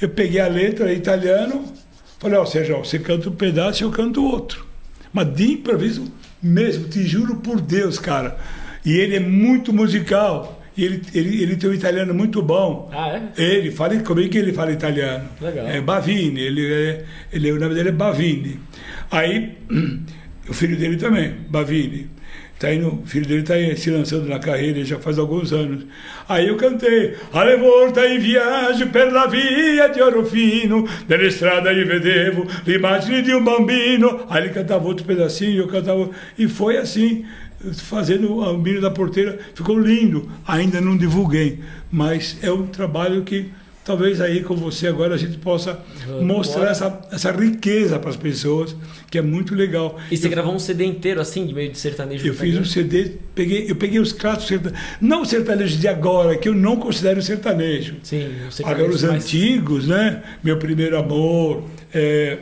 eu 0.01 0.09
peguei 0.09 0.41
a 0.41 0.49
letra 0.49 0.93
italiano, 0.93 1.65
falei, 2.19 2.39
ó, 2.39 2.43
oh, 2.43 2.47
Sérgio, 2.47 2.79
você 2.79 2.99
canta 2.99 3.29
um 3.29 3.37
pedaço 3.37 3.83
e 3.83 3.85
eu 3.85 3.91
canto 3.91 4.25
outro. 4.25 4.67
Mas 5.13 5.33
de 5.35 5.53
improviso, 5.53 6.11
mesmo, 6.43 6.89
te 6.89 7.05
juro 7.05 7.37
por 7.37 7.61
Deus, 7.61 7.99
cara. 7.99 8.37
E 8.85 8.93
ele 8.93 9.17
é 9.17 9.21
muito 9.21 9.73
musical. 9.73 10.63
Ele, 10.77 11.03
ele, 11.15 11.43
ele 11.43 11.57
tem 11.57 11.71
um 11.71 11.73
italiano 11.73 12.13
muito 12.13 12.43
bom. 12.43 12.91
Ah, 12.93 13.21
é? 13.37 13.43
Ele 13.43 13.71
fala, 13.71 13.99
como 14.01 14.21
é 14.21 14.29
que 14.29 14.37
ele 14.37 14.53
fala 14.53 14.71
italiano? 14.73 15.29
Legal. 15.41 15.67
É 15.67 15.81
Bavini, 15.81 16.41
ele 16.41 16.73
é, 16.73 17.05
ele, 17.33 17.53
o 17.53 17.59
nome 17.59 17.75
dele 17.75 17.89
é 17.89 17.93
Bavini. 17.93 18.61
Aí, 19.11 19.57
o 20.49 20.53
filho 20.53 20.77
dele 20.77 20.97
também, 20.97 21.35
Bavini. 21.49 22.09
Tá 22.59 22.73
indo, 22.73 22.89
o 22.89 23.07
filho 23.07 23.27
dele 23.27 23.43
está 23.43 23.55
se 23.77 23.91
lançando 23.91 24.27
na 24.27 24.39
carreira 24.39 24.83
já 24.83 24.99
faz 24.99 25.19
alguns 25.19 25.53
anos. 25.53 25.85
Aí 26.27 26.49
eu 26.49 26.57
cantei 26.57 27.15
Alle 27.31 27.57
volta 27.59 28.07
in 28.07 28.19
viaggio 28.19 28.89
per 28.89 29.13
la 29.13 29.27
via 29.27 29.89
di 29.89 30.01
Orofino 30.01 30.89
Nella 31.07 31.31
strada 31.31 31.71
io 31.71 31.87
vedevo 31.87 32.47
l'immagine 32.65 33.21
di 33.21 33.33
un 33.33 33.45
bambino. 33.45 34.25
Aí 34.31 34.45
ele 34.45 34.55
cantava 34.55 34.87
outro 34.87 35.05
pedacinho, 35.05 35.63
eu 35.63 35.67
cantava 35.67 36.09
E 36.39 36.49
foi 36.49 36.79
assim, 36.79 37.27
fazendo 37.75 38.33
o 38.33 38.45
Bambino 38.45 38.81
da 38.81 38.91
Porteira. 38.91 39.39
Ficou 39.55 39.79
lindo, 39.79 40.27
ainda 40.47 40.81
não 40.81 40.97
divulguei 40.97 41.59
Mas 41.91 42.39
é 42.43 42.51
um 42.51 42.67
trabalho 42.67 43.23
que 43.23 43.51
talvez 43.87 44.21
aí 44.21 44.43
com 44.43 44.57
você 44.57 44.89
agora 44.89 45.15
a 45.15 45.17
gente 45.17 45.39
possa 45.39 45.79
mostrar 46.21 46.71
essa, 46.71 47.01
essa 47.13 47.31
riqueza 47.31 48.01
para 48.01 48.11
as 48.11 48.17
pessoas, 48.17 48.75
que 49.09 49.17
é 49.17 49.23
muito 49.23 49.55
legal. 49.55 49.97
E 50.11 50.17
você 50.17 50.27
eu, 50.27 50.31
gravou 50.31 50.53
um 50.53 50.59
CD 50.59 50.85
inteiro 50.85 51.21
assim, 51.21 51.47
de 51.47 51.55
meio 51.55 51.71
de 51.71 51.79
sertanejo? 51.79 52.27
Eu 52.27 52.35
fiz 52.35 52.59
um 52.59 52.65
CD, 52.65 53.13
peguei, 53.33 53.71
eu 53.71 53.77
peguei 53.77 54.01
os 54.01 54.13
clássicos 54.13 54.49
sertanejos, 54.49 54.87
não 55.01 55.25
sertanejos 55.25 55.81
de 55.81 55.87
agora, 55.87 56.37
que 56.37 56.49
eu 56.49 56.55
não 56.55 56.77
considero 56.77 57.23
sertanejo. 57.23 57.95
Sim, 58.03 58.29
agora 58.65 58.91
os 58.91 59.05
mais... 59.05 59.25
antigos, 59.25 59.87
né? 59.87 60.21
Meu 60.43 60.59
primeiro 60.59 60.99
amor, 60.99 61.63
é, 61.95 62.39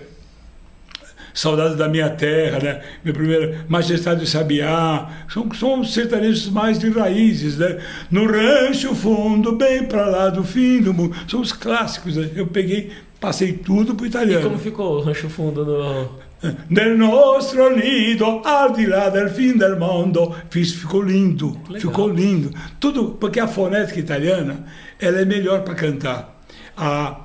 Saudades 1.35 1.77
da 1.77 1.89
Minha 1.89 2.11
Terra, 2.11 2.61
né? 2.61 2.81
Meu 3.05 3.13
primeiro 3.13 3.57
Majestade 3.69 4.21
do 4.21 4.27
Sabiá, 4.27 5.11
são, 5.29 5.53
são 5.53 5.85
sertanejos 5.85 6.49
mais 6.49 6.79
de 6.79 6.89
raízes, 6.89 7.59
né? 7.59 7.79
No 8.09 8.25
rancho 8.27 8.95
fundo, 8.95 9.57
bem 9.57 9.85
para 9.85 10.07
lá 10.07 10.31
do 10.31 10.45
fim 10.45 10.81
do 10.81 10.95
mundo, 10.95 11.15
são 11.29 11.41
os 11.41 11.53
clássicos, 11.53 12.17
né? 12.17 12.31
Eu 12.37 12.47
peguei, 12.47 12.93
passei 13.21 13.53
tudo 13.53 13.97
pro 13.97 14.07
italiano. 14.07 14.41
E 14.41 14.45
como 14.45 14.59
ficou 14.59 14.99
o 14.99 15.01
rancho 15.03 15.29
fundo 15.29 15.65
no... 15.65 16.25
Nel 16.69 16.99
nostro 16.99 17.75
nido, 17.75 18.43
al 18.45 18.75
di 18.75 18.87
là 18.87 19.09
del 19.09 19.31
fim 19.31 19.57
del 19.57 19.79
mondo. 19.79 20.35
Ficou 20.51 21.03
lindo, 21.03 21.59
ficou 21.81 22.07
lindo. 22.09 22.51
Tudo, 22.79 23.17
porque 23.19 23.41
a 23.41 23.49
fonética 23.49 23.99
italiana, 23.99 24.65
ela 25.01 25.21
é 25.21 25.25
melhor 25.25 25.63
para 25.63 25.75
cantar. 25.75 26.39
A 26.77 27.24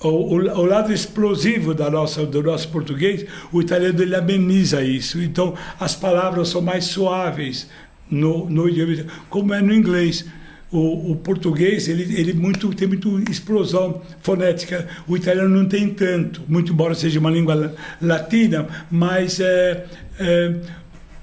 o, 0.00 0.08
o, 0.08 0.34
o, 0.34 0.64
lado 0.66 0.92
explosivo 0.92 1.72
da 1.74 1.90
nossa, 1.90 2.26
do 2.26 2.42
nosso 2.42 2.68
português, 2.68 3.24
o 3.50 3.60
italiano 3.60 4.02
ele 4.02 4.14
ameniza 4.14 4.82
isso. 4.82 5.20
Então, 5.22 5.54
as 5.80 5.94
palavras 5.94 6.48
são 6.48 6.60
mais 6.60 6.84
suaves 6.84 7.68
no, 8.10 8.48
no 8.48 8.68
idioma, 8.68 9.10
como 9.30 9.54
é 9.54 9.62
no 9.62 9.72
inglês. 9.72 10.26
O, 10.70 11.12
o, 11.12 11.16
português 11.16 11.88
ele, 11.88 12.02
ele 12.18 12.32
muito, 12.32 12.74
tem 12.74 12.88
muito 12.88 13.18
explosão 13.30 14.02
fonética. 14.20 14.86
O 15.06 15.16
italiano 15.16 15.48
não 15.48 15.66
tem 15.66 15.88
tanto, 15.88 16.42
muito 16.46 16.72
embora 16.72 16.94
seja 16.94 17.18
uma 17.18 17.30
língua 17.30 17.74
latina, 18.02 18.66
mas, 18.90 19.40
é, 19.40 19.86
é, 20.18 20.54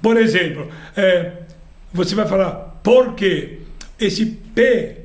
por 0.02 0.16
exemplo, 0.16 0.68
é, 0.96 1.32
você 1.92 2.14
vai 2.14 2.26
falar 2.26 2.52
por 2.82 3.14
quê? 3.14 3.60
Esse 4.00 4.26
P, 4.26 4.96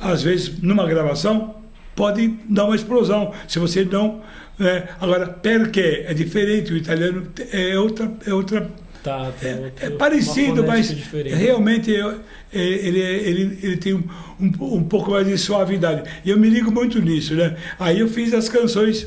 às 0.00 0.22
vezes, 0.22 0.60
numa 0.60 0.86
gravação, 0.86 1.54
pode 1.96 2.34
dar 2.48 2.66
uma 2.66 2.76
explosão. 2.76 3.32
Se 3.48 3.58
você 3.58 3.84
não. 3.84 4.20
É, 4.60 4.88
agora, 5.00 5.26
perché 5.26 6.04
é 6.06 6.14
diferente, 6.14 6.72
o 6.72 6.76
italiano 6.76 7.26
é 7.50 7.78
outra. 7.78 8.12
É, 8.26 8.32
outra, 8.32 8.70
tá, 9.02 9.32
é, 9.42 9.54
outro, 9.54 9.86
é, 9.86 9.90
parecido, 9.90 10.64
mas 10.64 10.94
diferente. 10.94 11.34
realmente 11.34 11.94
é, 11.94 12.14
é, 12.52 12.62
ele, 12.62 13.00
ele, 13.00 13.58
ele 13.62 13.76
tem 13.78 13.94
um, 13.94 14.04
um, 14.40 14.76
um, 14.76 14.84
pouco 14.84 15.10
mais 15.10 15.26
de 15.26 15.36
suavidade. 15.36 16.08
E 16.24 16.30
eu 16.30 16.38
me 16.38 16.48
ligo 16.48 16.70
muito 16.70 17.00
nisso. 17.00 17.34
Né? 17.34 17.56
Aí 17.78 18.00
eu 18.00 18.08
fiz 18.08 18.32
as 18.32 18.48
canções 18.48 19.06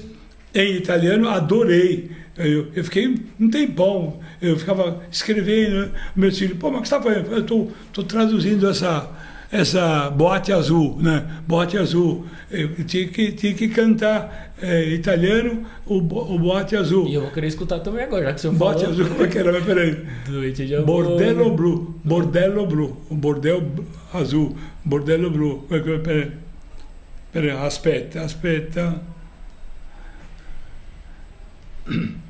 em 0.53 0.75
italiano, 0.75 1.29
adorei. 1.29 2.11
Eu, 2.37 2.67
eu 2.73 2.83
fiquei 2.83 3.17
um 3.39 3.49
tempão, 3.49 4.19
eu 4.41 4.57
ficava 4.57 5.03
escrevendo, 5.11 5.91
meu 6.15 6.31
filho, 6.31 6.55
pô, 6.55 6.71
mas 6.71 6.79
o 6.79 6.81
que 6.83 6.87
você 6.87 6.95
está 6.95 7.09
fazendo? 7.09 7.33
Eu 7.33 7.39
estou 7.41 8.03
traduzindo 8.05 8.69
essa 8.69 9.09
essa 9.51 10.09
boate 10.09 10.51
azul, 10.51 10.97
né? 11.01 11.25
Boate 11.47 11.77
azul. 11.77 12.25
Eu 12.51 12.83
tinha 12.83 13.07
que, 13.07 13.31
tinha 13.31 13.53
que 13.53 13.67
cantar 13.69 14.53
é, 14.61 14.89
italiano 14.89 15.65
o, 15.85 15.97
o 15.97 16.39
boate 16.39 16.75
azul. 16.75 17.07
E 17.07 17.15
eu 17.15 17.21
vou 17.21 17.31
querer 17.31 17.47
escutar 17.47 17.79
também 17.79 18.03
agora, 18.03 18.25
já 18.25 18.33
que 18.33 18.41
você 18.41 18.49
boate 18.49 18.85
falou. 18.85 18.93
azul, 18.93 19.09
como 19.15 19.23
é 19.23 19.27
que 19.27 19.37
era? 19.37 19.51
Mas 19.51 19.65
peraí. 19.65 20.05
Bordello 20.85 21.55
blu. 21.55 21.95
Bordello 22.03 22.67
blu. 22.67 22.97
O 23.09 23.15
bordel 23.15 23.63
azul. 24.13 24.55
Bordello 24.85 25.31
blu. 25.31 25.65
Peraí. 25.67 26.31
Peraí, 27.31 27.51
aspetta, 27.51 28.21
aspetta. 28.21 29.01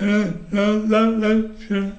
La, 0.00 0.62
la, 0.86 1.00
la, 1.10 1.92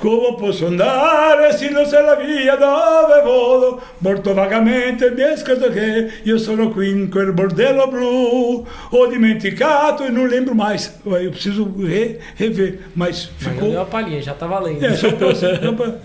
Come 0.00 0.34
posso 0.38 0.66
andare 0.66 1.54
se 1.58 1.68
non 1.68 1.84
sei 1.84 2.02
la 2.02 2.14
via 2.14 2.56
dove 2.56 3.20
vado? 3.22 3.82
Molto 3.98 4.32
vagamente 4.32 5.10
mi 5.10 5.20
è 5.20 5.36
scordato 5.36 5.70
che 5.70 6.10
io 6.22 6.38
sono 6.38 6.70
qui 6.70 6.88
in 6.88 7.10
quel 7.10 7.34
bordello 7.34 7.86
blu. 7.86 8.66
Ho 8.92 9.06
dimenticato 9.08 10.06
e 10.06 10.08
non 10.08 10.26
lembro 10.26 10.54
mais. 10.54 10.98
Eu 11.04 11.30
preciso 11.30 11.70
re, 11.76 12.18
rever, 12.34 12.78
mas 12.94 13.28
ficou... 13.36 13.60
Mas 13.60 13.70
deu 13.72 13.80
uma 13.80 13.84
palhinha, 13.84 14.22
já 14.22 14.32
tá 14.32 14.46
valendo. 14.46 14.82
É, 14.82 14.96
só 14.96 15.12
trouxe 15.12 15.44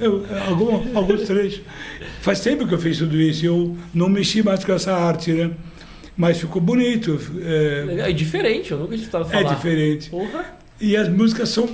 eu, 0.01 0.25
algum, 0.45 0.81
alguns 0.93 1.21
trechos. 1.21 1.61
Faz 2.19 2.41
tempo 2.41 2.67
que 2.67 2.73
eu 2.73 2.79
fiz 2.79 2.97
tudo 2.97 3.15
isso 3.15 3.45
eu 3.45 3.77
não 3.93 4.09
mexi 4.09 4.43
mais 4.43 4.65
com 4.65 4.73
essa 4.73 4.93
arte, 4.93 5.31
né? 5.31 5.51
Mas 6.17 6.37
ficou 6.37 6.61
bonito. 6.61 7.17
É, 7.41 8.09
é 8.09 8.11
diferente, 8.11 8.73
eu 8.73 8.77
nunca 8.77 8.97
tinha 8.97 9.09
falando. 9.09 9.33
É 9.33 9.43
diferente. 9.45 10.09
Porra. 10.09 10.64
E 10.79 10.97
as 10.97 11.07
músicas 11.07 11.49
são 11.49 11.67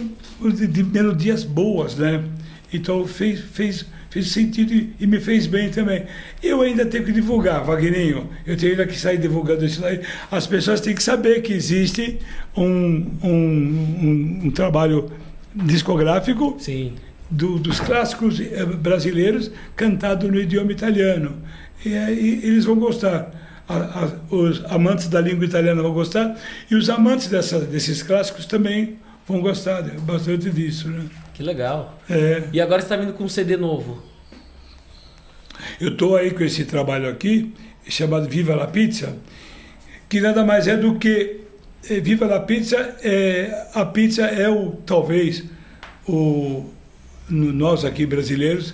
de 0.69 0.83
melodias 0.83 1.43
boas, 1.43 1.95
né? 1.95 2.23
Então 2.73 3.05
fez, 3.05 3.41
fez, 3.41 3.85
fez 4.09 4.31
sentido 4.31 4.73
e, 4.99 5.07
me 5.07 5.19
fez 5.19 5.47
bem 5.47 5.69
também. 5.69 6.05
Eu 6.41 6.61
ainda 6.61 6.85
tenho 6.85 7.03
que 7.03 7.11
divulgar, 7.11 7.63
Wagninho. 7.63 8.29
Eu 8.45 8.55
tenho 8.55 8.73
ainda 8.73 8.87
que 8.87 8.97
sair 8.97 9.17
divulgando 9.17 9.65
isso 9.65 9.83
aí. 9.85 10.01
As 10.31 10.47
pessoas 10.47 10.79
têm 10.79 10.95
que 10.95 11.03
saber 11.03 11.41
que 11.41 11.51
existe 11.51 12.19
um, 12.55 13.07
um, 13.23 13.29
um, 13.29 14.41
um 14.45 14.51
trabalho 14.51 15.11
discográfico 15.53 16.57
do, 17.29 17.59
dos 17.59 17.79
clássicos 17.79 18.39
eh, 18.39 18.65
brasileiros 18.65 19.51
cantado 19.75 20.31
no 20.31 20.39
idioma 20.39 20.71
italiano. 20.71 21.37
E 21.85 21.95
aí 21.95 22.41
eles 22.43 22.65
vão 22.65 22.75
gostar 22.75 23.31
a, 23.71 24.05
a, 24.05 24.35
os 24.35 24.63
amantes 24.65 25.07
da 25.07 25.21
língua 25.21 25.45
italiana 25.45 25.81
vão 25.81 25.93
gostar 25.93 26.37
e 26.69 26.75
os 26.75 26.89
amantes 26.89 27.27
dessa, 27.27 27.59
desses 27.59 28.03
clássicos 28.03 28.45
também 28.45 28.97
vão 29.27 29.41
gostar 29.41 29.81
bastante 30.01 30.49
disso. 30.49 30.89
Né? 30.89 31.05
Que 31.33 31.43
legal. 31.43 31.99
É. 32.09 32.43
E 32.51 32.59
agora 32.59 32.81
você 32.81 32.85
está 32.85 32.97
vindo 32.97 33.13
com 33.13 33.23
um 33.23 33.29
CD 33.29 33.55
novo? 33.57 34.03
Eu 35.79 35.89
estou 35.89 36.15
aí 36.15 36.31
com 36.31 36.43
esse 36.43 36.65
trabalho 36.65 37.09
aqui, 37.09 37.53
chamado 37.87 38.27
Viva 38.27 38.55
la 38.55 38.67
Pizza, 38.67 39.15
que 40.09 40.19
nada 40.19 40.43
mais 40.43 40.67
é 40.67 40.75
do 40.75 40.97
que 40.97 41.41
é, 41.89 41.99
Viva 41.99 42.25
la 42.25 42.39
Pizza, 42.39 42.95
é, 43.03 43.67
a 43.73 43.85
pizza 43.85 44.23
é 44.25 44.49
o, 44.49 44.71
talvez, 44.85 45.43
o, 46.07 46.65
nós 47.29 47.85
aqui 47.85 48.05
brasileiros 48.05 48.73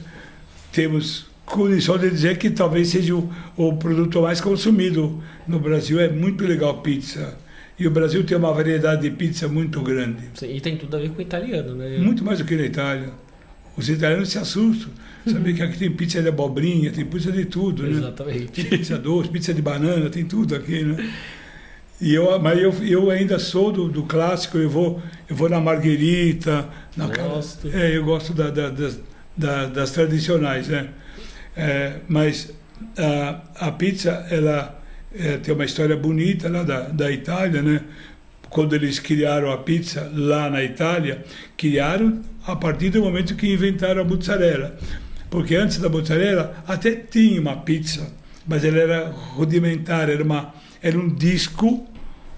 temos 0.72 1.27
condição 1.48 1.98
de 1.98 2.10
dizer 2.10 2.38
que 2.38 2.50
talvez 2.50 2.90
seja 2.90 3.16
o, 3.16 3.30
o 3.56 3.74
produto 3.78 4.22
mais 4.22 4.42
consumido 4.42 5.24
no 5.48 5.60
Brasil. 5.60 6.00
É 6.00 6.10
muito 6.10 6.44
legal 6.44 6.82
pizza. 6.82 7.38
E 7.80 7.88
o 7.88 7.92
Brasil 7.92 8.24
tem 8.24 8.38
uma 8.38 8.54
variedade 8.54 9.04
de 9.04 9.12
pizza 9.12 9.48
muito 9.48 9.82
grande. 9.82 10.24
Sim, 10.34 10.56
e 10.56 10.60
tem 10.60 10.78
tudo 10.78 10.98
a 10.98 11.00
ver 11.00 11.10
com 11.10 11.20
o 11.20 11.22
italiano, 11.22 11.76
né? 11.76 11.98
Muito 12.00 12.24
mais 12.24 12.40
do 12.40 12.46
que 12.46 12.56
na 12.56 12.64
Itália. 12.64 13.10
Os 13.76 13.88
italianos 13.88 14.30
se 14.30 14.38
assustam. 14.38 14.92
Saber 15.26 15.54
que 15.54 15.62
aqui 15.62 15.78
tem 15.78 15.92
pizza 15.92 16.22
de 16.22 16.30
abobrinha, 16.30 16.92
tem 16.92 17.06
pizza 17.06 17.32
de 17.32 17.46
tudo, 17.46 17.84
né? 17.84 17.98
Exatamente. 17.98 18.48
Tem 18.48 18.66
pizza 18.66 18.98
doce, 18.98 19.30
pizza 19.30 19.54
de 19.54 19.62
banana, 19.62 20.10
tem 20.10 20.26
tudo 20.26 20.56
aqui, 20.56 20.84
né? 20.84 21.14
E 22.00 22.14
eu, 22.14 22.40
mas 22.40 22.60
eu, 22.60 22.74
eu 22.84 23.10
ainda 23.10 23.38
sou 23.40 23.72
do, 23.72 23.90
do 23.90 24.04
clássico, 24.04 24.58
eu 24.58 24.70
vou, 24.70 25.02
eu 25.30 25.36
vou 25.36 25.50
na 25.50 25.60
marguerita, 25.60 26.68
na 26.96 27.08
gosto. 27.08 27.68
É, 27.70 27.96
eu 27.96 28.06
gosto 28.06 28.34
da, 28.34 28.50
da, 28.50 28.70
das, 28.70 29.00
da, 29.36 29.66
das 29.66 29.92
tradicionais, 29.92 30.68
né? 30.68 30.90
É, 31.58 31.96
mas 32.08 32.54
a, 32.96 33.68
a, 33.68 33.72
pizza, 33.72 34.28
ela 34.30 34.80
é, 35.14 35.38
tem 35.38 35.54
uma 35.54 35.66
história 35.66 35.98
bonita 35.98 36.48
lá 36.48 36.62
da, 36.62 36.82
da 36.82 37.12
Itália, 37.12 37.64
né? 37.64 37.82
Quando 38.48 38.76
eles 38.76 39.00
criaram 39.00 39.52
a 39.52 39.58
pizza 39.58 40.10
lá 40.14 40.50
na 40.52 40.64
Itália, 40.64 41.26
criaram 41.58 42.22
a 42.46 42.56
partir 42.56 42.92
do 42.92 43.02
momento 43.02 43.36
que 43.36 43.52
inventaram 43.52 44.04
a 44.04 44.06
mozzarella. 44.06 44.78
Porque 45.32 45.56
antes 45.56 45.80
da 45.80 45.90
mozzarella 45.90 46.64
até 46.68 46.92
tinha 46.92 47.42
uma 47.42 47.58
pizza, 47.58 48.08
mas 48.48 48.64
ela 48.64 48.78
era 48.78 49.10
rudimentar, 49.10 50.10
era, 50.10 50.24
uma, 50.24 50.54
era 50.82 50.98
um 50.98 51.10
disco 51.10 51.86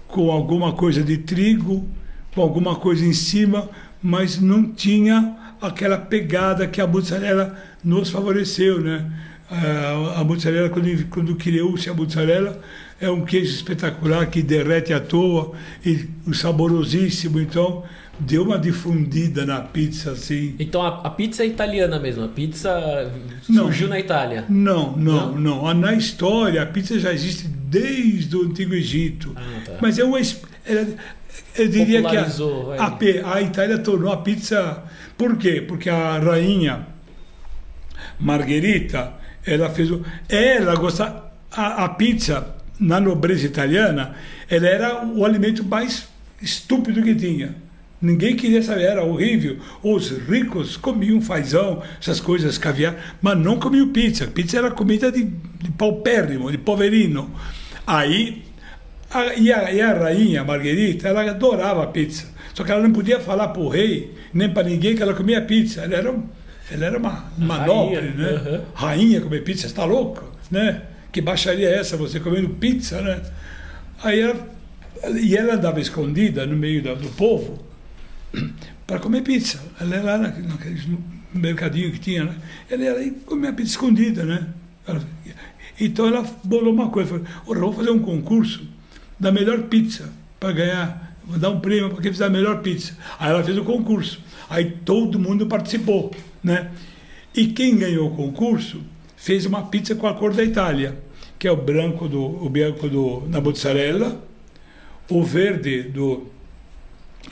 com 0.08 0.32
alguma 0.32 0.72
coisa 0.72 1.04
de 1.04 1.18
trigo, 1.18 1.86
com 2.34 2.40
alguma 2.40 2.76
coisa 2.76 3.04
em 3.04 3.12
cima, 3.12 3.68
mas 4.02 4.40
não 4.40 4.72
tinha 4.72 5.36
aquela 5.60 5.98
pegada 5.98 6.66
que 6.66 6.80
a 6.80 6.86
mozzarella 6.86 7.56
nos 7.84 8.10
favoreceu, 8.10 8.80
né? 8.80 9.10
A, 9.50 10.20
a 10.20 10.24
mozzarella, 10.24 10.68
quando, 10.68 11.06
quando 11.08 11.34
criou-se 11.34 11.88
a 11.90 11.94
mozzarella, 11.94 12.60
é 13.00 13.10
um 13.10 13.24
queijo 13.24 13.52
espetacular 13.52 14.26
que 14.26 14.42
derrete 14.42 14.92
à 14.92 15.00
toa 15.00 15.52
e 15.84 16.08
saborosíssimo, 16.32 17.40
então 17.40 17.82
deu 18.20 18.42
uma 18.42 18.58
difundida 18.58 19.46
na 19.46 19.60
pizza 19.60 20.12
assim. 20.12 20.54
Então 20.58 20.82
a, 20.82 21.00
a 21.02 21.10
pizza 21.10 21.42
é 21.42 21.46
italiana 21.46 21.98
mesmo, 21.98 22.22
a 22.22 22.28
pizza 22.28 23.10
não, 23.48 23.64
surgiu 23.64 23.88
na 23.88 23.98
Itália? 23.98 24.44
Não, 24.48 24.96
não, 24.96 25.32
não, 25.32 25.62
não. 25.62 25.74
Na 25.74 25.94
história 25.94 26.62
a 26.62 26.66
pizza 26.66 26.98
já 26.98 27.12
existe 27.12 27.48
desde 27.48 28.36
o 28.36 28.42
Antigo 28.42 28.74
Egito. 28.74 29.32
Ah, 29.34 29.60
tá. 29.64 29.72
Mas 29.80 29.98
é 29.98 30.04
uma. 30.04 30.18
eu 30.20 31.68
diria 31.68 32.02
que 32.02 32.16
a, 32.16 32.26
a, 32.78 33.34
a 33.34 33.42
Itália 33.42 33.78
tornou 33.78 34.12
a 34.12 34.18
pizza. 34.18 34.84
Por 35.16 35.36
quê? 35.36 35.64
Porque 35.66 35.88
a 35.88 36.18
rainha 36.18 36.86
Margherita, 38.20 39.14
ela 39.44 39.70
fez. 39.70 39.90
Ela 40.28 40.74
gosta. 40.76 41.30
A, 41.52 41.84
a 41.84 41.88
pizza 41.88 42.56
na 42.78 43.00
nobreza 43.00 43.44
italiana, 43.44 44.14
ela 44.48 44.68
era 44.68 45.04
o 45.04 45.24
alimento 45.24 45.64
mais 45.64 46.08
estúpido 46.40 47.02
que 47.02 47.14
tinha 47.14 47.56
Ninguém 48.00 48.34
queria 48.34 48.62
saber, 48.62 48.84
era 48.84 49.04
horrível. 49.04 49.58
Os 49.82 50.10
ricos 50.10 50.76
comiam 50.76 51.20
fazão, 51.20 51.82
essas 52.00 52.18
coisas, 52.18 52.56
caviar, 52.56 53.16
mas 53.20 53.36
não 53.36 53.58
comiam 53.58 53.88
pizza. 53.88 54.26
Pizza 54.26 54.56
era 54.56 54.70
comida 54.70 55.12
de, 55.12 55.24
de 55.24 55.70
paupérrimo, 55.72 56.50
de 56.50 56.56
poverino. 56.56 57.30
Aí, 57.86 58.42
a, 59.10 59.34
e, 59.34 59.52
a, 59.52 59.70
e 59.70 59.82
a 59.82 59.92
rainha 59.92 60.42
Margherita, 60.42 61.08
ela 61.08 61.28
adorava 61.28 61.86
pizza. 61.88 62.26
Só 62.54 62.64
que 62.64 62.72
ela 62.72 62.82
não 62.82 62.90
podia 62.90 63.20
falar 63.20 63.48
para 63.48 63.60
o 63.60 63.68
rei, 63.68 64.14
nem 64.32 64.48
para 64.48 64.66
ninguém 64.66 64.96
que 64.96 65.02
ela 65.02 65.12
comia 65.12 65.42
pizza. 65.42 65.82
Ela 65.82 65.96
era, 65.96 66.14
ela 66.70 66.86
era 66.86 66.98
uma, 66.98 67.24
uma 67.36 67.56
rainha, 67.56 67.74
nobre, 67.74 68.10
né? 68.10 68.30
Uhum. 68.30 68.64
Rainha 68.74 69.20
comer 69.20 69.42
pizza, 69.42 69.66
está 69.66 69.84
louco, 69.84 70.24
né? 70.50 70.82
Que 71.12 71.20
baixaria 71.20 71.68
é 71.68 71.78
essa, 71.78 71.96
você 71.96 72.20
comendo 72.20 72.48
pizza, 72.50 73.00
né? 73.00 73.20
Aí 74.02 74.20
ela, 74.20 74.48
e 75.20 75.36
ela 75.36 75.54
andava 75.54 75.80
escondida 75.80 76.46
no 76.46 76.56
meio 76.56 76.82
do, 76.82 76.94
do 76.96 77.08
povo 77.10 77.58
para 78.86 78.98
comer 78.98 79.22
pizza. 79.22 79.60
Ela 79.80 79.96
ia 79.96 80.02
lá 80.02 80.18
naquele 80.18 80.98
mercadinho 81.34 81.92
que 81.92 81.98
tinha, 81.98 82.24
né? 82.24 82.34
Ela 82.70 82.82
ia 82.82 82.92
lá 82.94 83.02
e 83.02 83.10
comia 83.10 83.52
pizza 83.52 83.72
escondida, 83.72 84.24
né? 84.24 84.46
Então 85.80 86.06
ela 86.06 86.24
bolou 86.44 86.72
uma 86.72 86.90
coisa, 86.90 87.08
falou, 87.10 87.26
oh, 87.46 87.54
vou 87.54 87.72
fazer 87.72 87.90
um 87.90 88.00
concurso 88.00 88.62
da 89.18 89.32
melhor 89.32 89.62
pizza 89.62 90.10
para 90.38 90.52
ganhar, 90.52 91.16
vou 91.24 91.38
dar 91.38 91.50
um 91.50 91.60
prêmio 91.60 91.90
para 91.90 92.02
quem 92.02 92.12
fizer 92.12 92.26
a 92.26 92.30
melhor 92.30 92.60
pizza. 92.62 92.96
Aí 93.18 93.30
ela 93.30 93.42
fez 93.42 93.56
o 93.56 93.64
concurso, 93.64 94.20
aí 94.48 94.70
todo 94.84 95.18
mundo 95.18 95.46
participou, 95.46 96.10
né? 96.42 96.70
E 97.34 97.48
quem 97.48 97.76
ganhou 97.76 98.08
o 98.08 98.16
concurso 98.16 98.82
fez 99.16 99.46
uma 99.46 99.62
pizza 99.66 99.94
com 99.94 100.06
a 100.06 100.14
cor 100.14 100.32
da 100.32 100.42
Itália, 100.42 100.98
que 101.38 101.46
é 101.46 101.52
o 101.52 101.56
branco 101.56 102.08
do 102.08 102.22
o 102.44 102.48
branco 102.48 102.88
do 102.88 103.26
na 103.28 103.40
mozzarella, 103.40 104.22
o 105.08 105.22
verde 105.22 105.82
do 105.82 106.26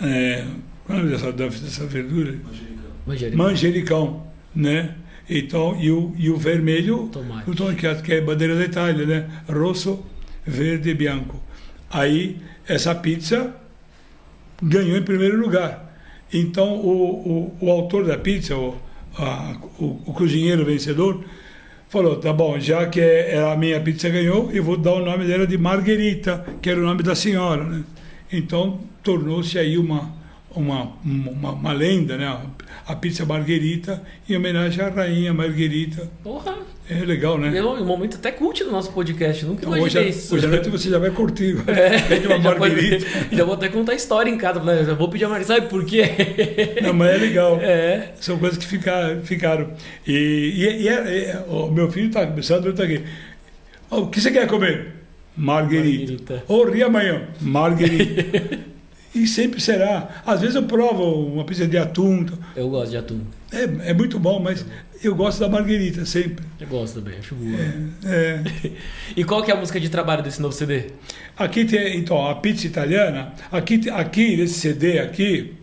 é, 0.01 0.45
qual 0.85 1.01
é 1.01 1.03
dessa, 1.05 1.33
dessa 1.33 1.87
verdura? 1.87 2.35
Manjericão. 3.07 3.39
Manjericão, 3.39 4.27
né? 4.55 4.95
Então, 5.29 5.79
e 5.79 5.91
o, 5.91 6.15
e 6.17 6.31
o 6.31 6.37
vermelho, 6.37 7.09
tomate. 7.13 7.51
o 7.51 7.55
tomate, 7.55 8.03
que 8.03 8.13
é 8.15 8.19
a 8.19 8.23
bandeira 8.23 8.57
da 8.57 8.65
Itália, 8.65 9.05
né? 9.05 9.31
Rosso, 9.47 10.05
verde 10.47 10.89
e 10.89 10.95
bianco. 10.95 11.43
Aí, 11.91 12.39
essa 12.67 12.95
pizza 12.95 13.55
ganhou 14.63 14.97
em 14.97 15.03
primeiro 15.03 15.39
lugar. 15.39 15.95
Então, 16.33 16.77
o, 16.77 17.57
o, 17.61 17.67
o 17.67 17.71
autor 17.71 18.07
da 18.07 18.17
pizza, 18.17 18.57
o, 18.57 18.79
a, 19.17 19.57
o, 19.79 20.01
o, 20.07 20.13
cozinheiro 20.13 20.65
vencedor, 20.65 21.25
falou: 21.89 22.17
tá 22.17 22.33
bom, 22.33 22.59
já 22.59 22.87
que 22.87 23.01
é, 23.01 23.39
a 23.53 23.57
minha 23.57 23.81
pizza 23.81 24.09
ganhou, 24.09 24.51
eu 24.53 24.63
vou 24.63 24.77
dar 24.77 24.95
o 24.95 25.05
nome 25.05 25.27
dela 25.27 25.47
de 25.47 25.57
Margherita, 25.57 26.45
que 26.61 26.69
era 26.71 26.81
o 26.81 26.85
nome 26.85 27.03
da 27.03 27.15
senhora, 27.15 27.65
né? 27.65 27.85
Então, 28.33 28.81
tornou-se 29.03 29.59
aí 29.59 29.79
uma, 29.79 30.13
uma, 30.55 30.93
uma, 31.05 31.53
uma, 31.53 31.73
lenda, 31.73 32.17
né? 32.17 32.41
A 32.87 32.97
pizza 32.97 33.25
Margherita, 33.25 34.03
em 34.29 34.37
homenagem 34.37 34.85
à 34.85 34.89
rainha 34.89 35.33
Margherita. 35.33 36.11
Porra! 36.23 36.57
É 36.91 37.05
legal, 37.05 37.37
né? 37.37 37.55
É 37.57 37.63
um 37.63 37.85
momento 37.85 38.17
até 38.17 38.33
curte 38.33 38.65
no 38.65 38.73
nosso 38.73 38.91
podcast, 38.93 39.45
nunca 39.45 39.61
então, 39.61 39.77
imaginei 39.77 40.09
hoje, 40.09 40.19
isso. 40.19 40.35
Hoje 40.35 40.47
à 40.47 40.49
noite 40.49 40.71
você 40.71 40.89
já 40.89 40.99
vai 40.99 41.11
curtir. 41.11 41.59
É, 41.67 42.01
Pede 42.09 42.27
uma 42.27 42.41
já 42.41 42.55
Margherita. 42.59 43.05
Pode, 43.05 43.29
já 43.37 43.45
vou 43.45 43.55
até 43.55 43.69
contar 43.69 43.93
a 43.93 43.95
história 43.95 44.31
em 44.31 44.39
casa. 44.39 44.59
Eu 44.59 44.97
vou 44.97 45.11
pedir 45.11 45.27
a 45.27 45.29
Margherita, 45.29 45.55
sabe 45.55 45.69
por 45.69 45.85
quê? 45.85 46.05
Não, 46.83 46.95
mas 46.95 47.11
é 47.11 47.19
legal. 47.19 47.59
É. 47.61 48.13
São 48.19 48.39
coisas 48.39 48.59
que 48.59 48.67
ficaram. 48.67 49.21
ficaram. 49.23 49.71
E, 50.07 50.13
e, 50.13 50.83
e 50.85 50.89
é, 50.89 51.31
é, 51.31 51.45
o 51.47 51.71
meu 51.71 51.91
filho 51.91 52.07
está 52.07 52.27
começando, 52.27 52.71
está 52.71 52.85
aqui. 52.85 53.05
Oh, 53.91 54.01
o 54.03 54.09
que 54.09 54.19
você 54.19 54.31
quer 54.31 54.47
comer? 54.47 54.95
Margherita. 55.37 56.43
Ou 56.49 56.67
oh, 56.67 56.71
ria 56.71 56.87
amanhã? 56.87 57.29
Margherita. 57.39 58.78
E 59.15 59.27
sempre 59.27 59.61
será. 59.61 60.23
Às 60.27 60.41
vezes 60.41 60.57
eu 60.57 60.65
provo 60.65 61.27
uma 61.27 61.45
pizza 61.45 61.67
de 61.67 61.79
atum. 61.79 62.27
Eu 62.55 62.69
gosto 62.69 62.91
de 62.91 62.97
atum. 62.97 63.21
É, 63.51 63.91
é 63.91 63.95
muito 63.95 64.19
bom, 64.19 64.39
mas 64.39 64.65
eu 65.03 65.15
gosto 65.15 65.41
da 65.41 65.49
marguerita 65.49 66.05
sempre. 66.05 66.45
Eu 66.61 66.67
gosto 66.67 67.01
também, 67.01 67.19
acho 67.19 67.35
boa. 67.35 67.59
É, 68.05 68.43
é. 68.65 68.73
e 69.17 69.25
qual 69.25 69.43
que 69.43 69.51
é 69.51 69.55
a 69.55 69.57
música 69.57 69.81
de 69.81 69.89
trabalho 69.89 70.23
desse 70.23 70.41
novo 70.43 70.55
CD? 70.55 70.87
Aqui 71.37 71.65
tem, 71.65 71.97
então, 71.97 72.27
a 72.27 72.35
pizza 72.35 72.67
italiana. 72.67 73.33
Aqui, 73.51 73.89
aqui 73.91 74.37
nesse 74.37 74.55
CD 74.55 74.99
aqui, 74.99 75.55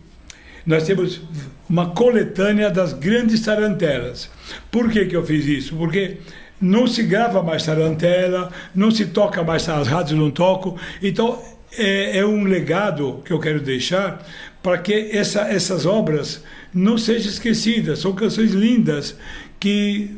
nós 0.66 0.84
temos 0.84 1.20
uma 1.68 1.90
coletânea 1.90 2.70
das 2.70 2.92
grandes 2.92 3.40
tarantelas. 3.40 4.28
Por 4.70 4.90
que, 4.90 5.06
que 5.06 5.16
eu 5.16 5.24
fiz 5.24 5.46
isso? 5.46 5.76
Porque 5.76 6.18
não 6.60 6.86
se 6.86 7.02
grava 7.02 7.42
mais 7.42 7.64
tarantela, 7.64 8.50
não 8.74 8.90
se 8.90 9.06
toca 9.06 9.44
mais, 9.44 9.68
as 9.68 9.86
rádios 9.86 10.18
não 10.18 10.30
tocam. 10.30 10.76
Então, 11.02 11.40
é, 11.76 12.18
é 12.18 12.26
um 12.26 12.44
legado 12.44 13.22
que 13.24 13.32
eu 13.32 13.38
quero 13.38 13.60
deixar 13.60 14.24
para 14.62 14.78
que 14.78 15.10
essa, 15.12 15.42
essas 15.42 15.86
obras 15.86 16.42
não 16.74 16.98
sejam 16.98 17.30
esquecidas. 17.30 18.00
São 18.00 18.12
canções 18.12 18.52
lindas 18.52 19.16
que, 19.60 20.10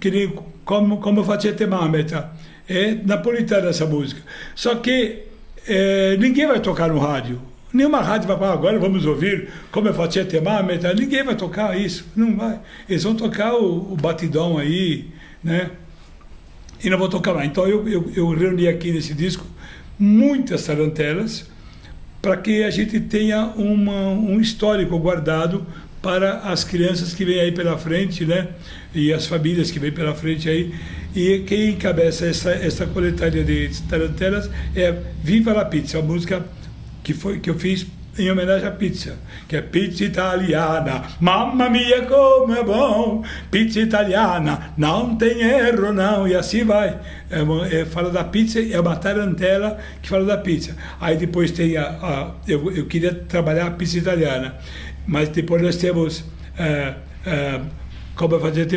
que 0.00 0.30
como, 0.64 0.98
como 0.98 1.24
Facete 1.24 1.66
Mameta. 1.66 2.30
É 2.68 2.94
napolitana 2.94 3.68
essa 3.68 3.84
música. 3.84 4.22
Só 4.54 4.76
que 4.76 5.24
é, 5.66 6.16
ninguém 6.16 6.46
vai 6.46 6.60
tocar 6.60 6.88
no 6.88 6.98
rádio. 6.98 7.40
Nenhuma 7.72 8.00
rádio 8.00 8.28
vai 8.28 8.38
falar, 8.38 8.52
agora 8.52 8.78
vamos 8.78 9.04
ouvir 9.04 9.48
como 9.72 9.88
é 9.88 9.92
Facete 9.92 10.40
Mameta. 10.40 10.94
Ninguém 10.94 11.24
vai 11.24 11.34
tocar 11.34 11.78
isso. 11.78 12.06
Não 12.14 12.36
vai. 12.36 12.60
Eles 12.88 13.02
vão 13.02 13.14
tocar 13.14 13.54
o, 13.54 13.92
o 13.92 13.96
batidão 13.96 14.56
aí, 14.56 15.08
né? 15.42 15.70
E 16.82 16.88
não 16.88 16.98
vou 16.98 17.08
tocar 17.08 17.34
mais. 17.34 17.48
Então 17.48 17.66
eu, 17.66 17.88
eu, 17.88 18.12
eu 18.14 18.28
reuni 18.30 18.68
aqui 18.68 18.92
nesse 18.92 19.14
disco 19.14 19.44
muitas 19.98 20.64
tarantelas 20.64 21.46
para 22.20 22.36
que 22.36 22.64
a 22.64 22.70
gente 22.70 22.98
tenha 23.00 23.46
uma, 23.56 24.08
um 24.08 24.40
histórico 24.40 24.98
guardado 24.98 25.66
para 26.00 26.38
as 26.40 26.64
crianças 26.64 27.14
que 27.14 27.24
vêm 27.24 27.40
aí 27.40 27.52
pela 27.52 27.78
frente, 27.78 28.24
né? 28.24 28.48
E 28.94 29.12
as 29.12 29.26
famílias 29.26 29.70
que 29.70 29.78
vêm 29.78 29.92
pela 29.92 30.14
frente 30.14 30.48
aí. 30.48 30.74
E 31.14 31.40
quem 31.46 31.70
encabeça 31.70 32.26
essa, 32.26 32.50
essa 32.50 32.86
coletânea 32.86 33.44
de 33.44 33.70
tarantelas 33.88 34.50
é 34.74 34.94
Viva 35.22 35.52
la 35.52 35.64
Pizza, 35.64 35.98
a 35.98 36.02
música 36.02 36.44
que, 37.02 37.14
foi, 37.14 37.38
que 37.38 37.48
eu 37.48 37.58
fiz 37.58 37.86
em 38.18 38.30
homenagem 38.30 38.66
à 38.66 38.70
pizza, 38.70 39.16
que 39.48 39.56
é 39.56 39.60
pizza 39.60 40.04
italiana. 40.04 41.02
Mamma 41.20 41.68
mia, 41.68 42.02
como 42.02 42.54
é 42.54 42.62
bom! 42.62 43.24
Pizza 43.50 43.80
italiana, 43.80 44.72
não 44.76 45.16
tem 45.16 45.40
erro, 45.40 45.92
não. 45.92 46.26
E 46.26 46.34
assim 46.34 46.64
vai. 46.64 46.98
É, 47.30 47.42
uma, 47.42 47.66
é, 47.66 47.84
fala 47.84 48.10
da 48.10 48.24
pizza, 48.24 48.60
é 48.60 48.78
uma 48.78 48.96
tarantela 48.96 49.78
que 50.00 50.08
fala 50.08 50.24
da 50.24 50.38
pizza. 50.38 50.76
Aí 51.00 51.16
depois 51.16 51.50
tem 51.50 51.76
a. 51.76 51.84
a 51.84 52.30
eu, 52.46 52.70
eu 52.70 52.86
queria 52.86 53.14
trabalhar 53.14 53.66
a 53.66 53.70
pizza 53.70 53.98
italiana, 53.98 54.54
mas 55.06 55.28
depois 55.28 55.62
nós 55.62 55.76
temos. 55.76 56.24
É, 56.56 56.94
é, 57.26 57.60
come 58.14 58.38
facete 58.38 58.76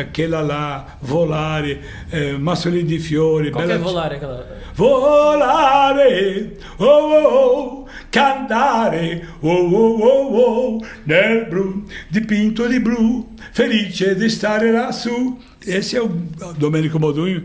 aquela 0.00 0.40
lá, 0.40 0.96
volare, 1.02 1.80
eh, 2.10 2.32
massolini 2.32 2.84
di 2.84 2.98
fiori. 2.98 3.50
Qual 3.50 3.64
bella... 3.64 3.78
é 3.78 3.82
volare? 3.82 4.16
Aquela... 4.16 4.46
Volare, 4.74 6.56
oh, 6.78 6.84
oh, 6.84 7.28
oh, 7.28 7.86
cantare, 8.10 9.26
oh, 9.40 9.48
oh, 9.48 10.00
oh, 10.00 10.36
oh, 10.36 10.86
nel 11.04 11.46
blu, 11.46 11.84
dipinto 12.08 12.66
di 12.66 12.80
blu, 12.80 13.34
felice 13.52 14.14
di 14.14 14.28
stare 14.30 14.70
lassù. 14.70 15.38
Esse 15.64 15.96
é 15.96 16.02
o 16.02 16.08
Domenico 16.56 16.98
Modugno, 16.98 17.44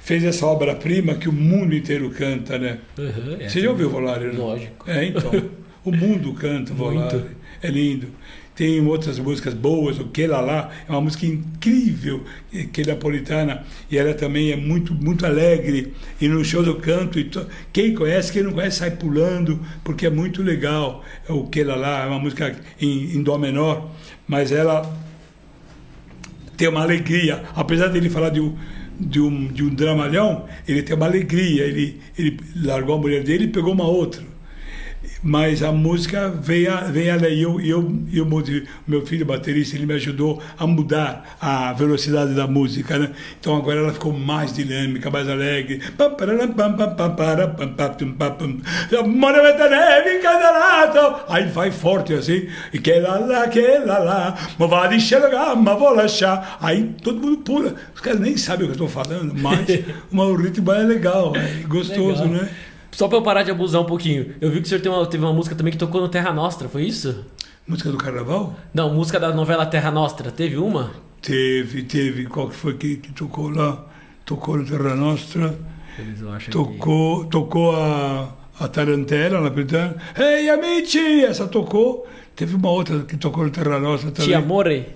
fez 0.00 0.24
essa 0.24 0.44
obra-prima 0.46 1.14
que 1.14 1.28
o 1.28 1.32
mundo 1.32 1.74
inteiro 1.74 2.10
canta, 2.10 2.58
né? 2.58 2.78
Uhum, 2.98 3.38
Você 3.48 3.60
já 3.60 3.70
ouviu 3.70 3.88
Volare, 3.88 4.26
né? 4.26 4.32
Lógico. 4.36 4.90
É, 4.90 5.04
então. 5.04 5.30
o 5.84 5.92
mundo 5.92 6.34
canta 6.34 6.74
Volare. 6.74 7.16
Muito. 7.16 7.36
É 7.62 7.68
lindo. 7.68 8.08
Tem 8.56 8.84
outras 8.86 9.18
músicas 9.18 9.52
boas, 9.52 9.98
o 9.98 10.06
Que 10.06 10.26
Lá 10.26 10.40
Lá, 10.40 10.70
é 10.88 10.90
uma 10.90 11.02
música 11.02 11.26
incrível, 11.26 12.24
que 12.72 12.80
é 12.80 12.86
napolitana, 12.86 13.62
e 13.90 13.98
ela 13.98 14.14
também 14.14 14.50
é 14.50 14.56
muito, 14.56 14.94
muito 14.94 15.26
alegre, 15.26 15.92
e 16.18 16.26
no 16.26 16.42
show 16.42 16.64
eu 16.64 16.76
canto, 16.76 17.22
to... 17.24 17.46
quem 17.70 17.94
conhece, 17.94 18.32
quem 18.32 18.42
não 18.42 18.52
conhece, 18.52 18.78
sai 18.78 18.92
pulando, 18.92 19.60
porque 19.84 20.06
é 20.06 20.10
muito 20.10 20.42
legal, 20.42 21.04
é 21.28 21.32
o 21.32 21.44
Que 21.44 21.62
Lá 21.62 21.76
Lá, 21.76 22.04
é 22.04 22.06
uma 22.06 22.18
música 22.18 22.56
em, 22.80 23.16
em 23.16 23.22
Dó 23.22 23.36
menor, 23.36 23.90
mas 24.26 24.50
ela 24.50 24.90
tem 26.56 26.68
uma 26.68 26.80
alegria, 26.80 27.44
apesar 27.54 27.88
dele 27.88 28.08
falar 28.08 28.30
de 28.30 28.40
um, 28.40 28.56
de 28.98 29.20
um, 29.20 29.48
de 29.48 29.62
um 29.64 29.68
dramalhão, 29.68 30.46
ele 30.66 30.82
tem 30.82 30.96
uma 30.96 31.04
alegria, 31.04 31.62
ele, 31.64 32.00
ele 32.18 32.40
largou 32.56 32.94
a 32.94 32.98
mulher 32.98 33.22
dele 33.22 33.44
e 33.44 33.48
pegou 33.48 33.74
uma 33.74 33.86
outra 33.86 34.35
mas 35.26 35.60
a 35.60 35.72
música 35.72 36.28
veio, 36.28 36.70
veio 36.92 37.12
além. 37.12 37.40
Eu, 37.40 37.60
eu, 37.60 37.92
eu, 38.12 38.26
meu 38.86 39.04
filho 39.04 39.26
baterista, 39.26 39.74
ele 39.74 39.84
me 39.84 39.94
ajudou 39.94 40.40
a 40.56 40.66
mudar 40.68 41.36
a 41.40 41.72
velocidade 41.72 42.32
da 42.32 42.46
música, 42.46 42.96
né? 42.96 43.10
Então 43.40 43.56
agora 43.56 43.80
ela 43.80 43.92
ficou 43.92 44.12
mais 44.12 44.52
dinâmica, 44.52 45.10
mais 45.10 45.28
alegre. 45.28 45.80
Aí 51.28 51.48
vai 51.48 51.72
forte 51.72 52.14
assim, 52.14 52.46
e 52.72 52.78
que 52.78 52.92
lá 53.00 53.18
lá, 53.18 53.48
que 53.48 53.78
lá 53.78 53.98
lá. 53.98 54.38
Aí 56.60 56.94
todo 57.02 57.20
mundo 57.20 57.38
pula. 57.38 57.74
Os 57.92 58.00
caras 58.00 58.20
nem 58.20 58.36
sabem 58.36 58.68
o 58.68 58.72
que 58.72 58.80
eu 58.80 58.86
estou 58.86 59.04
falando, 59.04 59.34
mas 59.34 59.66
o 60.12 60.34
ritmo 60.36 60.70
é 60.70 60.84
legal, 60.84 61.34
é 61.34 61.64
gostoso, 61.66 62.22
legal. 62.22 62.42
né? 62.42 62.48
Só 62.96 63.08
pra 63.08 63.18
eu 63.18 63.22
parar 63.22 63.42
de 63.42 63.50
abusar 63.50 63.82
um 63.82 63.84
pouquinho. 63.84 64.34
Eu 64.40 64.50
vi 64.50 64.62
que 64.62 64.74
o 64.74 64.80
senhor 64.80 64.96
uma, 64.96 65.06
teve 65.06 65.22
uma 65.22 65.32
música 65.34 65.54
também 65.54 65.70
que 65.70 65.78
tocou 65.78 66.00
no 66.00 66.08
Terra 66.08 66.32
Nostra, 66.32 66.66
foi 66.66 66.84
isso? 66.84 67.26
Música 67.68 67.90
do 67.90 67.98
Carnaval? 67.98 68.56
Não, 68.72 68.94
música 68.94 69.20
da 69.20 69.34
novela 69.34 69.66
Terra 69.66 69.90
Nostra. 69.90 70.30
Teve 70.30 70.56
uma? 70.56 70.92
Teve, 71.20 71.82
teve. 71.82 72.24
Qual 72.24 72.48
que 72.48 72.56
foi 72.56 72.72
que, 72.72 72.96
que 72.96 73.12
tocou 73.12 73.50
lá? 73.50 73.84
Tocou 74.24 74.56
no 74.56 74.64
Terra 74.64 74.94
Nostra. 74.94 75.54
tocou, 76.50 77.24
que... 77.24 77.30
tocou 77.32 77.76
a, 77.76 78.30
a 78.58 78.66
Tarantela, 78.66 79.42
napolitana. 79.42 79.96
Ei, 80.16 80.44
hey, 80.44 80.48
amici! 80.48 81.22
Essa 81.22 81.46
tocou. 81.46 82.08
Teve 82.34 82.56
uma 82.56 82.70
outra 82.70 83.00
que 83.00 83.18
tocou 83.18 83.44
no 83.44 83.50
Terra 83.50 83.78
Nostra 83.78 84.10
também. 84.10 84.30
Ti 84.30 84.34
Amore? 84.34 84.86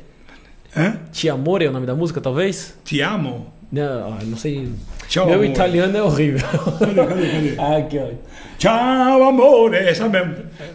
Hã? 0.75 1.01
Ti 1.13 1.29
Amore 1.29 1.67
é 1.67 1.69
o 1.69 1.73
nome 1.73 1.85
da 1.85 1.95
música, 1.95 2.19
talvez? 2.19 2.79
Ti 2.83 3.03
Amo? 3.03 3.53
Não, 3.71 4.19
não 4.21 4.39
sei. 4.39 4.73
Tchau, 5.11 5.27
Meu 5.27 5.35
amor. 5.41 5.45
italiano 5.47 5.97
é 5.97 6.03
horrível. 6.03 6.47
Cadê, 6.79 6.95
cadê, 6.95 7.57
cadê? 7.57 7.77
Aqui, 7.77 7.99
ó. 7.99 8.31
Ciao 8.61 9.23
amore. 9.25 9.79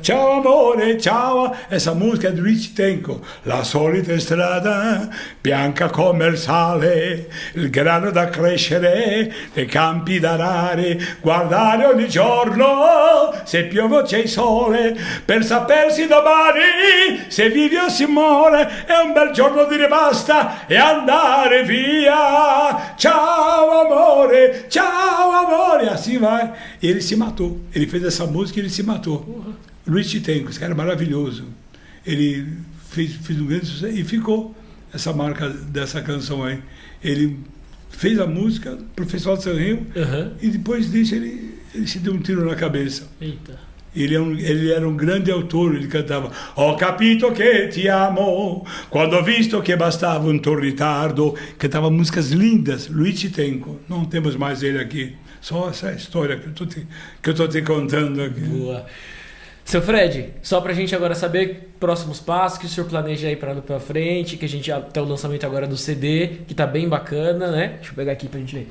Ciao 0.01 0.31
amore, 0.39 0.99
ciao. 0.99 1.55
Essa 1.69 1.93
música 1.93 2.29
é 2.29 2.31
do 2.31 2.41
Rich 2.41 2.73
Tenco. 2.73 3.21
La 3.45 3.63
solita 3.63 4.19
strada, 4.19 5.07
bianca 5.41 5.89
come 5.89 6.25
il 6.25 6.37
sale, 6.37 7.27
il 7.53 7.69
grano 7.69 8.09
da 8.09 8.27
crescere, 8.29 9.31
i 9.53 9.65
campi 9.67 10.19
da 10.19 10.31
arare, 10.33 10.97
guardare 11.21 11.85
ogni 11.85 12.09
giorno 12.09 13.31
se 13.43 13.65
piove 13.65 13.97
o 13.97 14.01
c'è 14.01 14.17
il 14.17 14.29
sole, 14.29 14.97
per 15.23 15.45
sapersi 15.45 16.07
domani 16.07 17.25
se 17.27 17.49
vive 17.49 17.81
o 17.81 17.89
si 17.89 18.05
muore. 18.07 18.85
È 18.87 18.97
un 19.05 19.13
bel 19.13 19.29
giorno 19.29 19.63
dire 19.65 19.87
basta 19.87 20.65
e 20.65 20.75
andare 20.75 21.61
via. 21.63 22.95
Ciao 22.97 23.81
amore, 23.85 24.24
ciao 24.69 25.31
amore. 25.31 25.89
Assim 25.89 26.17
vai. 26.17 26.53
Ele 26.81 27.01
se 27.01 27.15
matou. 27.15 27.59
Ele 27.73 27.87
fez 27.87 28.03
essa 28.03 28.25
música 28.25 28.59
e 28.59 28.63
ele 28.63 28.69
se 28.69 28.83
matou. 28.83 29.23
Uhum. 29.27 29.53
Luiz 29.87 30.09
Titenco, 30.09 30.49
esse 30.49 30.59
cara 30.59 30.73
é 30.73 30.75
maravilhoso. 30.75 31.45
Ele 32.05 32.47
fez, 32.89 33.13
fez 33.15 33.39
um 33.39 33.45
grande 33.45 33.65
sucesso 33.65 33.93
e 33.93 34.03
ficou 34.03 34.55
essa 34.93 35.11
marca 35.13 35.49
dessa 35.49 36.01
canção 36.01 36.43
aí. 36.43 36.61
Ele 37.03 37.39
fez 37.89 38.19
a 38.19 38.25
música 38.25 38.77
o 38.99 39.05
Festival 39.05 39.37
de 39.37 39.43
São 39.43 39.55
Rio 39.55 39.85
uhum. 39.95 40.31
e 40.41 40.49
depois 40.49 40.91
disso 40.91 41.15
ele, 41.15 41.59
ele 41.73 41.87
se 41.87 41.99
deu 41.99 42.13
um 42.13 42.19
tiro 42.19 42.45
na 42.45 42.55
cabeça. 42.55 43.07
Eita. 43.19 43.59
Ele, 43.95 44.15
é 44.15 44.19
ele, 44.19 44.71
era 44.71 44.87
um 44.87 44.95
grande 44.95 45.31
autor, 45.31 45.75
ele 45.75 45.87
cantava 45.87 46.29
Ho 46.55 46.75
capito 46.75 47.31
che 47.31 47.69
ti 47.69 47.87
amo, 47.87 48.65
quando 48.89 49.15
ho 49.15 49.23
visto 49.23 49.61
che 49.61 49.77
bastava 49.77 50.27
un 50.27 50.39
tuo 50.41 50.55
ritardo. 50.55 51.37
Cantava 51.57 51.89
músicas 51.89 52.31
lindas, 52.31 52.89
Luiz 52.89 53.21
Tenco. 53.31 53.79
Não 53.87 54.05
temos 54.05 54.35
mais 54.35 54.61
ele 54.63 54.79
aqui. 54.79 55.15
Só 55.39 55.69
essa 55.69 55.91
história 55.91 56.37
que 56.37 56.47
eu 56.47 56.53
tô 56.53 56.65
te, 56.65 56.85
que 57.21 57.29
eu 57.29 57.33
tô 57.33 57.47
te 57.47 57.61
contando 57.61 58.21
aqui. 58.21 58.41
Boa. 58.41 58.85
Seu 59.63 59.81
Fred, 59.81 60.33
só 60.43 60.61
pra 60.61 60.73
gente 60.73 60.95
agora 60.95 61.15
saber 61.15 61.71
próximos 61.79 62.19
passos 62.19 62.59
que 62.59 62.67
o 62.67 62.69
senhor 62.69 62.87
planeja 62.87 63.27
aí 63.27 63.35
para 63.35 63.55
para 63.55 63.79
frente, 63.79 64.37
que 64.37 64.45
a 64.45 64.49
gente 64.49 64.71
até 64.71 65.01
o 65.01 65.05
lançamento 65.05 65.43
agora 65.43 65.65
do 65.65 65.75
CD, 65.75 66.39
que 66.47 66.53
tá 66.53 66.67
bem 66.67 66.87
bacana, 66.87 67.49
né? 67.49 67.73
Deixa 67.77 67.91
eu 67.91 67.95
pegar 67.95 68.11
aqui 68.11 68.27
pra 68.27 68.39
gente 68.39 68.55
ver. 68.55 68.67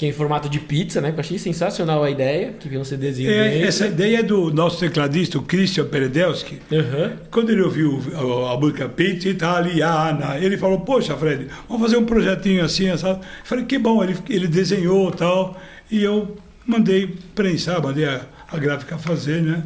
Que 0.00 0.06
é 0.06 0.08
em 0.08 0.12
formato 0.12 0.48
de 0.48 0.58
pizza, 0.58 0.98
né? 0.98 1.12
Eu 1.14 1.20
achei 1.20 1.38
sensacional 1.38 2.02
a 2.02 2.10
ideia, 2.10 2.54
que 2.58 2.70
viu 2.70 2.80
um 2.80 2.84
CDzinho 2.84 3.30
é, 3.30 3.60
Essa 3.60 3.86
ideia 3.86 4.20
é 4.20 4.22
do 4.22 4.50
nosso 4.50 4.80
tecladista, 4.80 5.36
o 5.36 5.42
Christian 5.42 5.84
Peredelski. 5.88 6.58
Uhum. 6.72 7.18
Quando 7.30 7.50
ele 7.50 7.60
ouviu 7.60 8.00
a, 8.14 8.54
a 8.54 8.56
música 8.56 8.88
Pizza 8.88 9.28
Italiana, 9.28 10.38
ele 10.38 10.56
falou, 10.56 10.80
poxa, 10.80 11.14
Fred, 11.18 11.48
vamos 11.68 11.82
fazer 11.82 11.98
um 11.98 12.06
projetinho 12.06 12.64
assim? 12.64 12.86
Eu 12.86 12.96
falei, 13.44 13.66
que 13.66 13.78
bom, 13.78 14.02
ele, 14.02 14.16
ele 14.30 14.48
desenhou 14.48 15.10
tal. 15.10 15.60
E 15.90 16.02
eu 16.02 16.34
mandei 16.64 17.14
prensar, 17.34 17.82
mandei 17.82 18.06
a, 18.06 18.22
a 18.50 18.56
gráfica 18.56 18.96
fazer, 18.96 19.42
né? 19.42 19.62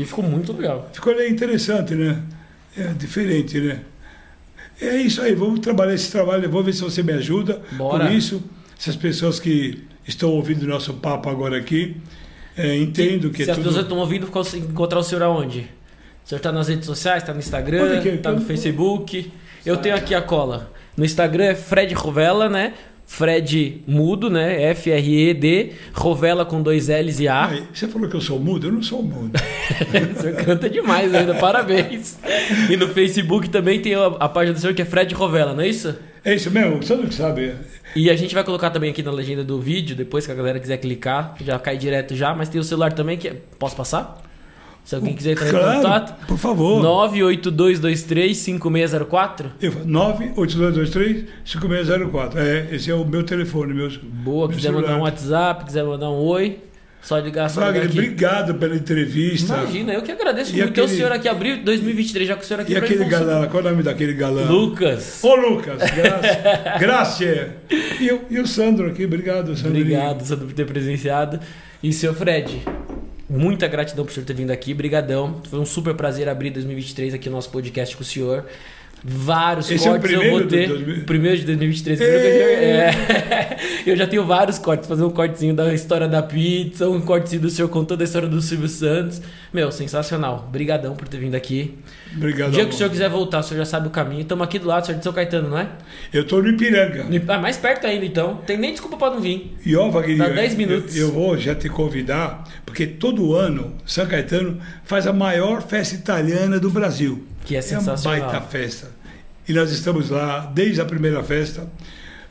E 0.00 0.04
ficou 0.04 0.24
muito 0.24 0.52
legal. 0.52 0.90
Ficou 0.92 1.12
interessante, 1.24 1.94
né? 1.94 2.20
É 2.76 2.88
diferente, 2.88 3.60
né? 3.60 3.82
É 4.80 4.96
isso 4.96 5.22
aí, 5.22 5.32
vamos 5.32 5.60
trabalhar 5.60 5.94
esse 5.94 6.10
trabalho, 6.10 6.50
vou 6.50 6.64
ver 6.64 6.72
se 6.72 6.82
você 6.82 7.04
me 7.04 7.12
ajuda 7.12 7.62
Bora. 7.70 8.08
com 8.08 8.12
isso. 8.12 8.42
Essas 8.80 8.96
pessoas 8.96 9.38
que 9.38 9.84
estão 10.08 10.30
ouvindo 10.30 10.62
o 10.62 10.66
nosso 10.66 10.94
papo 10.94 11.28
agora 11.28 11.58
aqui, 11.58 11.98
é, 12.56 12.74
entendo 12.78 13.28
que 13.28 13.44
Se 13.44 13.50
é 13.50 13.52
as 13.52 13.58
tudo... 13.58 13.66
pessoas 13.66 13.84
estão 13.84 13.98
ouvindo, 13.98 14.26
encontrar 14.56 14.98
o 14.98 15.02
senhor 15.02 15.22
aonde? 15.22 15.68
O 16.24 16.28
senhor 16.30 16.38
está 16.38 16.50
nas 16.50 16.68
redes 16.68 16.86
sociais, 16.86 17.22
está 17.22 17.34
no 17.34 17.40
Instagram, 17.40 18.02
está 18.02 18.32
no 18.32 18.40
Facebook. 18.40 19.30
Eu 19.66 19.76
tenho 19.76 19.94
aqui 19.94 20.14
a 20.14 20.22
cola. 20.22 20.72
No 20.96 21.04
Instagram 21.04 21.44
é 21.44 21.54
Fred 21.54 21.92
Rovella, 21.92 22.48
né? 22.48 22.72
Fred 23.04 23.82
mudo, 23.86 24.30
né? 24.30 24.62
F-R-E-D, 24.70 25.72
Rovela 25.92 26.46
com 26.46 26.62
dois 26.62 26.88
L's 26.88 27.20
e 27.20 27.28
A. 27.28 27.48
Ai, 27.48 27.62
você 27.74 27.86
falou 27.86 28.08
que 28.08 28.16
eu 28.16 28.20
sou 28.22 28.40
mudo? 28.40 28.68
Eu 28.68 28.72
não 28.72 28.82
sou 28.82 29.02
mudo. 29.02 29.38
você 30.16 30.32
canta 30.32 30.70
demais 30.70 31.14
ainda, 31.14 31.34
parabéns. 31.34 32.18
E 32.70 32.78
no 32.78 32.88
Facebook 32.88 33.50
também 33.50 33.82
tem 33.82 33.94
a, 33.94 34.06
a 34.06 34.28
página 34.28 34.54
do 34.54 34.60
senhor 34.60 34.72
que 34.72 34.80
é 34.80 34.86
Fred 34.86 35.14
Rovela, 35.14 35.52
não 35.52 35.60
é 35.60 35.68
isso? 35.68 35.94
É 36.24 36.34
isso 36.34 36.50
mesmo, 36.50 36.78
o 36.78 36.82
senhor 36.82 37.06
que 37.06 37.14
sabe. 37.14 37.54
E 37.96 38.10
a 38.10 38.16
gente 38.16 38.34
vai 38.34 38.44
colocar 38.44 38.70
também 38.70 38.90
aqui 38.90 39.02
na 39.02 39.10
legenda 39.10 39.42
do 39.42 39.60
vídeo, 39.60 39.96
depois 39.96 40.26
que 40.26 40.32
a 40.32 40.34
galera 40.34 40.60
quiser 40.60 40.76
clicar, 40.76 41.34
já 41.40 41.58
cai 41.58 41.76
direto 41.76 42.14
já, 42.14 42.34
mas 42.34 42.48
tem 42.48 42.60
o 42.60 42.64
celular 42.64 42.92
também 42.92 43.18
que. 43.18 43.28
É... 43.28 43.36
Posso 43.58 43.74
passar? 43.76 44.22
Se 44.84 44.94
alguém 44.94 45.14
quiser 45.14 45.32
entrar 45.32 45.50
claro, 45.50 45.72
em 45.72 45.76
contato. 45.76 46.26
Por 46.26 46.38
favor. 46.38 46.82
98223-5604? 46.82 49.46
98223-5604. 49.86 52.36
É, 52.36 52.68
esse 52.74 52.90
é 52.90 52.94
o 52.94 53.04
meu 53.04 53.22
telefone. 53.22 53.74
Meu, 53.74 53.90
Boa, 54.02 54.48
meu 54.48 54.56
quiser 54.56 54.68
celular. 54.68 54.82
mandar 54.82 54.98
um 54.98 55.02
WhatsApp, 55.02 55.64
quiser 55.64 55.84
mandar 55.84 56.10
um 56.10 56.16
oi. 56.16 56.58
Só 57.02 57.18
ligar 57.18 57.48
só 57.48 57.60
Wagner, 57.60 57.90
obrigado 57.90 58.54
pela 58.56 58.76
entrevista. 58.76 59.54
Imagina, 59.54 59.92
eu 59.94 60.02
que 60.02 60.12
agradeço 60.12 60.50
e 60.50 60.58
muito. 60.58 60.68
Aquele... 60.68 60.86
o 60.86 60.88
senhor 60.88 61.12
aqui 61.12 61.28
abriu 61.28 61.62
2023, 61.64 62.28
já 62.28 62.36
que 62.36 62.44
o 62.44 62.46
senhor 62.46 62.60
aqui 62.60 62.72
E 62.72 62.76
aquele 62.76 63.04
galã, 63.06 63.46
qual 63.48 63.62
é 63.62 63.66
o 63.66 63.70
nome 63.70 63.82
daquele 63.82 64.12
galã? 64.12 64.44
Lucas. 64.44 65.24
Ô, 65.24 65.34
Lucas, 65.34 65.78
graças. 65.78 66.36
graças. 66.78 67.48
E, 68.00 68.06
eu, 68.06 68.24
e 68.28 68.38
o 68.38 68.46
Sandro 68.46 68.88
aqui, 68.88 69.04
obrigado, 69.04 69.56
Sandro. 69.56 69.80
Obrigado, 69.80 70.24
Sandro, 70.24 70.46
por 70.46 70.54
ter 70.54 70.66
presenciado. 70.66 71.40
E 71.82 71.92
seu 71.92 72.12
Fred, 72.12 72.62
Muita 73.30 73.68
gratidão 73.68 74.04
por 74.04 74.10
o 74.10 74.14
senhor 74.14 74.26
ter 74.26 74.34
vindo 74.34 74.50
aqui, 74.50 74.74
brigadão. 74.74 75.40
Foi 75.48 75.60
um 75.60 75.64
super 75.64 75.94
prazer 75.94 76.28
abrir 76.28 76.50
2023 76.50 77.14
aqui 77.14 77.28
o 77.28 77.32
nosso 77.32 77.48
podcast 77.48 77.96
com 77.96 78.02
o 78.02 78.04
senhor. 78.04 78.44
Vários 79.02 79.70
Esse 79.70 79.88
cortes 79.88 80.12
é 80.12 80.14
eu 80.14 80.30
vou 80.30 80.46
ter. 80.46 80.68
Do... 80.68 81.04
Primeiro 81.04 81.38
de 81.38 81.46
2023. 81.46 82.00
É. 82.00 82.90
eu 83.86 83.96
já 83.96 84.06
tenho 84.06 84.24
vários 84.26 84.58
cortes. 84.58 84.86
Fazer 84.86 85.02
um 85.04 85.10
cortezinho 85.10 85.54
da 85.54 85.72
história 85.72 86.06
da 86.06 86.22
pizza, 86.22 86.88
um 86.88 87.00
cortezinho 87.00 87.42
do 87.42 87.50
senhor 87.50 87.68
com 87.68 87.82
toda 87.82 88.02
a 88.02 88.06
história 88.06 88.28
do 88.28 88.40
Silvio 88.42 88.68
Santos. 88.68 89.22
Meu, 89.52 89.72
sensacional. 89.72 90.48
Brigadão 90.52 90.94
por 90.94 91.08
ter 91.08 91.18
vindo 91.18 91.34
aqui. 91.34 91.78
Obrigado. 92.14 92.48
O 92.48 92.52
dia 92.52 92.66
que 92.66 92.74
o 92.74 92.76
senhor 92.76 92.90
quiser 92.90 93.08
voltar, 93.08 93.38
o 93.38 93.42
senhor 93.42 93.60
já 93.60 93.64
sabe 93.64 93.88
o 93.88 93.90
caminho. 93.90 94.22
Estamos 94.22 94.44
aqui 94.44 94.58
do 94.58 94.66
lado, 94.66 94.84
senhor 94.84 94.98
de 94.98 95.04
São 95.04 95.12
Caetano, 95.12 95.48
não 95.48 95.58
é? 95.58 95.68
Eu 96.12 96.22
estou 96.22 96.42
no 96.42 96.48
Ipiranga. 96.48 97.06
Ah, 97.28 97.38
mais 97.38 97.56
perto 97.56 97.86
ainda, 97.86 98.04
então. 98.04 98.36
Tem 98.46 98.58
nem 98.58 98.72
desculpa 98.72 98.96
para 98.98 99.14
não 99.14 99.20
vir. 99.20 99.56
E 99.64 99.74
ó, 99.76 99.88
Wagner, 99.88 100.18
Dá 100.18 100.28
10 100.28 100.54
minutos. 100.56 100.96
Eu, 100.96 101.08
eu, 101.08 101.12
vou 101.12 101.38
já 101.38 101.54
te 101.54 101.68
convidar, 101.68 102.44
porque 102.66 102.86
todo 102.86 103.34
ano 103.34 103.74
São 103.86 104.06
Caetano 104.06 104.58
faz 104.84 105.06
a 105.06 105.12
maior 105.12 105.62
festa 105.62 105.94
italiana 105.94 106.58
do 106.58 106.70
Brasil. 106.70 107.29
Que 107.50 107.56
é 107.56 107.62
sensacional. 107.62 108.16
É 108.16 108.22
uma 108.22 108.30
baita 108.30 108.46
festa. 108.46 108.92
E 109.48 109.52
nós 109.52 109.72
estamos 109.72 110.08
lá 110.08 110.46
desde 110.54 110.80
a 110.80 110.84
primeira 110.84 111.20
festa. 111.24 111.68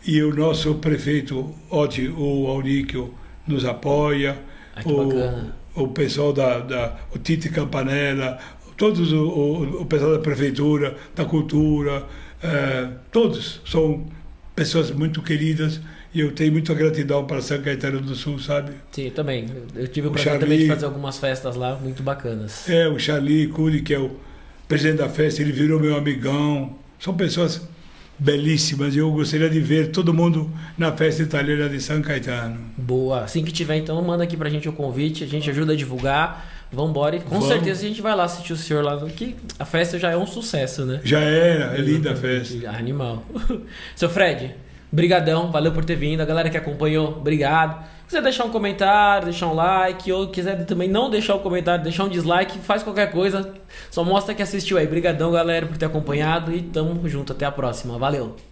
E 0.08 0.24
o 0.24 0.34
nosso 0.34 0.76
prefeito, 0.76 1.54
Oti, 1.70 2.08
o 2.08 2.48
Auríquio, 2.48 3.14
nos 3.46 3.66
apoia. 3.66 4.38
Ah, 4.74 4.82
o, 4.86 5.84
o 5.84 5.88
pessoal 5.90 6.32
da, 6.32 6.60
da 6.60 6.96
o 7.14 7.20
Tite 7.20 7.50
Campanella, 7.50 8.40
todos 8.78 9.12
o, 9.12 9.18
o, 9.18 9.82
o 9.82 9.86
pessoal 9.86 10.14
da 10.14 10.20
prefeitura, 10.20 10.96
da 11.14 11.26
cultura, 11.26 12.06
é, 12.42 12.88
todos 13.12 13.60
são 13.66 14.08
pessoas 14.56 14.90
muito 14.90 15.22
queridas 15.22 15.82
e 16.14 16.22
eu 16.22 16.32
tenho 16.32 16.54
muita 16.54 16.74
gratidão 16.74 17.26
para 17.26 17.42
São 17.42 17.62
Caetano 17.62 18.00
do 18.00 18.16
Sul, 18.16 18.40
sabe? 18.40 18.72
Sim, 18.90 19.10
também. 19.10 19.48
Eu 19.76 19.88
tive 19.90 20.08
o, 20.08 20.12
o 20.12 20.14
prazer 20.14 20.40
também 20.40 20.60
de 20.60 20.68
fazer 20.68 20.86
algumas 20.86 21.18
festas 21.18 21.58
lá, 21.58 21.76
muito 21.76 22.02
bacanas. 22.04 22.70
É, 22.70 22.88
o 22.88 22.98
Charlie 22.98 23.48
Cury, 23.48 23.82
que 23.82 23.94
é 23.94 24.00
o 24.00 24.29
presidente 24.70 25.00
da 25.00 25.10
festa, 25.10 25.42
ele 25.42 25.52
virou 25.52 25.80
meu 25.80 25.98
amigão. 25.98 26.76
São 27.00 27.16
pessoas 27.16 27.68
belíssimas. 28.20 28.96
Eu 28.96 29.12
gostaria 29.12 29.50
de 29.50 29.60
ver 29.60 29.88
todo 29.92 30.14
mundo 30.14 30.50
na 30.78 30.92
festa 30.96 31.24
italiana 31.24 31.68
de 31.68 31.82
São 31.82 32.00
Caetano. 32.04 32.60
Boa. 32.78 33.24
Assim 33.24 33.44
que 33.44 33.52
tiver, 33.52 33.78
então, 33.78 34.00
manda 34.04 34.24
aqui 34.24 34.38
pra 34.38 34.48
gente 34.48 34.70
o 34.70 34.74
convite, 34.74 35.24
a 35.24 35.28
gente 35.28 35.50
ajuda 35.50 35.74
a 35.74 35.76
divulgar. 35.76 36.48
Vambora 36.72 37.16
e 37.16 37.20
com 37.20 37.32
Vamos. 37.32 37.48
certeza 37.48 37.84
a 37.84 37.88
gente 37.88 38.00
vai 38.00 38.16
lá 38.16 38.26
assistir 38.26 38.54
o 38.54 38.56
senhor 38.56 38.84
lá. 38.84 38.96
Que 39.10 39.36
a 39.58 39.66
festa 39.66 39.98
já 39.98 40.12
é 40.12 40.18
um 40.18 40.28
sucesso, 40.28 40.86
né? 40.86 41.02
Já 41.04 41.20
era, 41.20 41.76
é 41.76 41.82
linda 41.82 42.12
a 42.12 42.16
festa. 42.16 42.70
Animal. 42.70 43.26
Seu 43.96 44.08
Fred, 44.08 44.54
brigadão, 44.92 45.52
valeu 45.52 45.72
por 45.72 45.84
ter 45.84 45.96
vindo. 45.96 46.22
A 46.22 46.26
galera 46.26 46.48
que 46.48 46.58
acompanhou, 46.58 47.18
obrigado. 47.18 47.84
Se 48.10 48.16
quiser 48.16 48.24
deixar 48.24 48.46
um 48.46 48.50
comentário, 48.50 49.26
deixar 49.26 49.46
um 49.46 49.54
like, 49.54 50.12
ou 50.12 50.30
quiser 50.30 50.66
também 50.66 50.90
não 50.90 51.12
deixar 51.12 51.36
um 51.36 51.40
comentário, 51.40 51.84
deixar 51.84 52.06
um 52.06 52.10
dislike, 52.10 52.58
faz 52.58 52.82
qualquer 52.82 53.12
coisa. 53.12 53.54
Só 53.92 54.04
mostra 54.04 54.34
que 54.34 54.42
assistiu 54.42 54.80
aí. 54.80 54.88
Brigadão, 54.88 55.32
galera, 55.32 55.68
por 55.68 55.78
ter 55.78 55.86
acompanhado 55.86 56.52
e 56.52 56.64
tamo 56.64 57.08
junto. 57.08 57.34
Até 57.34 57.46
a 57.46 57.52
próxima. 57.52 58.00
Valeu! 58.00 58.49